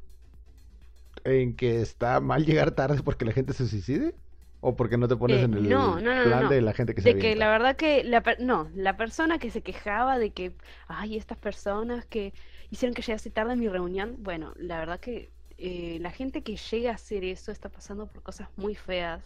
¿En 1.25 1.57
que 1.57 1.81
está 1.81 2.21
mal 2.21 2.45
llegar 2.45 2.73
tarde 2.75 3.03
porque 3.03 3.25
la 3.25 3.33
gente 3.33 3.53
se 3.53 3.67
suicide? 3.69 4.15
¿O 4.61 4.77
porque 4.77 4.97
no 4.99 5.09
te 5.09 5.17
pones 5.17 5.43
Eh, 5.43 5.43
en 5.43 5.55
el 5.55 5.67
no, 5.69 6.01
no, 6.01 6.15
no, 6.15 6.23
plan 6.23 6.49
de 6.49 6.61
la 6.63 6.73
gente 6.75 6.95
que 6.95 7.03
se 7.03 7.11
De 7.11 7.17
que 7.17 7.35
la 7.35 7.49
verdad 7.51 7.77
que 7.77 8.05
la 8.05 8.23
per- 8.23 8.41
no, 8.41 8.71
la 8.75 8.97
persona 8.97 9.39
que 9.39 9.51
se 9.51 9.63
quejaba 9.63 10.19
de 10.19 10.33
que, 10.35 10.57
ay, 10.87 11.17
estas 11.17 11.39
personas 11.39 12.05
que 12.07 12.35
hicieron 12.71 12.95
que 12.95 13.03
llegase 13.03 13.31
tarde 13.31 13.53
a 13.53 13.57
mi 13.57 13.69
reunión, 13.69 14.17
bueno, 14.19 14.53
la 14.57 14.79
verdad 14.79 15.01
que 15.01 15.31
eh, 15.59 15.99
la 16.01 16.11
gente 16.11 16.43
que 16.43 16.57
llega 16.57 16.91
a 16.91 16.95
hacer 16.95 17.25
eso 17.25 17.53
está 17.53 17.69
pasando 17.69 18.07
por 18.07 18.23
cosas 18.23 18.49
muy 18.57 18.75
feas, 18.75 19.23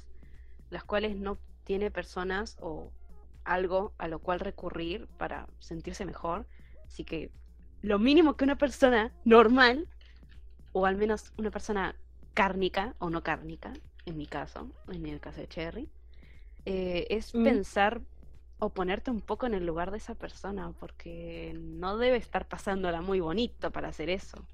las 0.70 0.84
cuales 0.84 1.16
no 1.16 1.39
tiene 1.64 1.91
personas 1.91 2.57
o 2.61 2.91
algo 3.45 3.93
a 3.99 4.09
lo 4.09 4.18
cual 4.18 4.41
recurrir 4.41 5.07
para 5.18 5.47
sentirse 5.59 6.05
mejor. 6.05 6.47
Así 6.86 7.05
que 7.05 7.30
lo 7.82 7.99
mínimo 7.99 8.36
que 8.36 8.45
una 8.45 8.57
persona 8.57 9.12
normal, 9.24 9.89
o 10.72 10.84
al 10.86 10.97
menos 10.97 11.32
una 11.39 11.51
persona 11.51 11.95
cárnica 12.34 12.95
o 12.99 13.11
no 13.11 13.22
cárnica, 13.22 13.72
en 14.05 14.16
mi 14.16 14.26
caso, 14.26 14.70
en 14.89 15.07
el 15.07 15.20
caso 15.20 15.41
de 15.41 15.49
Cherry, 15.49 15.89
eh, 16.66 17.07
es 17.11 17.34
Mm. 17.34 17.45
pensar 17.45 18.01
o 18.59 18.70
ponerte 18.70 19.11
un 19.11 19.20
poco 19.20 19.46
en 19.46 19.54
el 19.54 19.66
lugar 19.66 19.90
de 19.90 19.98
esa 19.98 20.14
persona, 20.14 20.72
porque 20.78 21.56
no 21.56 21.96
debe 21.96 22.16
estar 22.16 22.46
pasándola 22.48 23.00
muy 23.00 23.20
bonito 23.20 23.70
para 23.70 23.88
hacer 23.88 24.11
eso. 24.11 24.44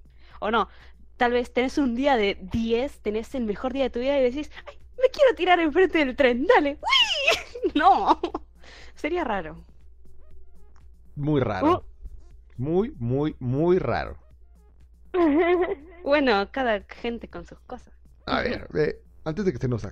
O 0.40 0.50
no, 0.50 0.68
tal 1.16 1.32
vez 1.32 1.52
tenés 1.52 1.78
un 1.78 1.94
día 1.94 2.16
de 2.16 2.38
10, 2.52 3.00
tenés 3.00 3.34
el 3.34 3.44
mejor 3.44 3.72
día 3.72 3.84
de 3.84 3.90
tu 3.90 4.00
vida 4.00 4.18
y 4.18 4.22
decís, 4.22 4.50
¡ay, 4.66 4.78
me 5.00 5.08
quiero 5.10 5.34
tirar 5.34 5.60
enfrente 5.60 5.98
del 5.98 6.16
tren, 6.16 6.46
dale! 6.46 6.78
¡Uy! 6.80 7.40
No, 7.74 8.20
sería 8.94 9.24
raro. 9.24 9.64
Muy 11.16 11.40
raro. 11.40 11.72
Oh. 11.72 11.84
Muy, 12.56 12.92
muy, 12.98 13.34
muy 13.40 13.78
raro. 13.78 14.18
Bueno, 16.04 16.48
cada 16.52 16.82
gente 16.82 17.28
con 17.28 17.46
sus 17.46 17.58
cosas. 17.60 17.92
A 18.26 18.42
ver, 18.42 18.68
eh, 18.74 19.00
antes 19.24 19.44
de 19.44 19.52
que 19.52 19.58
se 19.58 19.68
nos, 19.68 19.88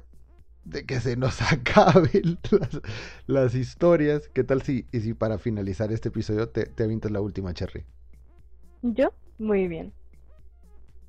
de 0.65 0.85
que 0.87 1.01
se 1.01 1.17
nos 1.17 1.41
acaben 1.53 2.39
las, 2.51 2.81
las 3.27 3.55
historias, 3.55 4.29
¿qué 4.29 4.45
tal 4.45 4.63
si, 4.63 4.87
y 4.93 5.01
si 5.01 5.15
para 5.15 5.39
finalizar 5.39 5.93
este 5.93 6.09
episodio 6.09 6.49
te, 6.49 6.67
te 6.67 6.85
avientas 6.85 7.11
la 7.11 7.21
última, 7.21 7.53
Cherry? 7.55 7.85
¿Yo? 8.83 9.13
Muy 9.39 9.69
bien. 9.69 9.93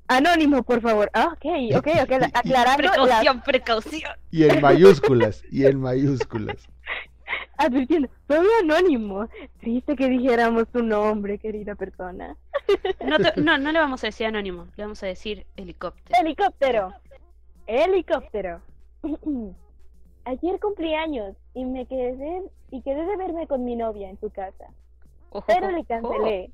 Anónimo, 0.08 0.62
por 0.62 0.80
favor. 0.80 1.10
Ah, 1.14 1.32
ok, 1.32 1.76
ok, 1.76 1.86
ok. 2.02 2.10
la- 2.20 2.30
Aclarando, 2.34 2.82
la- 2.82 2.92
Precaución, 2.92 3.42
precaución. 3.42 4.12
Y 4.30 4.44
en 4.44 4.60
mayúsculas, 4.60 5.42
y 5.50 5.64
en 5.64 5.80
mayúsculas. 5.80 6.68
advirtiendo. 7.56 8.08
Solo 8.28 8.48
anónimo. 8.62 9.28
Triste 9.60 9.96
que 9.96 10.08
dijéramos 10.08 10.68
tu 10.68 10.82
nombre, 10.82 11.38
querida 11.38 11.74
persona. 11.74 12.36
No, 13.06 13.18
te- 13.18 13.40
no, 13.40 13.56
no 13.58 13.72
le 13.72 13.78
vamos 13.78 14.04
a 14.04 14.08
decir 14.08 14.26
anónimo, 14.26 14.66
le 14.76 14.84
vamos 14.84 15.02
a 15.02 15.06
decir 15.06 15.46
helicóptero. 15.56 16.20
Helicóptero. 16.20 16.92
Helicóptero. 17.66 18.60
Ayer 20.24 20.58
cumplí 20.58 20.94
años 20.94 21.36
y 21.52 21.64
me 21.64 21.86
quedé 21.86 22.42
y 22.70 22.82
quedé 22.82 23.04
de 23.04 23.16
verme 23.16 23.46
con 23.46 23.64
mi 23.64 23.76
novia 23.76 24.08
en 24.08 24.18
su 24.18 24.30
casa. 24.30 24.70
Ojo, 25.30 25.44
Pero 25.46 25.70
le 25.70 25.84
cancelé, 25.84 26.50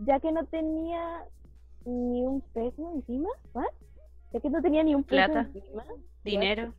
ya 0.00 0.20
que 0.20 0.32
no 0.32 0.44
tenía 0.44 1.24
ni 1.84 2.22
un 2.22 2.40
peso 2.52 2.92
encima. 2.94 3.28
¿What? 3.54 3.72
Ya 4.32 4.40
que 4.40 4.50
no 4.50 4.60
tenía 4.60 4.82
ni 4.82 4.94
un 4.94 5.02
peso 5.04 5.32
Plata. 5.32 5.40
encima. 5.40 5.84
Dinero. 6.24 6.74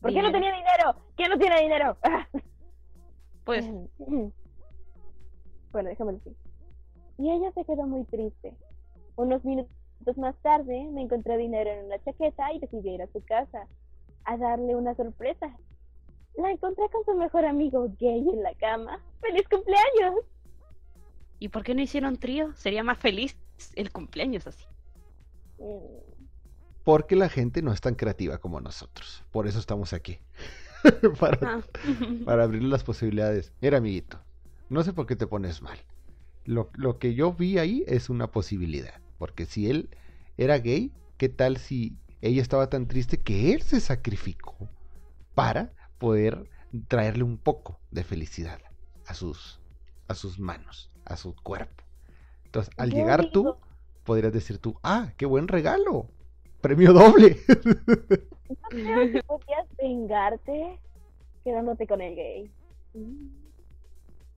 ¿Por 0.00 0.12
qué 0.12 0.20
no 0.20 0.30
tenía 0.30 0.52
dinero? 0.52 0.96
¿Quién 1.16 1.30
no 1.30 1.38
tiene 1.38 1.60
dinero? 1.60 1.96
Pues, 3.44 3.70
bueno, 5.72 5.90
déjame 5.90 6.14
decir. 6.14 6.34
Y 7.18 7.30
ella 7.30 7.52
se 7.52 7.62
quedó 7.66 7.86
muy 7.86 8.04
triste. 8.04 8.54
Unos 9.16 9.44
minutos 9.44 10.16
más 10.16 10.34
tarde 10.36 10.88
me 10.90 11.02
encontré 11.02 11.36
dinero 11.36 11.70
en 11.70 11.84
una 11.84 12.02
chaqueta 12.02 12.54
y 12.54 12.58
decidí 12.58 12.94
ir 12.94 13.02
a 13.02 13.06
su 13.08 13.22
casa 13.22 13.68
a 14.24 14.36
darle 14.36 14.74
una 14.74 14.94
sorpresa. 14.94 15.54
La 16.36 16.50
encontré 16.50 16.84
con 16.90 17.04
su 17.04 17.14
mejor 17.14 17.44
amigo 17.44 17.88
gay 18.00 18.18
en 18.28 18.42
la 18.42 18.54
cama. 18.54 19.00
¡Feliz 19.20 19.48
cumpleaños! 19.48 20.24
¿y 21.40 21.48
por 21.48 21.62
qué 21.62 21.74
no 21.74 21.82
hicieron 21.82 22.16
trío? 22.16 22.52
Sería 22.54 22.82
más 22.82 22.98
feliz 22.98 23.36
el 23.74 23.90
cumpleaños 23.92 24.46
así. 24.46 24.64
Mm, 25.58 26.22
Porque 26.84 27.16
la 27.16 27.28
gente 27.28 27.60
no 27.62 27.72
es 27.72 27.80
tan 27.80 27.94
creativa 27.94 28.38
como 28.38 28.60
nosotros. 28.60 29.22
Por 29.30 29.46
eso 29.46 29.58
estamos 29.58 29.92
aquí. 29.92 30.18
para, 31.20 31.38
Ah. 31.42 31.62
para 32.24 32.44
abrir 32.44 32.62
las 32.62 32.82
posibilidades. 32.84 33.52
Mira, 33.60 33.78
amiguito, 33.78 34.18
no 34.70 34.82
sé 34.84 34.92
por 34.92 35.06
qué 35.06 35.16
te 35.16 35.26
pones 35.26 35.60
mal. 35.62 35.78
Lo, 36.44 36.70
lo 36.74 36.98
que 36.98 37.14
yo 37.14 37.32
vi 37.32 37.58
ahí 37.58 37.84
es 37.86 38.08
una 38.10 38.30
posibilidad. 38.30 39.00
Porque 39.18 39.44
si 39.46 39.70
él 39.70 39.88
era 40.36 40.58
gay, 40.58 40.92
¿qué 41.18 41.28
tal 41.28 41.56
si 41.58 41.96
ella 42.26 42.42
estaba 42.42 42.70
tan 42.70 42.86
triste 42.88 43.18
que 43.18 43.52
él 43.52 43.62
se 43.62 43.80
sacrificó 43.80 44.68
para 45.34 45.72
poder 45.98 46.48
traerle 46.88 47.24
un 47.24 47.38
poco 47.38 47.78
de 47.90 48.04
felicidad 48.04 48.60
a 49.06 49.14
sus, 49.14 49.60
a 50.08 50.14
sus 50.14 50.38
manos, 50.38 50.90
a 51.04 51.16
su 51.16 51.34
cuerpo? 51.34 51.84
Entonces, 52.46 52.72
al 52.78 52.90
Yo 52.90 52.96
llegar 52.96 53.30
tú, 53.30 53.56
podrías 54.04 54.32
decir 54.32 54.58
tú, 54.58 54.76
ah, 54.82 55.12
qué 55.16 55.26
buen 55.26 55.48
regalo, 55.48 56.08
premio 56.60 56.92
doble. 56.92 57.38
Creo 58.68 59.12
que 59.12 59.22
podías 59.22 59.66
vengarte 59.76 60.78
quedándote 61.44 61.86
con 61.86 62.00
el 62.00 62.16
gay. 62.16 62.50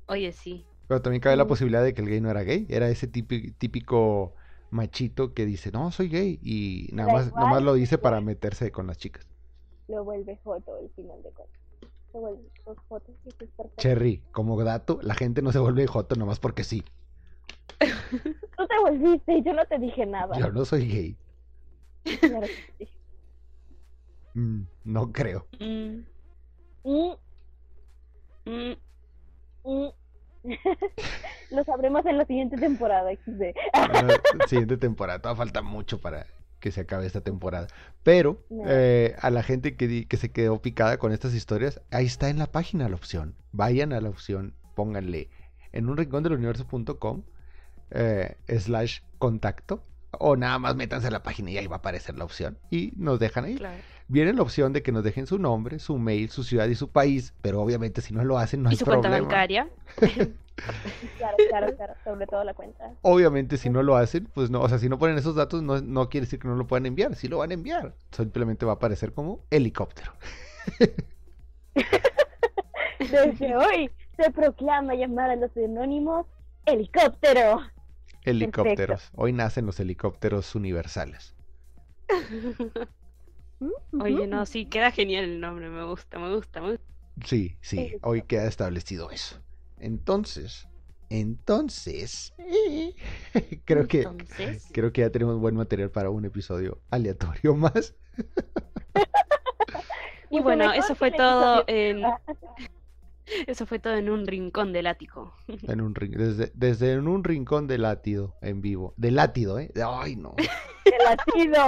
Oye, 0.07 0.31
sí. 0.31 0.65
Pero 0.87 1.01
también 1.01 1.21
cabe 1.21 1.35
la 1.35 1.47
posibilidad 1.47 1.83
de 1.83 1.93
que 1.93 2.01
el 2.01 2.09
gay 2.09 2.21
no 2.21 2.29
era 2.29 2.43
gay, 2.43 2.65
era 2.69 2.89
ese 2.89 3.11
típi- 3.11 3.53
típico 3.57 4.33
machito 4.69 5.33
que 5.33 5.45
dice, 5.45 5.71
no, 5.71 5.91
soy 5.91 6.09
gay, 6.09 6.39
y 6.41 6.89
nada 6.93 7.07
Da 7.07 7.13
más, 7.13 7.33
nada 7.33 7.47
más 7.47 7.63
lo 7.63 7.73
dice 7.73 7.97
para 7.97 8.21
meterse 8.21 8.71
con 8.71 8.87
las 8.87 8.97
chicas. 8.97 9.27
Lo 9.87 10.03
vuelve 10.03 10.37
joto 10.43 10.77
el 10.79 10.89
final 10.91 11.21
de 11.23 11.29
cuentas. 11.31 11.61
Lo 12.13 12.19
vuelve 12.19 12.41
joto. 12.87 13.11
es. 13.25 13.49
Cherry, 13.77 14.21
como 14.31 14.61
dato, 14.63 14.99
la 15.01 15.15
gente 15.15 15.41
no 15.41 15.51
se 15.51 15.59
vuelve 15.59 15.87
joto 15.87 16.15
nomás 16.15 16.39
porque 16.39 16.63
sí. 16.63 16.83
Tú 17.79 18.67
te 18.67 18.79
volviste 18.81 19.37
y 19.37 19.43
yo 19.43 19.53
no 19.53 19.65
te 19.65 19.77
dije 19.79 20.05
nada. 20.05 20.37
Yo 20.37 20.51
no 20.51 20.65
soy 20.65 20.87
gay. 20.87 21.17
Claro 22.19 22.47
que 22.47 22.85
sí. 22.85 22.91
Mm, 24.33 24.67
no 24.83 25.11
creo. 25.11 25.47
Mm, 25.59 26.01
Mm, 26.83 27.15
mm. 28.45 28.75
mm. 29.65 29.89
Lo 31.51 31.63
sabremos 31.63 32.05
en 32.05 32.17
la 32.17 32.25
siguiente 32.25 32.57
temporada, 32.57 33.09
XD. 33.13 33.41
La 34.37 34.47
siguiente 34.47 34.77
temporada, 34.77 35.19
todavía 35.19 35.37
falta 35.37 35.61
mucho 35.61 35.99
para 35.99 36.27
que 36.59 36.71
se 36.71 36.81
acabe 36.81 37.05
esta 37.05 37.21
temporada. 37.21 37.67
Pero 38.03 38.43
No. 38.49 38.63
eh, 38.67 39.15
a 39.21 39.29
la 39.29 39.43
gente 39.43 39.75
que 39.75 40.17
se 40.17 40.31
quedó 40.31 40.61
picada 40.61 40.97
con 40.97 41.11
estas 41.11 41.33
historias, 41.33 41.81
ahí 41.91 42.05
está 42.05 42.29
en 42.29 42.39
la 42.39 42.47
página 42.47 42.89
la 42.89 42.95
opción. 42.95 43.35
Vayan 43.51 43.93
a 43.93 44.01
la 44.01 44.09
opción, 44.09 44.55
pónganle 44.75 45.29
en 45.71 45.89
un 45.89 45.97
rincón 45.97 46.23
del 46.23 46.33
universo.com 46.33 47.23
eh, 47.91 48.35
slash 48.57 48.99
contacto 49.17 49.83
o 50.11 50.35
nada 50.35 50.57
más 50.59 50.75
métanse 50.75 51.07
a 51.07 51.11
la 51.11 51.23
página 51.23 51.51
y 51.51 51.57
ahí 51.57 51.67
va 51.67 51.75
a 51.75 51.79
aparecer 51.79 52.17
la 52.17 52.25
opción 52.25 52.57
y 52.71 52.91
nos 52.97 53.19
dejan 53.19 53.45
ahí. 53.45 53.55
Claro. 53.55 53.77
Viene 54.09 54.31
la 54.33 54.41
opción 54.41 54.71
de 54.71 54.81
que 54.81 54.91
nos 54.91 55.03
dejen 55.03 55.27
su 55.27 55.37
nombre, 55.37 55.79
su 55.79 55.97
mail, 55.97 56.29
su 56.29 56.43
ciudad 56.43 56.67
y 56.67 56.75
su 56.75 56.89
país, 56.89 57.33
pero 57.41 57.61
obviamente 57.61 58.01
si 58.01 58.13
no 58.13 58.23
lo 58.23 58.37
hacen 58.37 58.63
no 58.63 58.69
y 58.69 58.73
hay 58.73 58.77
su 58.77 58.85
cuenta 58.85 59.09
problema. 59.09 59.27
bancaria. 59.27 59.69
Claro, 61.17 61.37
claro, 61.49 61.75
claro. 61.75 61.93
Sobre 62.03 62.25
todo 62.25 62.43
la 62.43 62.55
cuenta. 62.55 62.91
Obviamente 63.03 63.57
si 63.57 63.69
no 63.69 63.83
lo 63.83 63.95
hacen, 63.95 64.27
pues 64.33 64.49
no, 64.49 64.61
o 64.61 64.67
sea, 64.67 64.79
si 64.79 64.89
no 64.89 64.97
ponen 64.97 65.15
esos 65.15 65.35
datos 65.35 65.61
no, 65.61 65.79
no 65.81 66.09
quiere 66.09 66.25
decir 66.25 66.39
que 66.39 66.47
no 66.47 66.55
lo 66.55 66.65
puedan 66.65 66.87
enviar, 66.87 67.15
sí 67.15 67.27
lo 67.27 67.37
van 67.37 67.51
a 67.51 67.53
enviar, 67.53 67.93
simplemente 68.11 68.65
va 68.65 68.71
a 68.71 68.75
aparecer 68.75 69.13
como 69.13 69.41
helicóptero. 69.51 70.13
Desde 72.99 73.55
hoy 73.55 73.91
se 74.17 74.31
proclama 74.31 74.95
llamar 74.95 75.29
a 75.29 75.35
los 75.35 75.55
anónimos 75.55 76.25
helicóptero. 76.65 77.61
Helicópteros. 78.23 79.11
Hoy 79.15 79.33
nacen 79.33 79.67
los 79.67 79.79
helicópteros 79.79 80.55
universales. 80.55 81.35
Oye, 83.99 84.27
no, 84.27 84.45
sí, 84.45 84.65
queda 84.65 84.91
genial 84.91 85.25
el 85.25 85.39
nombre, 85.39 85.69
me 85.69 85.83
gusta, 85.85 86.19
me 86.19 86.35
gusta, 86.35 86.61
me 86.61 86.71
gusta. 86.71 86.85
Sí, 87.25 87.57
sí, 87.61 87.95
hoy 88.03 88.21
queda 88.21 88.47
establecido 88.47 89.09
eso. 89.11 89.37
Entonces, 89.79 90.67
entonces, 91.09 92.33
creo 93.65 93.87
que 93.87 94.03
Entonces, 94.03 94.69
creo 94.71 94.93
que 94.93 95.01
ya 95.01 95.09
tenemos 95.09 95.39
buen 95.39 95.55
material 95.55 95.89
para 95.89 96.09
un 96.09 96.25
episodio 96.25 96.79
aleatorio 96.91 97.55
más. 97.55 97.95
y 100.29 100.39
bueno, 100.39 100.71
eso 100.73 100.95
fue 100.95 101.11
todo 101.11 101.63
en 101.67 102.03
eso 103.47 103.65
fue 103.65 103.79
todo 103.79 103.95
en 103.95 104.09
un 104.09 104.25
rincón 104.27 104.73
del 104.73 104.87
ático. 104.87 105.33
En 105.63 105.81
un 105.81 105.93
rin- 105.95 106.11
desde, 106.17 106.51
desde 106.53 106.93
en 106.93 107.07
un 107.07 107.23
rincón 107.23 107.67
de 107.67 107.77
látido 107.77 108.35
en 108.41 108.61
vivo. 108.61 108.93
De 108.97 109.11
látido, 109.11 109.59
¿eh? 109.59 109.71
Ay, 109.85 110.15
no. 110.15 110.35
¡Qué 110.83 110.97
latido! 111.03 111.61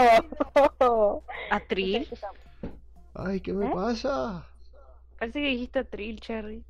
Atril. 1.51 2.07
Ay, 3.13 3.41
¿qué 3.41 3.53
me 3.53 3.67
¿Eh? 3.67 3.71
pasa? 3.73 4.47
Parece 5.17 5.41
que 5.41 5.47
dijiste 5.47 5.79
Atril, 5.79 6.19
Cherry. 6.21 6.63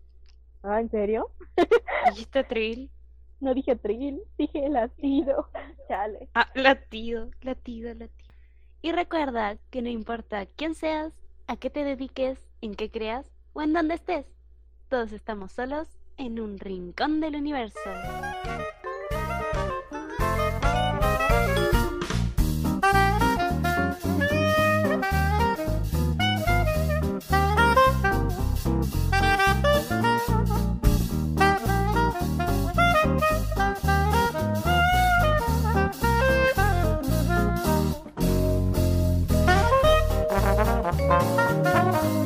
Ah, 0.63 0.81
¿en 0.81 0.89
serio? 0.89 1.29
Dijiste 2.09 2.39
Atril. 2.39 2.89
No 3.41 3.53
dije 3.53 3.75
trill, 3.77 4.19
dije 4.37 4.67
latido. 4.67 5.47
Chale. 5.87 6.27
Ah, 6.35 6.49
latido, 6.55 7.29
latido, 7.41 7.93
latido. 7.93 8.29
Y 8.81 8.91
recuerda 8.91 9.57
que 9.69 9.81
no 9.81 9.87
importa 9.89 10.45
quién 10.45 10.75
seas, 10.75 11.13
a 11.47 11.55
qué 11.55 11.69
te 11.69 11.85
dediques, 11.85 12.37
en 12.61 12.75
qué 12.75 12.91
creas 12.91 13.31
o 13.53 13.61
en 13.61 13.71
dónde 13.71 13.95
estés 13.95 14.25
todos 14.89 15.11
estamos 15.13 15.51
solos 15.51 15.87
en 16.17 16.39
un 16.39 16.57
rincón 16.59 17.21
del 17.21 17.35
universo. 17.35 17.79